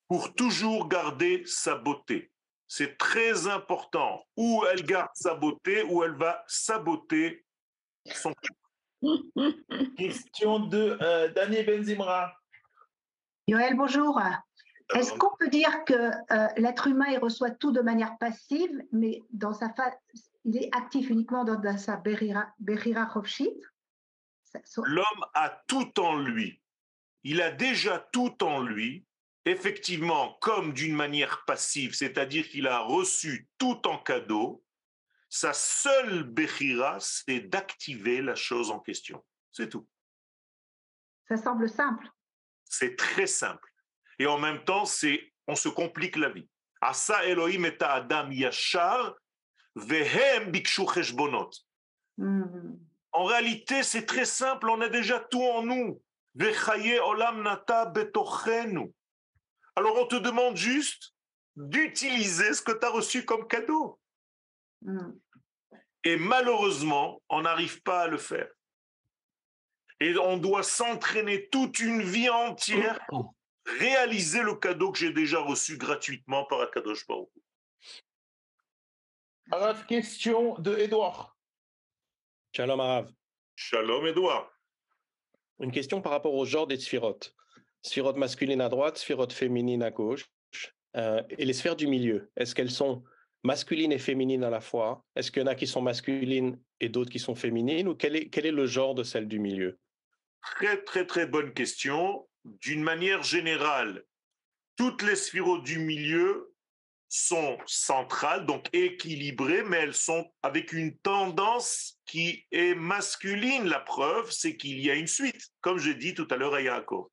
pour 0.07 0.33
toujours 0.33 0.87
garder 0.87 1.43
sa 1.45 1.75
beauté. 1.75 2.31
C'est 2.67 2.97
très 2.97 3.47
important. 3.47 4.25
Où 4.35 4.63
elle 4.71 4.83
garde 4.83 5.09
sa 5.13 5.35
beauté, 5.35 5.83
ou 5.83 6.03
elle 6.03 6.15
va 6.15 6.43
saboter 6.47 7.45
son 8.05 8.33
Question 9.97 10.59
de 10.59 10.97
euh, 11.01 11.29
Dani 11.29 11.63
Benzimra. 11.63 12.33
Yoël, 13.47 13.75
bonjour. 13.75 14.19
Est-ce 14.95 15.13
qu'on 15.13 15.35
peut 15.37 15.49
dire 15.49 15.85
que 15.85 15.93
euh, 15.93 16.47
l'être 16.57 16.87
humain 16.87 17.07
il 17.11 17.19
reçoit 17.19 17.51
tout 17.51 17.71
de 17.71 17.81
manière 17.81 18.17
passive, 18.17 18.71
mais 18.91 19.21
dans 19.31 19.53
sa 19.53 19.69
phase, 19.73 19.93
il 20.45 20.57
est 20.57 20.69
actif 20.75 21.09
uniquement 21.09 21.43
dans, 21.43 21.77
sa 21.77 21.97
Berira, 21.97 22.47
berira 22.59 23.07
L'homme 24.83 25.25
a 25.33 25.49
tout 25.67 25.99
en 25.99 26.17
lui. 26.17 26.59
Il 27.23 27.41
a 27.41 27.51
déjà 27.51 27.99
tout 28.11 28.43
en 28.43 28.61
lui, 28.61 29.05
effectivement, 29.45 30.37
comme 30.41 30.73
d'une 30.73 30.95
manière 30.95 31.43
passive, 31.45 31.93
c'est-à-dire 31.93 32.47
qu'il 32.49 32.67
a 32.67 32.79
reçu 32.79 33.47
tout 33.57 33.87
en 33.87 33.97
cadeau. 33.97 34.63
Sa 35.29 35.53
seule 35.53 36.23
Bechira, 36.23 36.97
c'est 36.99 37.41
d'activer 37.41 38.21
la 38.21 38.35
chose 38.35 38.71
en 38.71 38.79
question. 38.79 39.23
C'est 39.51 39.69
tout. 39.69 39.87
Ça 41.27 41.37
semble 41.37 41.69
simple. 41.69 42.07
C'est 42.65 42.95
très 42.95 43.27
simple. 43.27 43.71
Et 44.17 44.25
en 44.25 44.39
même 44.39 44.63
temps, 44.63 44.85
c'est 44.85 45.31
on 45.47 45.55
se 45.55 45.69
complique 45.69 46.15
la 46.15 46.29
vie. 46.29 46.47
Asa 46.81 47.25
Elohim 47.25 47.65
et 47.65 47.77
Adam 47.81 48.29
Yashar, 48.31 49.15
vehem 49.75 50.51
bikshu 50.51 50.85
cheshbonot. 50.93 51.49
Hmm. 52.17 52.77
En 53.11 53.23
réalité, 53.23 53.83
c'est 53.83 54.05
très 54.05 54.25
simple, 54.25 54.69
on 54.69 54.81
a 54.81 54.89
déjà 54.89 55.19
tout 55.19 55.43
en 55.43 55.63
nous. 55.63 56.01
olam 57.03 57.43
nata 57.43 57.85
betochenu. 57.85 58.93
Alors 59.75 59.97
on 59.97 60.05
te 60.05 60.15
demande 60.15 60.55
juste 60.55 61.13
d'utiliser 61.55 62.53
ce 62.53 62.61
que 62.61 62.71
tu 62.71 62.85
as 62.85 62.89
reçu 62.89 63.25
comme 63.25 63.47
cadeau. 63.47 63.99
Hmm. 64.81 65.11
Et 66.03 66.15
malheureusement, 66.15 67.21
on 67.29 67.41
n'arrive 67.41 67.81
pas 67.81 68.03
à 68.03 68.07
le 68.07 68.17
faire. 68.17 68.49
Et 69.99 70.17
on 70.17 70.37
doit 70.37 70.63
s'entraîner 70.63 71.49
toute 71.49 71.79
une 71.79 72.01
vie 72.01 72.29
entière 72.29 72.99
pour 73.09 73.35
réaliser 73.65 74.41
le 74.41 74.55
cadeau 74.55 74.91
que 74.91 74.97
j'ai 74.97 75.11
déjà 75.11 75.39
reçu 75.39 75.77
gratuitement 75.77 76.45
par 76.45 76.61
Akadosh 76.61 77.05
Baruch. 77.05 77.29
Alors, 79.51 79.85
question 79.87 80.57
de 80.59 80.77
Edouard. 80.77 81.37
Shalom 82.55 82.79
Arav. 82.79 83.11
Shalom 83.55 84.07
Edouard. 84.07 84.49
Une 85.59 85.71
question 85.71 86.01
par 86.01 86.13
rapport 86.13 86.33
au 86.33 86.45
genre 86.45 86.67
des 86.67 86.79
sphirotes. 86.79 87.35
Sphirote 87.81 88.15
masculine 88.15 88.61
à 88.61 88.69
droite, 88.69 88.97
sphirote 88.97 89.33
féminine 89.33 89.83
à 89.83 89.91
gauche. 89.91 90.29
Euh, 90.95 91.21
et 91.29 91.45
les 91.45 91.53
sphères 91.53 91.75
du 91.75 91.87
milieu, 91.87 92.31
est-ce 92.37 92.55
qu'elles 92.55 92.71
sont 92.71 93.03
masculines 93.43 93.91
et 93.91 93.99
féminines 93.99 94.43
à 94.43 94.49
la 94.49 94.61
fois 94.61 95.05
Est-ce 95.15 95.31
qu'il 95.31 95.41
y 95.41 95.45
en 95.45 95.47
a 95.47 95.55
qui 95.55 95.67
sont 95.67 95.81
masculines 95.81 96.59
et 96.79 96.89
d'autres 96.89 97.11
qui 97.11 97.19
sont 97.19 97.35
féminines? 97.35 97.87
Ou 97.87 97.95
quel 97.95 98.15
est, 98.15 98.29
quel 98.29 98.45
est 98.45 98.51
le 98.51 98.65
genre 98.65 98.95
de 98.95 99.03
celle 99.03 99.27
du 99.27 99.39
milieu? 99.39 99.79
Très, 100.41 100.81
très, 100.83 101.05
très 101.05 101.25
bonne 101.25 101.53
question. 101.53 102.27
D'une 102.45 102.83
manière 102.83 103.23
générale, 103.23 104.03
toutes 104.77 105.01
les 105.01 105.15
sphirotes 105.15 105.63
du 105.63 105.79
milieu 105.79 106.53
sont 107.09 107.57
centrales, 107.65 108.45
donc 108.45 108.69
équilibrées, 108.71 109.63
mais 109.63 109.77
elles 109.77 109.95
sont 109.95 110.31
avec 110.43 110.71
une 110.71 110.95
tendance 110.99 111.99
qui 112.05 112.45
est 112.51 112.75
masculine. 112.75 113.67
La 113.67 113.79
preuve, 113.79 114.31
c'est 114.31 114.55
qu'il 114.55 114.79
y 114.79 114.91
a 114.91 114.95
une 114.95 115.07
suite, 115.07 115.49
comme 115.61 115.79
j'ai 115.79 115.95
dit 115.95 116.13
tout 116.13 116.27
à 116.29 116.37
l'heure 116.37 116.53
à 116.53 116.61
Yaakov. 116.61 117.07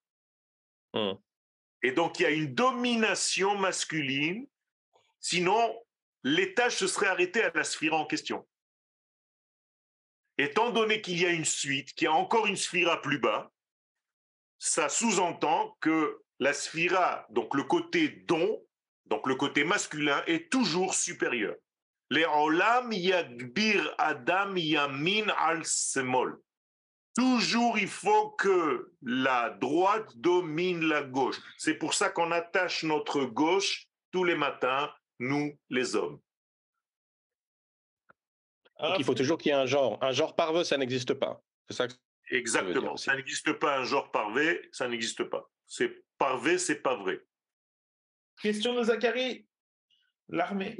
Hmm. 0.92 1.14
Et 1.82 1.92
donc, 1.92 2.20
il 2.20 2.22
y 2.22 2.26
a 2.26 2.30
une 2.30 2.54
domination 2.54 3.56
masculine. 3.56 4.46
Sinon, 5.18 5.74
l'étage 6.26 6.76
se 6.78 6.88
serait 6.88 7.06
arrêté 7.06 7.40
à 7.44 7.52
la 7.54 7.62
sphira 7.62 7.96
en 7.96 8.04
question. 8.04 8.44
Étant 10.38 10.70
donné 10.70 11.00
qu'il 11.00 11.20
y 11.20 11.24
a 11.24 11.30
une 11.30 11.44
suite, 11.44 11.94
qu'il 11.94 12.06
y 12.06 12.08
a 12.08 12.12
encore 12.12 12.48
une 12.48 12.56
sphira 12.56 13.00
plus 13.00 13.20
bas, 13.20 13.52
ça 14.58 14.88
sous-entend 14.88 15.76
que 15.80 16.20
la 16.40 16.52
sphira, 16.52 17.26
donc 17.30 17.54
le 17.54 17.62
côté 17.62 18.08
don, 18.08 18.60
donc 19.04 19.28
le 19.28 19.36
côté 19.36 19.62
masculin, 19.62 20.20
est 20.26 20.50
toujours 20.50 20.94
supérieur. 20.94 21.54
Les 22.10 22.24
olam 22.24 22.92
yagbir 22.92 23.94
adam 23.96 24.56
yamin 24.56 25.28
al 25.38 25.64
semol. 25.64 26.40
Toujours, 27.14 27.78
il 27.78 27.88
faut 27.88 28.30
que 28.30 28.92
la 29.00 29.50
droite 29.50 30.10
domine 30.16 30.88
la 30.88 31.02
gauche. 31.02 31.38
C'est 31.56 31.74
pour 31.74 31.94
ça 31.94 32.10
qu'on 32.10 32.32
attache 32.32 32.82
notre 32.82 33.24
gauche 33.24 33.86
tous 34.10 34.24
les 34.24 34.34
matins, 34.34 34.92
nous 35.18 35.58
les 35.70 35.96
hommes. 35.96 36.20
il 38.98 39.04
faut 39.04 39.14
toujours 39.14 39.38
qu'il 39.38 39.50
y 39.50 39.52
ait 39.52 39.58
un 39.58 39.66
genre. 39.66 39.98
Un 40.02 40.12
genre 40.12 40.34
parveux, 40.36 40.64
ça 40.64 40.76
n'existe 40.76 41.14
pas. 41.14 41.42
C'est 41.68 41.76
ça 41.76 41.88
que 41.88 41.94
Exactement. 42.30 42.96
Ça 42.96 43.14
n'existe 43.14 43.52
pas 43.54 43.78
un 43.78 43.84
genre 43.84 44.10
parvé, 44.10 44.68
ça 44.72 44.88
n'existe 44.88 45.24
pas. 45.24 45.50
C'est 45.66 46.04
parvé, 46.18 46.58
c'est 46.58 46.82
pas 46.82 46.96
vrai. 46.96 47.20
Question 48.42 48.74
de 48.74 48.82
Zachary, 48.82 49.46
l'armée. 50.28 50.76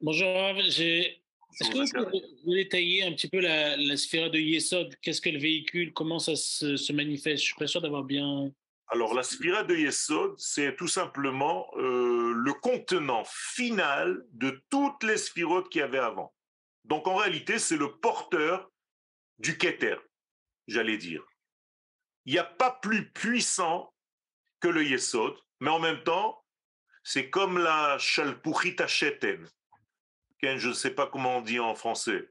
Bonjour, 0.00 0.28
Est-ce 0.28 1.92
que 1.92 1.98
vous 1.98 2.42
pouvez 2.42 2.64
détailler 2.64 3.04
un 3.04 3.12
petit 3.12 3.28
peu 3.28 3.40
la, 3.40 3.76
la 3.76 3.96
sphère 3.96 4.30
de 4.30 4.38
Yesod? 4.38 4.96
Qu'est-ce 5.00 5.20
qu'elle 5.20 5.38
véhicule 5.38 5.92
Comment 5.92 6.18
ça 6.18 6.36
se, 6.36 6.92
manifeste? 6.92 7.42
Je 7.42 7.46
suis 7.46 7.56
pas 7.56 7.66
sûr 7.66 7.80
d'avoir 7.80 8.04
bien. 8.04 8.52
Alors, 8.90 9.14
la 9.14 9.22
sphère 9.22 9.66
de 9.66 9.76
Yesod, 9.76 10.38
c'est 10.38 10.74
tout 10.76 10.88
simplement 10.88 11.68
euh, 11.76 12.32
le 12.34 12.52
contenant 12.54 13.22
final 13.26 14.24
de 14.32 14.62
toutes 14.70 15.02
les 15.02 15.18
sphirotes 15.18 15.68
qu'il 15.68 15.80
y 15.80 15.84
avait 15.84 15.98
avant. 15.98 16.34
Donc, 16.84 17.06
en 17.06 17.16
réalité, 17.16 17.58
c'est 17.58 17.76
le 17.76 17.98
porteur 17.98 18.70
du 19.38 19.58
Keter 19.58 19.96
j'allais 20.68 20.98
dire. 20.98 21.24
Il 22.26 22.32
n'y 22.32 22.38
a 22.38 22.44
pas 22.44 22.70
plus 22.70 23.10
puissant 23.10 23.92
que 24.60 24.68
le 24.68 24.84
Yesod, 24.84 25.34
mais 25.60 25.70
en 25.70 25.80
même 25.80 26.02
temps, 26.04 26.44
c'est 27.02 27.30
comme 27.30 27.58
la 27.58 27.96
Shalpuchita 27.98 28.86
Sheten. 28.86 29.48
Je 30.42 30.68
ne 30.68 30.72
sais 30.74 30.90
pas 30.90 31.08
comment 31.08 31.38
on 31.38 31.40
dit 31.40 31.58
en 31.58 31.74
français. 31.74 32.30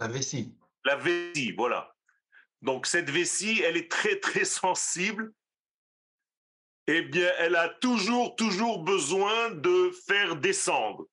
La 0.00 0.08
vessie. 0.08 0.56
La 0.84 0.96
vessie, 0.96 1.52
voilà. 1.52 1.94
Donc 2.62 2.86
cette 2.86 3.10
vessie, 3.10 3.62
elle 3.64 3.76
est 3.76 3.90
très 3.90 4.16
très 4.16 4.44
sensible. 4.44 5.32
Eh 6.86 7.02
bien, 7.02 7.30
elle 7.38 7.56
a 7.56 7.68
toujours 7.68 8.36
toujours 8.36 8.82
besoin 8.82 9.50
de 9.50 9.90
faire 10.06 10.36
descendre 10.36 11.06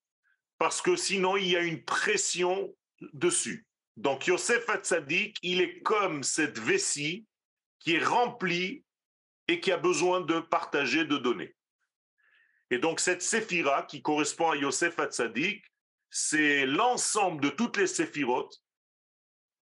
parce 0.57 0.81
que 0.81 0.95
sinon 0.95 1.37
il 1.37 1.47
y 1.47 1.55
a 1.55 1.61
une 1.61 1.83
pression 1.83 2.75
dessus. 3.13 3.65
Donc 3.95 4.27
Yosef 4.27 4.69
Hatzadik, 4.69 5.37
il 5.41 5.61
est 5.61 5.81
comme 5.81 6.23
cette 6.23 6.59
vessie 6.59 7.25
qui 7.79 7.95
est 7.95 8.03
remplie 8.03 8.83
et 9.47 9.59
qui 9.59 9.71
a 9.71 9.77
besoin 9.77 10.21
de 10.21 10.39
partager, 10.39 11.05
de 11.05 11.17
donner. 11.17 11.55
Et 12.69 12.79
donc 12.79 12.99
cette 12.99 13.21
séphira 13.21 13.83
qui 13.83 14.01
correspond 14.01 14.51
à 14.51 14.55
Yosef 14.55 14.99
Hatzadik, 14.99 15.63
c'est 16.09 16.65
l'ensemble 16.65 17.41
de 17.41 17.49
toutes 17.49 17.77
les 17.77 17.87
séphirotes. 17.87 18.61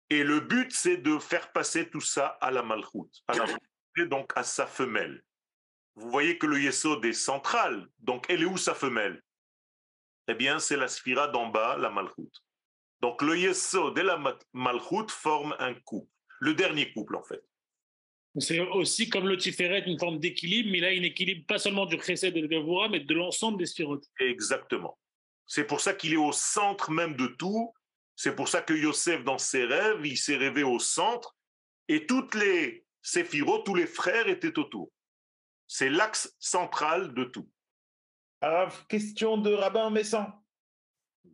Et 0.10 0.24
le 0.24 0.40
but, 0.40 0.72
c'est 0.72 0.98
de 0.98 1.18
faire 1.20 1.52
passer 1.52 1.90
tout 1.90 2.02
ça 2.02 2.28
à 2.42 2.52
la 2.52 2.62
malchoute, 2.62 3.24
à 3.28 3.36
la 3.36 4.06
donc 4.06 4.32
à 4.36 4.44
sa 4.44 4.68
femelle. 4.68 5.24
Vous 5.96 6.10
voyez 6.10 6.38
que 6.38 6.46
le 6.46 6.60
Yesod 6.62 7.04
est 7.06 7.14
central. 7.14 7.88
Donc, 8.00 8.26
elle 8.30 8.42
est 8.42 8.46
où 8.46 8.58
sa 8.58 8.76
femelle? 8.76 9.22
Eh 10.28 10.34
bien, 10.34 10.60
c'est 10.60 10.78
la 10.78 10.88
sphira 10.88 11.28
d'en 11.28 11.48
bas, 11.48 11.78
la 11.78 11.90
malchoute. 11.90 12.44
Donc 13.02 13.22
le 13.22 13.38
Yesod 13.38 13.98
et 14.00 14.04
la 14.04 14.18
Malchut 14.54 15.10
forment 15.10 15.56
un 15.60 15.74
couple, 15.74 16.10
le 16.40 16.54
dernier 16.54 16.92
couple 16.92 17.16
en 17.16 17.24
fait. 17.24 17.44
C'est 18.40 18.60
aussi 18.60 19.10
comme 19.10 19.28
le 19.28 19.38
Tiferet, 19.38 19.84
une 19.86 20.00
forme 20.00 20.20
d'équilibre, 20.20 20.70
mais 20.72 20.80
là, 20.80 20.88
un 20.88 21.04
équilibre 21.04 21.46
pas 21.46 21.58
seulement 21.58 21.86
du 21.86 22.02
Chesed 22.02 22.36
et 22.36 22.42
de 22.42 22.48
Gavura, 22.48 22.90
mais 22.90 23.00
de 23.00 23.14
l'ensemble 23.14 23.60
des 23.60 23.66
sphirotes. 23.66 24.06
Exactement. 24.20 24.98
C'est 25.46 25.66
pour 25.66 25.80
ça 25.80 25.94
qu'il 25.94 26.14
est 26.14 26.18
au 26.18 26.32
centre 26.32 26.92
même 26.92 27.16
de 27.16 27.28
tout. 27.28 27.74
C'est 28.16 28.36
pour 28.36 28.48
ça 28.48 28.62
que 28.62 28.74
Yosef, 28.74 29.24
dans 29.24 29.38
ses 29.38 29.66
rêves, 29.66 30.06
il 30.06 30.18
s'est 30.18 30.38
rêvé 30.38 30.64
au 30.64 30.80
centre 30.80 31.36
et 31.88 32.06
toutes 32.06 32.34
les 32.36 32.86
séphirotes, 33.02 33.66
tous 33.66 33.76
les 33.76 33.88
frères 33.88 34.28
étaient 34.28 34.58
autour. 34.58 34.92
C'est 35.68 35.90
l'axe 35.90 36.34
central 36.40 37.14
de 37.14 37.26
tout. 37.26 37.50
Alors, 38.42 38.88
question 38.88 39.38
de 39.38 39.52
Rabbin 39.54 39.90
Messan. 39.90 40.32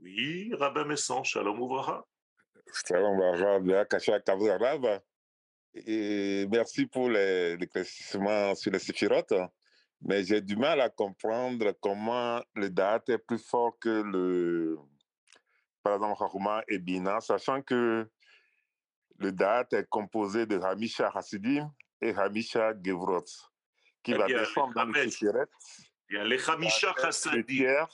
Oui, 0.02 0.52
Rabbin 0.54 0.86
Messan, 0.86 1.24
Shalom 1.24 1.62
Ouvraha. 1.62 2.06
Shalom 2.88 3.18
Ouvraha, 3.18 5.02
et 5.74 6.48
merci 6.52 6.86
pour 6.86 7.10
l'éclaircissement 7.10 8.56
sur 8.56 8.72
les 8.72 8.80
séphirotes, 8.80 9.34
mais 10.02 10.24
j'ai 10.24 10.42
du 10.42 10.58
mal 10.58 10.82
à 10.82 10.90
comprendre 10.90 11.74
comment 11.80 12.42
le 12.56 12.70
date 12.70 13.08
est 13.10 13.18
plus 13.18 13.40
fort 13.40 13.78
que 13.80 13.90
le, 13.90 14.78
par 15.84 15.96
exemple, 15.96 16.20
Chachuma 16.20 16.64
et 16.68 16.80
Bina, 16.80 17.20
sachant 17.22 17.62
que 17.62 18.10
le 19.18 19.32
date 19.32 19.74
est 19.74 19.88
composé 19.90 20.46
de 20.46 20.60
Hamisha 20.60 21.12
Hasidim 21.14 21.72
et 22.02 22.14
Hamisha 22.16 22.74
Gevrot, 22.84 23.26
qui 24.04 24.12
eh 24.12 24.18
va 24.18 24.28
descendre 24.28 24.74
dans 24.74 24.86
le. 24.86 25.06
Il 26.10 26.16
y 26.16 26.18
a 26.18 26.24
les 26.24 26.50
Hamisha 26.50 26.94
Hasidim. 27.04 27.88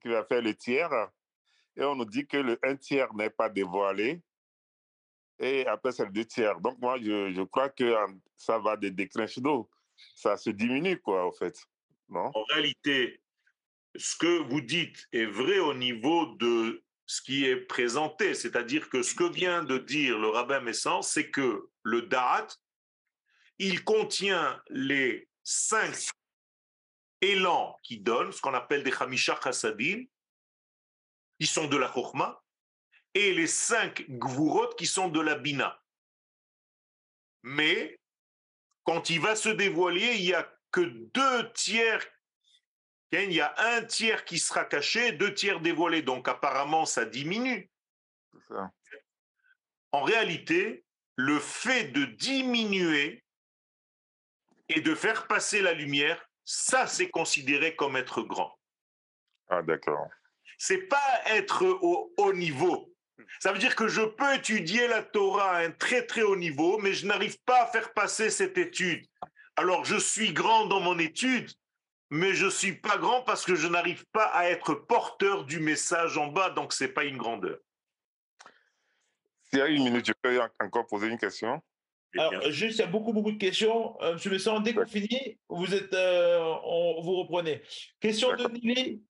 Qui 0.00 0.08
va 0.08 0.24
faire 0.24 0.42
le 0.42 0.54
tiers 0.54 1.10
et 1.78 1.84
on 1.84 1.94
nous 1.94 2.04
dit 2.04 2.26
que 2.26 2.36
le 2.36 2.58
un 2.64 2.74
tiers 2.74 3.14
n'est 3.14 3.30
pas 3.30 3.48
dévoilé, 3.48 4.20
et 5.38 5.64
après 5.66 5.92
c'est 5.92 6.04
le 6.04 6.10
deux 6.10 6.24
tiers. 6.24 6.60
Donc 6.60 6.78
moi, 6.80 6.98
je, 6.98 7.32
je 7.32 7.42
crois 7.42 7.68
que 7.68 7.94
ça 8.36 8.58
va 8.58 8.76
des 8.76 8.90
d'eau. 8.90 9.70
Ça 10.14 10.36
se 10.36 10.50
diminue, 10.50 11.00
quoi, 11.00 11.24
en 11.24 11.32
fait. 11.32 11.56
Non? 12.08 12.30
En 12.34 12.42
réalité, 12.50 13.20
ce 13.94 14.16
que 14.16 14.42
vous 14.48 14.60
dites 14.60 15.06
est 15.12 15.26
vrai 15.26 15.58
au 15.60 15.74
niveau 15.74 16.34
de 16.36 16.82
ce 17.08 17.22
qui 17.22 17.46
est 17.46 17.56
présenté, 17.56 18.34
c'est-à-dire 18.34 18.90
que 18.90 19.02
ce 19.02 19.14
que 19.14 19.24
vient 19.24 19.64
de 19.64 19.78
dire 19.78 20.18
le 20.18 20.28
rabbin 20.28 20.60
Messan, 20.60 21.00
c'est 21.00 21.30
que 21.30 21.70
le 21.82 22.02
Da'at, 22.02 22.48
il 23.56 23.82
contient 23.82 24.62
les 24.68 25.26
cinq 25.42 26.10
élans 27.22 27.74
qui 27.82 27.98
donnent, 27.98 28.30
ce 28.30 28.42
qu'on 28.42 28.52
appelle 28.52 28.84
des 28.84 28.92
Hamisha 28.92 29.40
Chassadim, 29.42 30.04
qui 31.40 31.46
sont 31.46 31.66
de 31.66 31.78
la 31.78 31.90
Chokhmah, 31.90 32.42
et 33.14 33.32
les 33.32 33.46
cinq 33.46 34.04
Gvurot 34.10 34.74
qui 34.76 34.86
sont 34.86 35.08
de 35.08 35.20
la 35.20 35.34
Bina. 35.34 35.82
Mais 37.42 37.98
quand 38.84 39.08
il 39.08 39.20
va 39.20 39.34
se 39.34 39.48
dévoiler, 39.48 40.16
il 40.16 40.26
n'y 40.26 40.34
a 40.34 40.46
que 40.70 40.82
deux 40.82 41.52
tiers, 41.54 42.06
il 43.12 43.32
y 43.32 43.40
a 43.40 43.54
un 43.58 43.82
tiers 43.84 44.24
qui 44.24 44.38
sera 44.38 44.64
caché, 44.64 45.12
deux 45.12 45.34
tiers 45.34 45.60
dévoilés. 45.60 46.02
Donc 46.02 46.28
apparemment, 46.28 46.84
ça 46.84 47.04
diminue. 47.04 47.70
En 49.92 50.02
réalité, 50.02 50.84
le 51.16 51.38
fait 51.38 51.84
de 51.84 52.04
diminuer 52.04 53.24
et 54.68 54.80
de 54.80 54.94
faire 54.94 55.26
passer 55.26 55.62
la 55.62 55.72
lumière, 55.72 56.28
ça, 56.44 56.86
c'est 56.86 57.10
considéré 57.10 57.74
comme 57.74 57.96
être 57.96 58.22
grand. 58.22 58.58
Ah, 59.48 59.62
d'accord 59.62 60.08
c'est 60.58 60.88
pas 60.88 61.20
être 61.26 61.64
au 61.64 62.12
haut 62.16 62.32
niveau. 62.32 62.92
Ça 63.40 63.52
veut 63.52 63.58
dire 63.58 63.76
que 63.76 63.88
je 63.88 64.02
peux 64.02 64.34
étudier 64.34 64.88
la 64.88 65.02
Torah 65.02 65.56
à 65.56 65.64
un 65.64 65.70
très 65.70 66.04
très 66.04 66.22
haut 66.22 66.36
niveau, 66.36 66.78
mais 66.78 66.92
je 66.92 67.06
n'arrive 67.06 67.38
pas 67.46 67.62
à 67.62 67.66
faire 67.66 67.92
passer 67.94 68.28
cette 68.28 68.58
étude. 68.58 69.06
Alors 69.56 69.84
je 69.84 69.96
suis 69.96 70.32
grand 70.32 70.66
dans 70.66 70.80
mon 70.80 70.98
étude, 70.98 71.50
mais 72.10 72.34
je 72.34 72.48
suis 72.48 72.74
pas 72.74 72.96
grand 72.98 73.22
parce 73.22 73.44
que 73.44 73.54
je 73.54 73.66
n'arrive 73.66 74.06
pas 74.12 74.26
à 74.26 74.48
être 74.48 74.74
porteur 74.74 75.44
du 75.44 75.60
message 75.60 76.16
en 76.16 76.28
bas, 76.28 76.50
donc 76.50 76.72
c'est 76.72 76.88
pas 76.88 77.04
une 77.04 77.16
grandeur. 77.16 77.58
S'il 79.44 79.58
y 79.58 79.62
a 79.62 79.68
une 79.68 79.84
minute, 79.84 80.06
je 80.06 80.12
peux 80.20 80.40
encore 80.60 80.86
poser 80.86 81.08
une 81.08 81.18
question? 81.18 81.62
Alors, 82.16 82.50
juste, 82.50 82.78
il 82.78 82.80
y 82.80 82.84
a 82.84 82.86
beaucoup, 82.86 83.12
beaucoup 83.12 83.32
de 83.32 83.38
questions. 83.38 84.00
Euh, 84.02 84.16
me 84.30 84.38
sens 84.38 84.62
dès 84.62 84.74
qu'on 84.74 84.86
finit, 84.86 85.38
vous 85.48 85.74
êtes, 85.74 85.92
euh, 85.92 86.38
on, 86.64 87.02
vous 87.02 87.16
reprenez. 87.16 87.62
Question 88.00 88.34
de 88.34 88.48
Nili. 88.48 89.02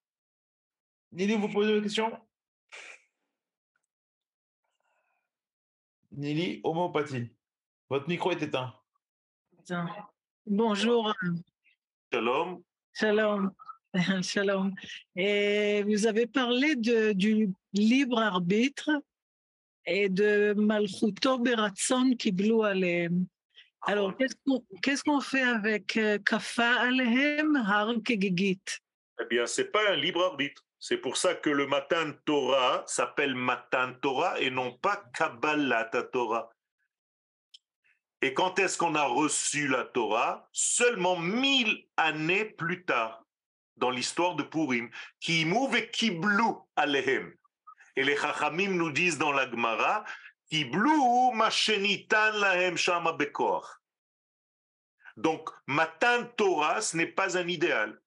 Nili, 1.13 1.35
vous 1.35 1.49
posez 1.49 1.77
une 1.77 1.83
question? 1.83 2.13
Nili, 6.13 6.61
homéopathie. 6.65 7.31
Votre 7.89 8.09
micro 8.09 8.33
est 8.33 8.43
éteint. 8.43 8.75
Bonjour. 10.47 11.15
Shalom. 12.13 12.63
Shalom. 12.99 13.53
Shalom. 14.23 14.75
Et 15.15 15.85
vous 15.85 16.07
avez 16.07 16.27
parlé 16.27 16.75
du 16.75 17.49
libre 17.73 18.19
arbitre 18.19 18.91
et 19.87 20.09
de 20.09 20.53
Malchuto 20.57 21.39
Beratson 21.39 22.17
qui 22.19 22.33
blou 22.33 22.65
Alehem. 22.65 23.27
Alors, 23.83 24.15
qu'est-ce 24.83 25.05
qu'on 25.05 25.21
fait 25.21 25.43
avec 25.43 25.97
euh, 25.97 26.19
Kafa 26.19 26.81
Alehem 26.81 27.55
Har 27.57 27.95
Kegigit 28.05 28.61
Eh 29.21 29.27
bien, 29.27 29.47
ce 29.47 29.63
n'est 29.63 29.69
pas 29.69 29.93
un 29.93 29.97
libre 29.97 30.25
arbitre. 30.25 30.65
C'est 30.81 30.99
pour 30.99 31.17
ça 31.17 31.35
que 31.35 31.51
le 31.51 31.69
Matan 31.69 32.13
Torah 32.25 32.83
s'appelle 32.87 33.37
Matan 33.37 33.95
Torah 34.03 34.41
et 34.41 34.51
non 34.51 34.73
pas 34.73 35.05
Kabbalah 35.15 35.85
Torah. 36.13 36.51
Et 38.21 38.35
quand 38.35 38.59
est-ce 38.59 38.77
qu'on 38.77 38.95
a 38.95 39.05
reçu 39.05 39.69
la 39.69 39.85
Torah? 39.85 40.49
Seulement 40.53 41.17
mille 41.17 41.87
années 41.97 42.45
plus 42.45 42.85
tard, 42.85 43.25
dans 43.77 43.91
l'histoire 43.91 44.35
de 44.35 44.43
Purim, 44.43 44.91
qui 45.21 45.43
et 45.43 45.91
Kiblu 45.91 46.43
Alehem. 46.75 47.33
Et 47.95 48.03
les 48.03 48.17
Chachamim 48.17 48.71
nous 48.71 48.91
disent 48.91 49.19
dans 49.19 49.33
la 49.33 49.49
Gemara, 49.49 50.05
Kiblu 50.51 51.35
Mashenitan 51.35 52.33
Lahem 52.33 52.77
Shama 52.77 53.13
Bekor. 53.13 53.81
Donc, 55.17 55.51
Matan 55.67 56.27
Torah, 56.37 56.81
ce 56.81 56.97
n'est 56.97 57.07
pas 57.07 57.37
un 57.37 57.47
idéal. 57.47 58.01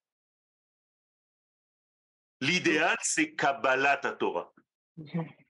L'idéal, 2.42 2.98
c'est 3.02 3.34
Kabbalah 3.34 3.98
Torah. 3.98 4.52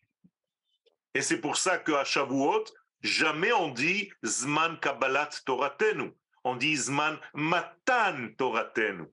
Et 1.14 1.22
c'est 1.22 1.41
pour 1.41 1.57
ça 1.57 1.78
qu'à 1.78 2.03
Shavuot, 2.03 2.64
jamais 3.02 3.52
on 3.54 3.70
dit 3.70 4.12
Zman 4.24 4.80
Kabbalat 4.80 5.30
Toratenu. 5.45 6.12
On 6.43 6.56
dit 6.56 6.76
Zman 6.76 7.20
Matan 7.34 8.30
Toratenu. 8.38 9.06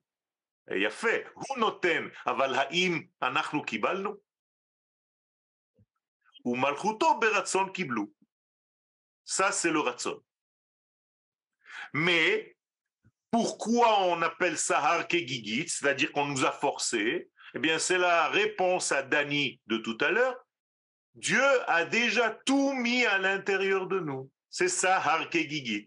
Et 0.70 0.78
il 0.80 0.86
a 0.86 0.90
fait. 0.90 1.26
Hu 1.36 1.60
noten, 1.60 2.10
aval 2.24 2.54
ha'im 2.54 3.02
anachnu 3.20 3.64
kibalnu. 3.64 4.10
Ou 6.44 6.56
malchuto 6.56 7.18
beratson 7.18 7.68
kiblu. 7.68 8.06
Ça, 9.24 9.52
c'est 9.52 9.70
le 9.70 9.80
ratson. 9.80 10.22
Mais 11.92 12.56
pourquoi 13.30 14.04
on 14.04 14.22
appelle 14.22 14.56
ça 14.56 14.78
harkegigit, 14.78 15.68
c'est-à-dire 15.68 16.12
qu'on 16.12 16.26
nous 16.26 16.44
a 16.44 16.52
forcé 16.52 17.30
Eh 17.54 17.58
bien, 17.58 17.78
c'est 17.78 17.98
la 17.98 18.28
réponse 18.28 18.92
à 18.92 19.02
Dani 19.02 19.60
de 19.66 19.78
tout 19.78 19.98
à 20.00 20.10
l'heure. 20.10 20.36
Dieu 21.18 21.42
a 21.68 21.84
déjà 21.84 22.30
tout 22.30 22.74
mis 22.74 23.04
à 23.04 23.18
l'intérieur 23.18 23.86
de 23.88 23.98
nous. 23.98 24.30
C'est 24.50 24.68
ça, 24.68 24.96
harkegigit. 24.98 25.86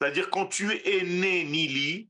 C'est-à-dire, 0.00 0.30
quand 0.30 0.46
tu 0.46 0.72
es 0.72 1.02
né 1.02 1.44
Nili, 1.44 2.08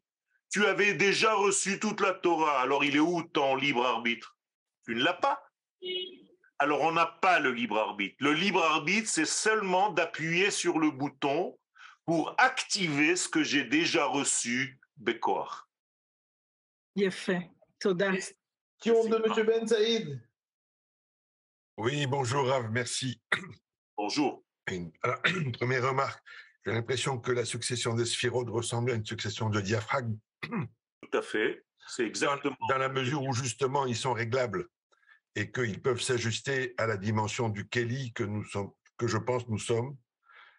tu 0.50 0.64
avais 0.66 0.94
déjà 0.94 1.34
reçu 1.34 1.80
toute 1.80 2.00
la 2.00 2.14
Torah. 2.14 2.60
Alors, 2.60 2.84
il 2.84 2.94
est 2.94 3.00
où 3.00 3.22
ton 3.22 3.56
libre 3.56 3.84
arbitre? 3.84 4.36
Tu 4.84 4.94
ne 4.94 5.02
l'as 5.02 5.14
pas? 5.14 5.42
Alors, 6.60 6.82
on 6.82 6.92
n'a 6.92 7.06
pas 7.06 7.40
le 7.40 7.52
libre 7.52 7.78
arbitre. 7.78 8.16
Le 8.20 8.32
libre 8.32 8.64
arbitre, 8.64 9.08
c'est 9.08 9.26
seulement 9.26 9.90
d'appuyer 9.90 10.50
sur 10.50 10.78
le 10.78 10.90
bouton 10.90 11.58
pour 12.04 12.34
activer 12.38 13.16
ce 13.16 13.28
que 13.28 13.42
j'ai 13.42 13.64
déjà 13.64 14.06
reçu, 14.06 14.78
Bekor. 14.96 15.68
Il 16.94 17.10
fait. 17.10 17.50
Toda. 17.80 18.12
Question 18.80 19.08
de 19.08 19.16
M. 19.16 19.46
Ben 19.46 19.66
Saïd? 19.66 20.27
Oui, 21.78 22.08
bonjour 22.08 22.48
Rav, 22.48 22.72
merci. 22.72 23.22
Bonjour. 23.96 24.44
Une, 24.68 24.90
alors, 25.04 25.20
une 25.26 25.52
première 25.52 25.88
remarque. 25.88 26.20
J'ai 26.66 26.72
l'impression 26.72 27.20
que 27.20 27.30
la 27.30 27.44
succession 27.44 27.94
des 27.94 28.04
sphirodes 28.04 28.50
ressemble 28.50 28.90
à 28.90 28.94
une 28.94 29.06
succession 29.06 29.48
de 29.48 29.60
diaphragmes. 29.60 30.18
Tout 30.42 31.16
à 31.16 31.22
fait. 31.22 31.64
C'est 31.86 32.04
exactement. 32.04 32.56
Dans, 32.68 32.74
dans, 32.74 32.78
la 32.78 32.88
mesure 32.88 33.22
où 33.22 33.32
justement 33.32 33.86
ils 33.86 33.94
sont 33.94 34.12
réglables 34.12 34.66
et 35.36 35.52
qu'ils 35.52 35.80
peuvent 35.80 36.00
s'ajuster 36.00 36.74
à 36.78 36.88
la 36.88 36.96
dimension 36.96 37.48
du 37.48 37.68
Kelly 37.68 38.12
que 38.12 38.24
nous 38.24 38.44
sommes, 38.44 38.72
que 38.96 39.06
je 39.06 39.16
pense 39.16 39.46
nous 39.46 39.60
sommes. 39.60 39.96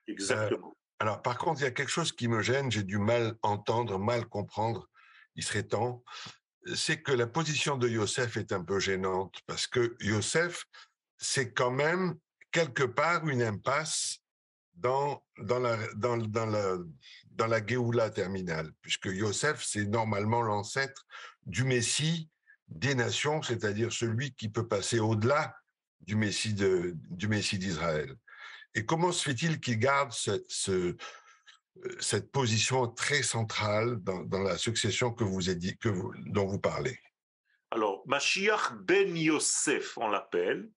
Exactement. 0.07 0.69
Euh, 0.69 0.99
alors, 0.99 1.21
par 1.21 1.37
contre, 1.37 1.59
il 1.59 1.65
y 1.65 1.67
a 1.67 1.71
quelque 1.71 1.91
chose 1.91 2.13
qui 2.13 2.29
me 2.29 2.41
gêne, 2.41 2.71
j'ai 2.71 2.83
du 2.83 2.97
mal 2.97 3.35
entendre, 3.41 3.99
mal 3.99 4.25
comprendre, 4.25 4.89
il 5.35 5.43
serait 5.43 5.63
temps, 5.63 6.01
c'est 6.75 7.01
que 7.01 7.11
la 7.11 7.27
position 7.27 7.77
de 7.77 7.89
Yosef 7.89 8.37
est 8.37 8.51
un 8.51 8.63
peu 8.63 8.79
gênante, 8.79 9.35
parce 9.47 9.67
que 9.67 9.97
Yosef, 9.99 10.65
c'est 11.19 11.53
quand 11.53 11.71
même 11.71 12.15
quelque 12.51 12.83
part 12.83 13.27
une 13.27 13.43
impasse 13.43 14.19
dans, 14.73 15.23
dans, 15.37 15.59
la, 15.59 15.77
dans, 15.95 16.17
dans, 16.17 16.45
la, 16.45 16.77
dans 17.31 17.47
la 17.47 17.65
Géoula 17.65 18.09
terminale, 18.09 18.71
puisque 18.81 19.07
Yosef, 19.07 19.63
c'est 19.63 19.85
normalement 19.85 20.41
l'ancêtre 20.41 21.05
du 21.45 21.63
Messie 21.65 22.29
des 22.67 22.95
nations, 22.95 23.41
c'est-à-dire 23.41 23.91
celui 23.91 24.33
qui 24.33 24.49
peut 24.49 24.67
passer 24.67 24.99
au-delà 24.99 25.55
du 26.01 26.15
Messie 26.15 26.53
du 26.53 27.27
Messie 27.27 27.59
d'Israël. 27.59 28.15
Et 28.73 28.85
comment 28.85 29.11
se 29.11 29.23
fait-il 29.23 29.59
qu'il 29.59 29.79
garde 29.79 30.11
ce, 30.13 30.43
ce, 30.47 30.95
cette 31.99 32.31
position 32.31 32.87
très 32.87 33.23
centrale 33.23 33.97
dans, 34.01 34.23
dans, 34.23 34.41
la 34.41 34.57
succession 34.57 35.11
que 35.11 35.23
vous, 35.23 35.41
dit, 35.41 35.77
que 35.77 35.89
vous 35.89 36.13
dont 36.27 36.45
vous 36.45 36.59
parlez? 36.59 36.97
Alors, 37.71 38.03
Mashiach 38.07 38.73
ben 38.81 39.15
Yosef, 39.15 39.97
on 39.97 40.07
l'appelle, 40.07 40.69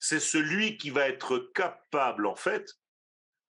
c'est 0.00 0.20
celui 0.20 0.78
qui 0.78 0.90
va 0.90 1.08
être 1.08 1.38
capable, 1.54 2.26
en 2.26 2.34
fait, 2.34 2.74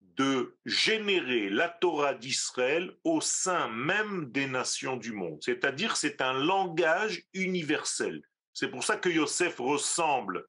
de 0.00 0.56
générer 0.64 1.48
la 1.48 1.68
Torah 1.68 2.14
d'Israël 2.14 2.96
au 3.04 3.20
sein 3.20 3.68
même 3.68 4.32
des 4.32 4.46
nations 4.46 4.96
du 4.96 5.12
monde. 5.12 5.38
C'est-à-dire, 5.42 5.96
c'est 5.96 6.20
un 6.20 6.32
langage 6.32 7.22
universel. 7.34 8.22
C'est 8.52 8.68
pour 8.68 8.82
ça 8.82 8.96
que 8.96 9.08
Yosef 9.08 9.58
ressemble 9.58 10.44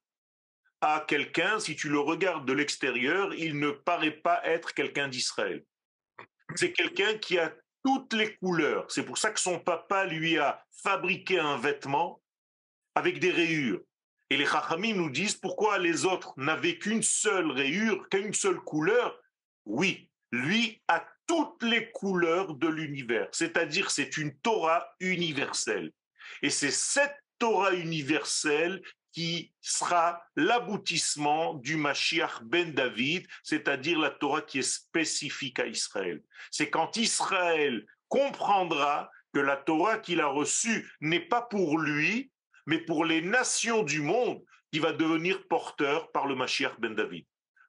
à 0.80 1.04
quelqu'un, 1.06 1.60
si 1.60 1.76
tu 1.76 1.88
le 1.88 2.00
regardes 2.00 2.46
de 2.46 2.52
l'extérieur, 2.52 3.34
il 3.34 3.58
ne 3.58 3.70
paraît 3.70 4.10
pas 4.10 4.40
être 4.44 4.72
quelqu'un 4.74 5.08
d'Israël. 5.08 5.64
C'est 6.56 6.72
quelqu'un 6.72 7.18
qui 7.18 7.38
a 7.38 7.54
toutes 7.84 8.14
les 8.14 8.34
couleurs. 8.36 8.90
C'est 8.90 9.04
pour 9.04 9.18
ça 9.18 9.30
que 9.30 9.38
son 9.38 9.60
papa 9.60 10.06
lui 10.06 10.38
a 10.38 10.64
fabriqué 10.70 11.38
un 11.38 11.58
vêtement 11.58 12.20
avec 12.94 13.20
des 13.20 13.30
rayures. 13.30 13.82
Et 14.30 14.36
les 14.36 14.46
Chachamim 14.46 14.94
nous 14.94 15.10
disent 15.10 15.34
pourquoi 15.34 15.78
les 15.78 16.04
autres 16.04 16.32
n'avaient 16.36 16.78
qu'une 16.78 17.02
seule 17.02 17.50
rayure, 17.50 18.08
qu'une 18.08 18.32
seule 18.32 18.60
couleur. 18.60 19.20
Oui, 19.64 20.08
lui 20.30 20.80
a 20.86 21.04
toutes 21.26 21.62
les 21.62 21.90
couleurs 21.90 22.54
de 22.54 22.68
l'univers, 22.68 23.28
c'est-à-dire 23.32 23.90
c'est 23.90 24.16
une 24.16 24.34
Torah 24.38 24.86
universelle. 25.00 25.92
Et 26.42 26.50
c'est 26.50 26.70
cette 26.70 27.16
Torah 27.38 27.72
universelle 27.72 28.82
qui 29.12 29.52
sera 29.60 30.22
l'aboutissement 30.36 31.54
du 31.54 31.76
Mashiach 31.76 32.42
ben 32.44 32.72
David, 32.72 33.26
c'est-à-dire 33.42 33.98
la 33.98 34.10
Torah 34.10 34.42
qui 34.42 34.60
est 34.60 34.62
spécifique 34.62 35.58
à 35.58 35.66
Israël. 35.66 36.22
C'est 36.50 36.70
quand 36.70 36.96
Israël 36.96 37.84
comprendra 38.08 39.10
que 39.34 39.40
la 39.40 39.56
Torah 39.56 39.98
qu'il 39.98 40.20
a 40.20 40.26
reçue 40.26 40.92
n'est 41.00 41.26
pas 41.28 41.42
pour 41.42 41.78
lui, 41.78 42.30
mais 42.70 42.78
pour 42.78 43.04
les 43.04 43.20
nations 43.20 43.82
du 43.82 44.00
monde, 44.00 44.40
qui 44.70 44.78
va 44.78 44.92
devenir 44.92 45.48
porteur 45.48 46.12
par 46.12 46.28
le 46.28 46.36
Mashiach 46.36 46.78
ben 46.78 46.94
David. 46.94 47.26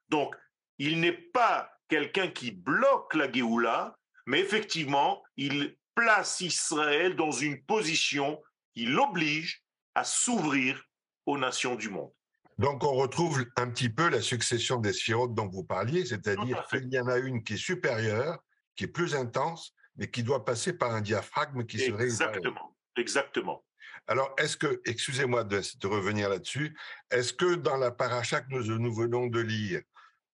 Donc, 0.08 0.36
il 0.78 1.00
n'est 1.00 1.10
pas 1.10 1.72
quelqu'un 1.88 2.28
qui 2.28 2.52
bloque 2.52 3.12
la 3.14 3.30
Géoula, 3.30 3.98
mais 4.26 4.38
effectivement, 4.38 5.20
il 5.36 5.76
place 5.96 6.40
Israël 6.40 7.16
dans 7.16 7.32
une 7.32 7.60
position 7.64 8.40
qui 8.74 8.86
l'oblige 8.86 9.64
à 9.96 10.04
s'ouvrir 10.04 10.80
aux 11.26 11.36
nations 11.36 11.74
du 11.74 11.90
monde. 11.90 12.12
Donc 12.58 12.84
on 12.84 12.92
retrouve 12.92 13.44
un 13.56 13.68
petit 13.70 13.88
peu 13.88 14.08
la 14.08 14.22
succession 14.22 14.76
des 14.76 14.92
sphirotes 14.92 15.34
dont 15.34 15.48
vous 15.48 15.64
parliez, 15.64 16.06
c'est-à-dire 16.06 16.64
qu'il 16.70 16.92
y 16.94 17.00
en 17.00 17.08
a 17.08 17.18
une 17.18 17.42
qui 17.42 17.54
est 17.54 17.64
supérieure, 17.70 18.38
qui 18.76 18.84
est 18.84 18.94
plus 18.98 19.16
intense, 19.16 19.74
mais 19.96 20.08
qui 20.08 20.22
doit 20.22 20.44
passer 20.44 20.72
par 20.72 20.92
un 20.92 21.00
diaphragme 21.00 21.66
qui 21.66 21.80
serait... 21.80 22.04
Exactement, 22.04 22.76
exactement. 22.96 23.64
Alors, 24.08 24.34
est-ce 24.38 24.56
que, 24.56 24.80
excusez-moi 24.84 25.44
de, 25.44 25.60
revenir 25.86 26.28
là-dessus, 26.28 26.76
est-ce 27.10 27.32
que 27.32 27.54
dans 27.54 27.76
la 27.76 27.90
paracha 27.90 28.40
que 28.40 28.52
nous, 28.52 28.94
venons 28.94 29.26
de 29.26 29.40
lire, 29.40 29.80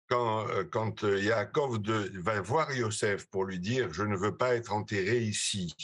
quand, 0.08 0.48
euh, 0.48 0.64
quand 0.64 1.02
Yaakov 1.02 1.80
de, 1.80 2.10
va 2.20 2.40
voir 2.40 2.72
Yosef 2.72 3.26
pour 3.28 3.44
lui 3.44 3.58
dire 3.58 3.90
«je 3.92 4.02
ne 4.02 4.16
veux 4.16 4.36
pas 4.36 4.54
être 4.54 4.72
enterré 4.72 5.18
ici», 5.18 5.74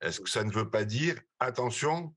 est-ce 0.00 0.20
que 0.20 0.28
ça 0.30 0.44
ne 0.44 0.50
veut 0.50 0.70
pas 0.70 0.84
dire 0.84 1.20
«attention, 1.38 2.14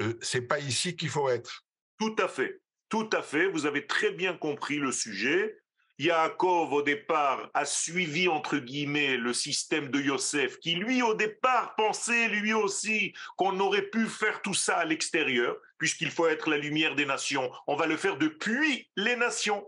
euh, 0.00 0.14
c'est 0.20 0.42
pas 0.42 0.58
ici 0.58 0.96
qu'il 0.96 1.10
faut 1.10 1.28
être» 1.28 1.64
Tout 1.98 2.16
à 2.18 2.28
fait, 2.28 2.60
tout 2.88 3.08
à 3.12 3.22
fait. 3.22 3.48
Vous 3.48 3.66
avez 3.66 3.86
très 3.86 4.12
bien 4.12 4.36
compris 4.36 4.78
le 4.78 4.92
sujet. 4.92 5.58
Yaakov, 5.98 6.72
au 6.72 6.82
départ, 6.82 7.50
a 7.54 7.64
suivi, 7.64 8.28
entre 8.28 8.58
guillemets, 8.58 9.16
le 9.16 9.32
système 9.32 9.90
de 9.90 10.00
Yosef, 10.00 10.60
qui, 10.60 10.76
lui, 10.76 11.02
au 11.02 11.14
départ, 11.14 11.74
pensait, 11.74 12.28
lui 12.28 12.52
aussi, 12.52 13.14
qu'on 13.36 13.58
aurait 13.58 13.90
pu 13.90 14.06
faire 14.06 14.40
tout 14.42 14.54
ça 14.54 14.76
à 14.76 14.84
l'extérieur, 14.84 15.56
puisqu'il 15.76 16.10
faut 16.10 16.28
être 16.28 16.50
la 16.50 16.58
lumière 16.58 16.94
des 16.94 17.04
nations. 17.04 17.50
On 17.66 17.74
va 17.74 17.86
le 17.86 17.96
faire 17.96 18.16
depuis 18.16 18.88
les 18.96 19.16
nations. 19.16 19.66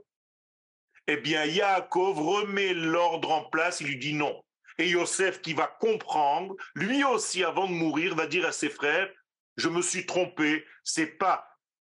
Eh 1.09 1.17
bien, 1.17 1.45
Yaakov 1.45 2.21
remet 2.21 2.75
l'ordre 2.75 3.33
en 3.33 3.45
place, 3.51 3.81
il 3.81 3.89
lui 3.89 3.99
dit 3.99 4.15
non. 4.15 4.41
Et 4.79 4.89
Yosef, 4.89 5.41
qui 5.41 5.53
va 5.53 5.67
comprendre, 5.67 6.55
lui 6.77 7.03
aussi, 7.03 7.43
avant 7.43 7.67
de 7.67 7.73
mourir, 7.73 8.15
va 8.15 8.29
dire 8.29 8.47
à 8.47 8.53
ses 8.53 8.71
frères, 8.71 9.11
je 9.57 9.69
me 9.69 9.83
suis 9.83 10.07
trompé, 10.07 10.65
c'est 10.85 11.19
pas 11.19 11.50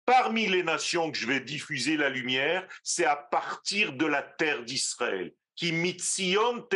parmi 0.09 0.47
les 0.47 0.63
nations 0.63 1.11
que 1.11 1.17
je 1.19 1.27
vais 1.27 1.39
diffuser 1.39 1.95
la 1.95 2.09
lumière, 2.09 2.67
c'est 2.81 3.05
à 3.05 3.15
partir 3.15 3.93
de 3.93 4.07
la 4.07 4.23
terre 4.23 4.63
d'Israël. 4.63 5.35
Qui 5.55 5.71
mitzion 5.71 6.67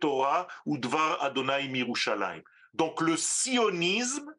Torah 0.00 0.48
ou 0.64 0.78
dvar 0.78 1.22
Adonai 1.22 1.68
Mirushalayim. 1.68 2.42
Donc 2.72 3.02
le 3.02 3.18
sionisme, 3.18 4.34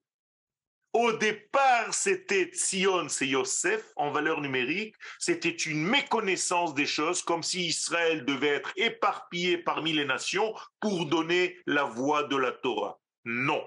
au 0.93 1.11
départ, 1.11 1.93
c'était 1.93 2.49
Sion, 2.53 3.07
c'est 3.07 3.27
Yosef 3.27 3.83
en 3.95 4.09
valeur 4.09 4.41
numérique. 4.41 4.95
C'était 5.19 5.49
une 5.49 5.83
méconnaissance 5.83 6.73
des 6.73 6.87
choses, 6.87 7.21
comme 7.21 7.43
si 7.43 7.67
Israël 7.67 8.25
devait 8.25 8.47
être 8.47 8.73
éparpillé 8.77 9.59
parmi 9.59 9.93
les 9.93 10.05
nations 10.05 10.55
pour 10.79 11.05
donner 11.05 11.55
la 11.67 11.83
voie 11.83 12.23
de 12.23 12.35
la 12.35 12.51
Torah. 12.51 12.99
Non. 13.25 13.63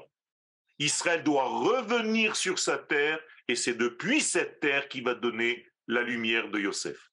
Israël 0.85 1.23
doit 1.23 1.49
revenir 1.49 2.37
sur 2.37 2.59
sa 2.59 2.79
terre 2.79 3.21
et 3.49 3.57
c'est 3.57 3.75
depuis 3.75 4.21
cette 4.21 4.61
terre 4.61 4.89
qui 4.89 5.01
va 5.01 5.15
donner 5.15 5.67
la 5.87 6.03
lumière 6.03 6.51
de 6.51 6.59
Yosef. 6.59 7.11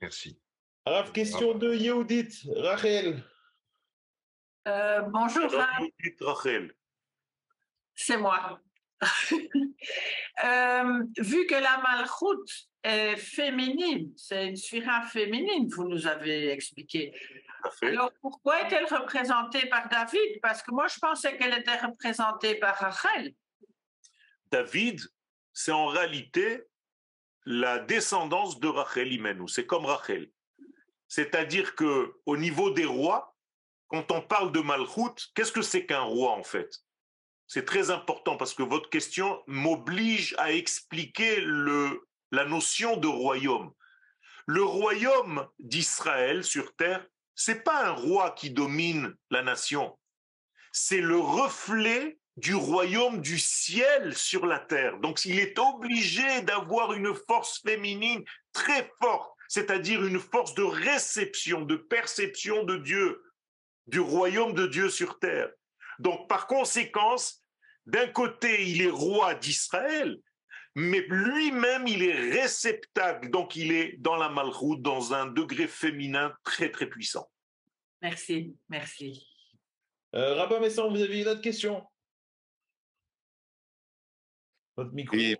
Merci. 0.00 0.38
Alors, 0.84 1.12
question 1.12 1.54
de 1.54 1.74
Yehudit, 1.74 2.50
Rachel. 2.56 3.22
Euh, 4.66 5.00
bonjour. 5.02 5.52
Yehudit, 5.52 6.16
Rachel. 6.20 6.74
C'est 7.94 8.16
moi. 8.16 8.60
euh, 10.44 11.04
vu 11.18 11.46
que 11.46 11.54
la 11.54 11.78
malchoute 11.78 12.68
est 12.82 13.16
féminine, 13.16 14.12
c'est 14.16 14.48
une 14.48 14.56
sphira 14.56 15.02
féminine, 15.02 15.68
vous 15.68 15.88
nous 15.88 16.06
avez 16.06 16.50
expliqué. 16.50 17.14
Alors 17.82 18.12
pourquoi 18.20 18.62
est-elle 18.62 18.86
représentée 18.86 19.66
par 19.68 19.88
David? 19.88 20.40
Parce 20.40 20.62
que 20.62 20.72
moi 20.72 20.88
je 20.88 20.98
pensais 20.98 21.36
qu'elle 21.36 21.56
était 21.58 21.78
représentée 21.78 22.56
par 22.56 22.76
Rachel. 22.76 23.34
David, 24.50 25.00
c'est 25.52 25.72
en 25.72 25.86
réalité 25.86 26.64
la 27.44 27.78
descendance 27.78 28.60
de 28.60 28.68
Rachel 28.68 29.12
Imenu. 29.12 29.48
C'est 29.48 29.66
comme 29.66 29.86
Rachel. 29.86 30.30
C'est-à-dire 31.08 31.74
que 31.74 32.14
au 32.26 32.36
niveau 32.36 32.70
des 32.70 32.84
rois, 32.84 33.36
quand 33.88 34.10
on 34.10 34.22
parle 34.22 34.52
de 34.52 34.60
Malchut, 34.60 35.30
qu'est-ce 35.34 35.52
que 35.52 35.62
c'est 35.62 35.86
qu'un 35.86 36.00
roi 36.00 36.32
en 36.32 36.42
fait? 36.42 36.78
C'est 37.46 37.66
très 37.66 37.90
important 37.90 38.36
parce 38.36 38.54
que 38.54 38.62
votre 38.62 38.88
question 38.88 39.42
m'oblige 39.46 40.34
à 40.38 40.52
expliquer 40.52 41.40
le, 41.40 42.08
la 42.32 42.46
notion 42.46 42.96
de 42.96 43.06
royaume. 43.06 43.72
Le 44.46 44.64
royaume 44.64 45.46
d'Israël 45.60 46.42
sur 46.42 46.74
terre, 46.74 47.06
c'est 47.34 47.62
pas 47.62 47.86
un 47.86 47.92
roi 47.92 48.32
qui 48.32 48.50
domine 48.50 49.14
la 49.30 49.42
nation. 49.42 49.96
C'est 50.72 51.00
le 51.00 51.18
reflet 51.18 52.18
du 52.36 52.54
royaume 52.54 53.20
du 53.20 53.38
ciel 53.38 54.16
sur 54.16 54.46
la 54.46 54.58
terre. 54.58 54.98
Donc 54.98 55.24
il 55.26 55.38
est 55.38 55.58
obligé 55.58 56.42
d'avoir 56.42 56.94
une 56.94 57.14
force 57.28 57.60
féminine 57.60 58.24
très 58.52 58.90
forte, 59.00 59.36
c'est-à-dire 59.48 60.04
une 60.04 60.18
force 60.18 60.54
de 60.54 60.62
réception, 60.62 61.60
de 61.60 61.76
perception 61.76 62.64
de 62.64 62.78
Dieu, 62.78 63.22
du 63.86 64.00
royaume 64.00 64.54
de 64.54 64.66
Dieu 64.66 64.88
sur 64.88 65.18
terre. 65.18 65.50
Donc 65.98 66.28
par 66.28 66.46
conséquence, 66.46 67.44
d'un 67.84 68.08
côté, 68.08 68.66
il 68.66 68.80
est 68.82 68.90
roi 68.90 69.34
d'Israël, 69.34 70.18
mais 70.74 71.00
lui-même, 71.08 71.86
il 71.86 72.02
est 72.02 72.14
réceptacle, 72.14 73.30
donc 73.30 73.56
il 73.56 73.72
est 73.72 73.96
dans 73.98 74.16
la 74.16 74.28
malroute, 74.28 74.80
dans 74.80 75.12
un 75.12 75.26
degré 75.26 75.66
féminin 75.66 76.34
très 76.44 76.70
très 76.70 76.86
puissant. 76.86 77.30
Merci, 78.00 78.56
merci. 78.68 79.28
Euh, 80.14 80.34
Rabat 80.34 80.60
Messan, 80.60 80.90
vous 80.90 81.00
avez 81.00 81.20
une 81.20 81.28
autre 81.28 81.40
question? 81.40 81.84
Votre 84.76 84.92
micro. 84.92 85.14
Oui, 85.16 85.36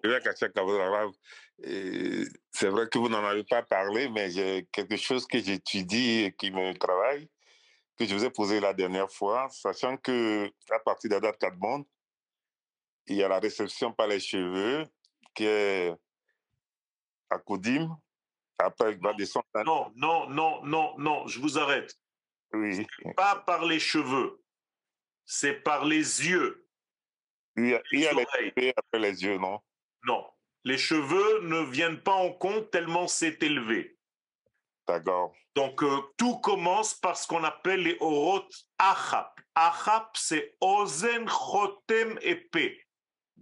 c'est 2.53 2.69
vrai 2.69 2.89
que 2.89 2.99
vous 2.99 3.09
n'en 3.09 3.25
avez 3.25 3.45
pas 3.45 3.63
parlé, 3.63 4.09
mais 4.09 4.31
j'ai 4.31 4.69
quelque 4.71 4.97
chose 4.97 5.27
que 5.27 5.39
j'étudie 5.39 6.25
et 6.25 6.33
qui 6.33 6.51
me 6.51 6.75
travaille, 6.75 7.29
que 7.97 8.05
je 8.05 8.15
vous 8.15 8.25
ai 8.25 8.31
posé 8.31 8.61
la 8.61 8.75
dernière 8.75 9.11
fois, 9.11 9.49
sachant 9.51 9.97
que 9.97 10.51
à 10.71 10.79
partir 10.81 11.09
de 11.09 11.15
la 11.15 11.21
date 11.21 11.39
4 11.39 11.57
il 13.07 13.17
y 13.17 13.23
a 13.23 13.29
la 13.29 13.41
réception 13.41 13.93
par 13.93 14.07
les 14.07 14.21
cheveux 14.21 14.87
qui 15.35 15.45
est 15.45 15.95
à 17.31 17.39
Koudim. 17.39 17.99
Après, 18.59 18.93
il 18.93 19.01
va 19.01 19.13
descendre. 19.15 19.47
Non, 19.65 19.93
non, 19.97 20.29
non, 20.29 20.65
non, 20.65 20.99
non, 20.99 21.27
je 21.27 21.41
vous 21.41 21.59
arrête. 21.59 21.95
Oui. 22.53 22.87
Pas 23.17 23.37
par 23.37 23.65
les 23.65 23.81
cheveux, 23.81 24.41
c'est 25.25 25.55
par 25.55 25.85
les 25.85 25.97
yeux. 26.29 26.67
Il 27.57 27.69
y 27.69 27.75
a, 27.75 27.83
il 27.93 28.01
y 28.01 28.07
a 28.07 28.13
les 28.13 28.27
cheveux 28.27 28.73
après 28.77 28.99
les 28.99 29.23
yeux, 29.25 29.39
non? 29.39 29.59
Non, 30.05 30.27
les 30.65 30.79
cheveux 30.79 31.41
ne 31.43 31.61
viennent 31.71 32.01
pas 32.01 32.15
en 32.15 32.33
compte 32.33 32.71
tellement 32.71 33.09
c'est 33.09 33.43
élevé. 33.43 33.97
D'accord. 34.87 35.35
Donc 35.55 35.83
euh, 35.83 36.01
tout 36.17 36.39
commence 36.39 36.95
par 36.95 37.17
ce 37.17 37.27
qu'on 37.27 37.45
appelle 37.45 37.83
les 37.83 37.97
orot 38.01 38.47
achap. 38.79 39.39
Achap, 39.55 40.17
c'est 40.17 40.57
ozen, 40.61 41.29
chotem, 41.29 42.19
épée 42.23 42.83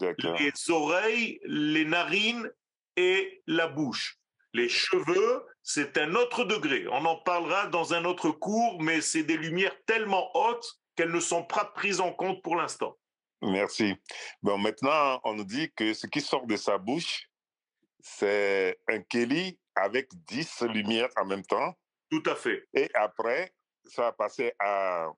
les 0.00 0.70
oreilles, 0.70 1.40
les 1.44 1.84
narines 1.84 2.50
et 2.96 3.42
la 3.46 3.68
bouche. 3.68 4.18
Les 4.52 4.68
cheveux, 4.68 5.46
c'est 5.62 5.96
un 5.98 6.14
autre 6.14 6.44
degré. 6.44 6.86
On 6.88 7.04
en 7.04 7.16
parlera 7.16 7.66
dans 7.66 7.94
un 7.94 8.04
autre 8.04 8.30
cours, 8.30 8.82
mais 8.82 9.00
c'est 9.00 9.22
des 9.22 9.36
lumières 9.36 9.76
tellement 9.86 10.30
hautes 10.34 10.80
qu'elles 10.96 11.12
ne 11.12 11.20
sont 11.20 11.44
pas 11.44 11.64
prises 11.64 12.00
en 12.00 12.12
compte 12.12 12.42
pour 12.42 12.56
l'instant. 12.56 12.96
Merci. 13.42 13.94
Bon, 14.42 14.58
maintenant, 14.58 15.20
on 15.24 15.34
nous 15.34 15.44
dit 15.44 15.70
que 15.74 15.94
ce 15.94 16.06
qui 16.06 16.20
sort 16.20 16.46
de 16.46 16.56
sa 16.56 16.78
bouche, 16.78 17.28
c'est 18.00 18.78
un 18.88 19.00
Kelly 19.02 19.58
avec 19.74 20.08
10 20.12 20.62
lumières 20.62 21.08
en 21.16 21.24
même 21.24 21.44
temps. 21.44 21.74
Tout 22.10 22.22
à 22.26 22.34
fait. 22.34 22.66
Et 22.74 22.90
après, 22.94 23.54
ça 23.84 24.02
va 24.02 24.12
passer 24.12 24.52
à 24.58 25.08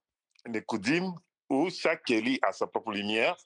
Nekoudim, 0.46 1.14
où 1.48 1.70
chaque 1.70 2.04
Kelly 2.04 2.38
a 2.42 2.52
sa 2.52 2.66
propre 2.66 2.92
lumière 2.92 3.36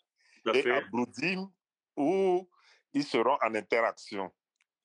et 0.54 0.70
à 0.70 0.80
Bloudim, 0.82 1.50
où 1.96 2.48
ils 2.92 3.04
seront 3.04 3.38
en 3.42 3.54
interaction. 3.54 4.30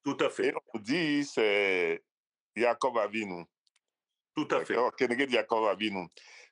Tout 0.04 0.18
à 0.20 0.30
fait. 0.30 0.48
Et 0.48 0.54
on 0.74 0.80
dit 0.80 1.24
c'est 1.26 2.04
Jacob 2.56 2.98
Avinu. 2.98 3.46
Tout 4.36 4.48
à 4.52 4.66
fait. 4.66 4.76
Jacob 5.30 5.66
Avinu. 5.66 6.08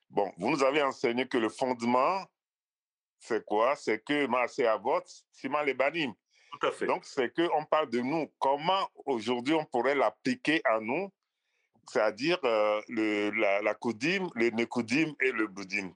Bon, 0.08 0.32
vous 0.38 0.50
nous 0.50 0.62
avez 0.62 0.82
enseigné 0.82 1.26
que 1.26 1.38
le 1.38 1.48
fondement, 1.48 2.24
c'est 3.18 3.44
quoi? 3.44 3.76
C'est 3.76 4.00
que 4.00 4.26
Marseille 4.26 4.66
Avot, 4.66 5.02
Simon 5.32 5.62
Lebanim. 5.62 6.12
Tout 6.52 6.66
à 6.66 6.72
fait. 6.72 6.86
Donc, 6.86 7.04
c'est 7.04 7.32
qu'on 7.32 7.64
parle 7.64 7.90
de 7.90 8.00
nous. 8.00 8.32
Comment 8.38 8.88
aujourd'hui 9.06 9.54
on 9.54 9.64
pourrait 9.64 9.94
l'appliquer 9.94 10.60
à 10.64 10.80
nous? 10.80 11.12
C'est-à-dire 11.88 12.38
euh, 12.44 12.80
la, 12.88 13.62
la 13.62 13.74
Koudim, 13.74 14.28
le 14.34 14.50
Nekoudim 14.50 15.14
et 15.20 15.32
le 15.32 15.46
Boudim. 15.46 15.92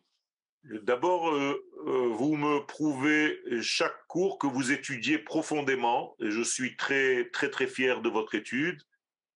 D'abord, 0.82 1.28
euh, 1.28 1.60
vous 1.84 2.36
me 2.36 2.64
prouvez 2.66 3.38
chaque 3.60 4.06
cours 4.06 4.38
que 4.38 4.46
vous 4.46 4.72
étudiez 4.72 5.18
profondément 5.18 6.16
et 6.18 6.30
je 6.30 6.42
suis 6.42 6.76
très 6.76 7.28
très 7.30 7.50
très 7.50 7.66
fier 7.66 8.00
de 8.00 8.08
votre 8.08 8.34
étude. 8.34 8.80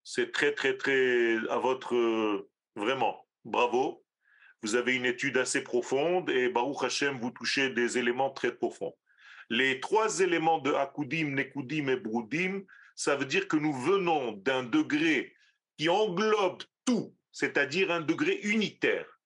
C'est 0.02 0.32
très 0.32 0.52
très 0.52 0.76
très 0.76 1.36
à 1.50 1.58
votre 1.58 1.94
euh, 1.94 2.48
vraiment 2.74 3.26
bravo. 3.44 4.02
Vous 4.62 4.76
avez 4.76 4.96
une 4.96 5.04
étude 5.04 5.36
assez 5.36 5.62
profonde 5.62 6.30
et 6.30 6.48
Baruch 6.48 6.82
Hashem 6.82 7.18
vous 7.18 7.30
touchez 7.30 7.68
des 7.70 7.98
éléments 7.98 8.30
très 8.30 8.54
profonds. 8.54 8.94
Les 9.50 9.80
trois 9.80 10.20
éléments 10.20 10.58
de 10.58 10.72
Akudim, 10.72 11.34
Nekudim 11.34 11.88
et 11.88 11.96
Brudim, 11.96 12.62
ça 12.96 13.14
veut 13.14 13.26
dire 13.26 13.46
que 13.46 13.56
nous 13.56 13.74
venons 13.74 14.32
d'un 14.32 14.62
degré 14.62 15.34
qui 15.76 15.88
englobe 15.88 16.62
tout, 16.84 17.14
c'est-à-dire 17.30 17.90
un 17.90 18.00
degré 18.00 18.40
unitaire 18.42 19.17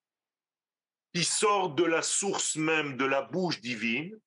qui 1.14 1.24
sort 1.24 1.74
de 1.74 1.84
la 1.84 2.02
source 2.02 2.56
même 2.56 2.96
de 2.96 3.04
la 3.04 3.22
bouche 3.22 3.60
divine, 3.60 4.18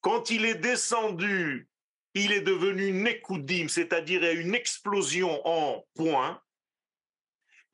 quand 0.00 0.30
il 0.30 0.44
est 0.44 0.56
descendu, 0.56 1.68
il 2.14 2.32
est 2.32 2.42
devenu 2.42 2.92
Nekoudim, 2.92 3.68
c'est-à-dire 3.68 4.22
une 4.32 4.54
explosion 4.54 5.40
en 5.46 5.86
points. 5.94 6.40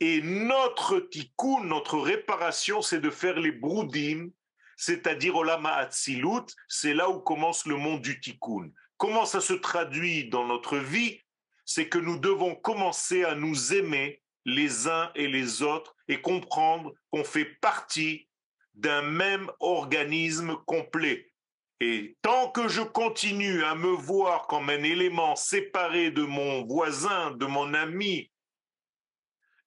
Et 0.01 0.21
notre 0.23 1.01
tikkun, 1.01 1.65
notre 1.65 1.99
réparation, 1.99 2.83
c'est 2.83 3.01
de 3.01 3.11
faire 3.11 3.41
les 3.41 3.51
broudim, 3.51 4.29
c'est-à-dire 4.77 5.35
Olama 5.35 5.73
Atzilut, 5.73 6.47
c'est 6.69 6.95
là 6.95 7.11
où 7.11 7.19
commence 7.19 7.67
le 7.67 7.77
monde 7.77 8.03
du 8.03 8.21
tikkun. 8.21 8.71
Comment 8.97 9.27
ça 9.27 9.41
se 9.41 9.55
traduit 9.55 10.29
dans 10.29 10.47
notre 10.47 10.77
vie? 10.77 11.21
C'est 11.65 11.89
que 11.89 11.99
nous 11.99 12.19
devons 12.19 12.55
commencer 12.55 13.25
à 13.25 13.35
nous 13.35 13.75
aimer 13.75 14.23
les 14.45 14.87
uns 14.87 15.11
et 15.15 15.27
les 15.27 15.63
autres 15.63 15.97
et 16.07 16.21
comprendre 16.21 16.95
qu'on 17.11 17.25
fait 17.25 17.45
partie 17.45 18.28
d'un 18.79 19.03
même 19.03 19.51
organisme 19.59 20.57
complet. 20.65 21.33
Et 21.81 22.17
tant 22.23 22.51
que 22.51 22.69
je 22.69 22.81
continue 22.81 23.65
à 23.65 23.75
me 23.75 23.91
voir 23.91 24.47
comme 24.47 24.71
un 24.71 24.83
élément 24.83 25.37
séparé 25.37 26.11
de 26.11 26.23
mon 26.23 26.65
voisin, 26.65 27.33
de 27.33 27.47
mon 27.47 27.75
ami, 27.75 28.31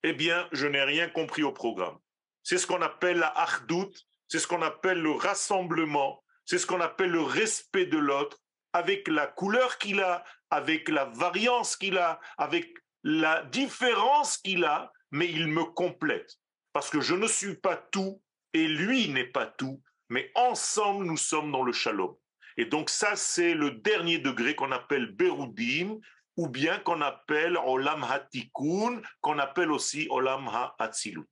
eh 0.02 0.12
bien, 0.14 0.48
je 0.52 0.66
n'ai 0.66 0.82
rien 0.82 1.08
compris 1.08 1.42
au 1.42 1.52
programme. 1.52 1.98
C'est 2.42 2.58
ce 2.58 2.66
qu'on 2.66 2.82
appelle 2.82 3.18
la 3.18 3.38
hardout, 3.38 3.92
c'est 4.28 4.38
ce 4.38 4.46
qu'on 4.46 4.62
appelle 4.62 5.00
le 5.00 5.12
rassemblement, 5.12 6.24
c'est 6.46 6.58
ce 6.58 6.66
qu'on 6.66 6.80
appelle 6.80 7.10
le 7.10 7.22
respect 7.22 7.86
de 7.86 7.98
l'autre, 7.98 8.38
avec 8.72 9.08
la 9.08 9.26
couleur 9.26 9.76
qu'il 9.76 10.00
a, 10.00 10.24
avec 10.50 10.88
la 10.88 11.04
variance 11.04 11.76
qu'il 11.76 11.98
a, 11.98 12.18
avec 12.38 12.74
la 13.04 13.42
différence 13.44 14.38
qu'il 14.38 14.64
a, 14.64 14.90
mais 15.10 15.30
il 15.30 15.48
me 15.48 15.64
complète. 15.64 16.38
Parce 16.72 16.88
que 16.88 17.02
je 17.02 17.14
ne 17.14 17.26
suis 17.26 17.56
pas 17.56 17.76
tout 17.76 18.21
et 18.54 18.68
lui 18.68 19.08
n'est 19.08 19.30
pas 19.30 19.46
tout, 19.46 19.82
mais 20.08 20.30
ensemble 20.34 21.04
nous 21.04 21.16
sommes 21.16 21.52
dans 21.52 21.62
le 21.62 21.72
shalom. 21.72 22.14
Et 22.56 22.66
donc 22.66 22.90
ça, 22.90 23.16
c'est 23.16 23.54
le 23.54 23.70
dernier 23.70 24.18
degré 24.18 24.54
qu'on 24.54 24.72
appelle 24.72 25.06
Berudim, 25.06 25.98
ou 26.36 26.48
bien 26.48 26.78
qu'on 26.78 27.00
appelle 27.00 27.56
Olam 27.56 28.04
HaTikun, 28.04 29.02
qu'on 29.20 29.38
appelle 29.38 29.70
aussi 29.70 30.06
Olam 30.10 30.48
HaAtzilut. 30.48 31.28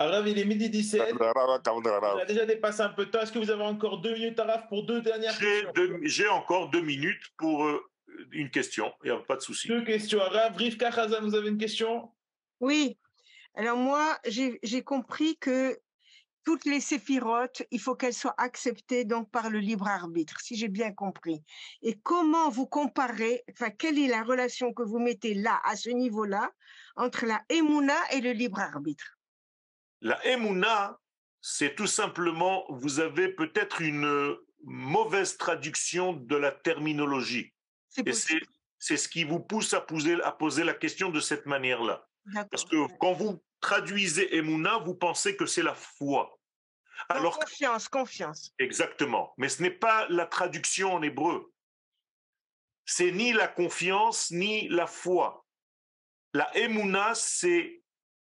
Alors, 0.00 0.26
il 0.28 0.38
est 0.38 0.44
midi 0.44 0.70
17. 0.70 1.14
On 1.20 2.18
a 2.18 2.24
déjà 2.24 2.46
dépassé 2.46 2.82
un 2.82 2.90
peu 2.90 3.06
de 3.06 3.10
temps. 3.10 3.20
Est-ce 3.20 3.32
que 3.32 3.38
vous 3.40 3.50
avez 3.50 3.64
encore 3.64 4.00
deux 4.00 4.14
minutes, 4.14 4.38
Araf, 4.38 4.68
pour 4.68 4.84
deux 4.86 5.02
dernières 5.02 5.36
questions 5.36 5.72
J'ai 6.02 6.28
encore 6.28 6.70
deux 6.70 6.82
minutes 6.82 7.22
pour 7.36 7.64
euh, 7.64 7.82
une 8.30 8.48
question. 8.50 8.92
Il 9.02 9.10
n'y 9.10 9.16
a 9.16 9.20
pas 9.20 9.34
de 9.34 9.40
souci. 9.40 9.66
Deux 9.66 9.84
questions. 9.84 10.20
Araf, 10.20 10.56
Rivka 10.56 10.92
Khazan, 10.92 11.22
vous 11.22 11.34
avez 11.34 11.48
une 11.48 11.58
question? 11.58 12.12
Oui. 12.60 12.96
Alors 13.54 13.76
moi, 13.76 14.16
j'ai 14.24 14.82
compris 14.84 15.36
que 15.38 15.76
toutes 16.48 16.64
les 16.64 16.80
séphirotes, 16.80 17.62
il 17.70 17.78
faut 17.78 17.94
qu'elles 17.94 18.14
soient 18.14 18.34
acceptées 18.38 19.04
donc 19.04 19.30
par 19.30 19.50
le 19.50 19.58
libre 19.58 19.86
arbitre, 19.86 20.40
si 20.40 20.56
j'ai 20.56 20.68
bien 20.68 20.94
compris. 20.94 21.44
Et 21.82 22.00
comment 22.00 22.48
vous 22.48 22.64
comparez, 22.64 23.44
enfin, 23.50 23.68
quelle 23.68 23.98
est 23.98 24.08
la 24.08 24.22
relation 24.22 24.72
que 24.72 24.82
vous 24.82 24.98
mettez 24.98 25.34
là, 25.34 25.60
à 25.62 25.76
ce 25.76 25.90
niveau-là, 25.90 26.50
entre 26.96 27.26
la 27.26 27.42
émouna 27.50 27.98
et 28.12 28.22
le 28.22 28.32
libre 28.32 28.60
arbitre? 28.60 29.18
La 30.00 30.26
émouna, 30.26 30.98
c'est 31.42 31.74
tout 31.74 31.86
simplement, 31.86 32.64
vous 32.70 32.98
avez 32.98 33.28
peut-être 33.28 33.82
une 33.82 34.34
mauvaise 34.64 35.36
traduction 35.36 36.14
de 36.14 36.36
la 36.36 36.50
terminologie. 36.50 37.52
Et 38.06 38.12
c'est 38.78 38.96
ce 38.96 39.06
qui 39.06 39.24
vous 39.24 39.40
pousse 39.40 39.74
à 39.74 39.82
poser, 39.82 40.16
à 40.22 40.32
poser 40.32 40.64
la 40.64 40.72
question 40.72 41.10
de 41.10 41.20
cette 41.20 41.44
manière-là. 41.44 42.08
Parce 42.50 42.64
que 42.64 42.86
quand 43.00 43.12
vous 43.12 43.42
traduisez 43.60 44.34
Emouna, 44.34 44.78
vous 44.78 44.94
pensez 44.94 45.36
que 45.36 45.44
c'est 45.44 45.62
la 45.62 45.74
foi. 45.74 46.37
Alors, 47.08 47.38
confiance, 47.38 47.88
confiance. 47.88 48.52
Exactement. 48.58 49.32
Mais 49.36 49.48
ce 49.48 49.62
n'est 49.62 49.70
pas 49.70 50.06
la 50.08 50.26
traduction 50.26 50.94
en 50.94 51.02
hébreu. 51.02 51.52
C'est 52.84 53.12
ni 53.12 53.32
la 53.32 53.48
confiance, 53.48 54.30
ni 54.30 54.68
la 54.68 54.86
foi. 54.86 55.44
La 56.34 56.50
Emouna, 56.56 57.14
c'est 57.14 57.82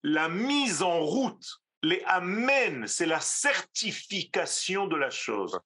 la 0.03 0.29
mise 0.29 0.83
en 0.83 1.01
route. 1.01 1.63
Les 1.83 2.03
Amen, 2.07 2.87
c'est 2.87 3.07
la 3.07 3.21
certification 3.21 4.87
de 4.87 4.97
la 4.97 5.11
chose. 5.11 5.61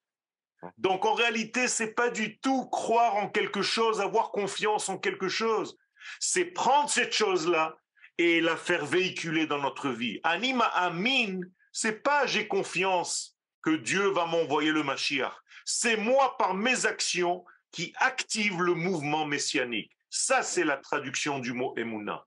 Donc 0.76 1.04
en 1.04 1.14
réalité, 1.14 1.68
c'est 1.68 1.94
pas 1.94 2.10
du 2.10 2.38
tout 2.40 2.66
croire 2.66 3.16
en 3.16 3.28
quelque 3.28 3.62
chose, 3.62 4.00
avoir 4.00 4.30
confiance 4.30 4.88
en 4.88 4.98
quelque 4.98 5.28
chose. 5.28 5.76
C'est 6.18 6.46
prendre 6.46 6.90
cette 6.90 7.12
chose-là 7.12 7.76
et 8.18 8.40
la 8.40 8.56
faire 8.56 8.84
véhiculer 8.84 9.46
dans 9.46 9.58
notre 9.58 9.88
vie. 9.88 10.20
Anima 10.24 10.64
amin, 10.64 11.40
c'est 11.72 12.02
pas 12.02 12.26
j'ai 12.26 12.48
confiance 12.48 13.38
que 13.62 13.70
Dieu 13.70 14.08
va 14.10 14.26
m'envoyer 14.26 14.72
le 14.72 14.82
Mashiach. 14.82 15.34
C'est 15.64 15.96
moi 15.96 16.36
par 16.38 16.54
mes 16.54 16.86
actions 16.86 17.44
qui 17.70 17.92
active 17.96 18.60
le 18.62 18.74
mouvement 18.74 19.26
messianique. 19.26 19.92
Ça, 20.08 20.42
c'est 20.42 20.64
la 20.64 20.76
traduction 20.76 21.38
du 21.38 21.52
mot 21.52 21.74
Emouna. 21.76 22.26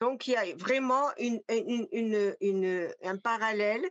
Donc, 0.00 0.26
il 0.26 0.32
y 0.32 0.36
a 0.36 0.54
vraiment 0.56 1.10
une, 1.18 1.42
un 3.02 3.16
parallèle 3.16 3.84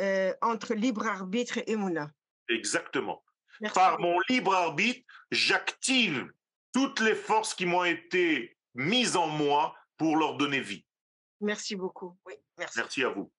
euh, 0.00 0.32
entre 0.40 0.74
libre 0.74 1.06
arbitre 1.06 1.58
et 1.58 1.70
Emouna. 1.72 2.10
Exactement. 2.48 3.24
Par 3.74 4.00
mon 4.00 4.18
libre 4.28 4.54
arbitre, 4.54 5.04
j'active 5.30 6.30
toutes 6.72 7.00
les 7.00 7.14
forces 7.14 7.54
qui 7.54 7.66
m'ont 7.66 7.84
été 7.84 8.56
mises 8.74 9.16
en 9.16 9.26
moi 9.26 9.74
pour 9.96 10.16
leur 10.16 10.36
donner 10.36 10.60
vie. 10.60 10.84
Merci 11.40 11.76
beaucoup. 11.76 12.16
Oui, 12.26 12.34
merci. 12.58 12.78
Merci 12.78 13.04
à 13.04 13.08
vous. 13.08 13.30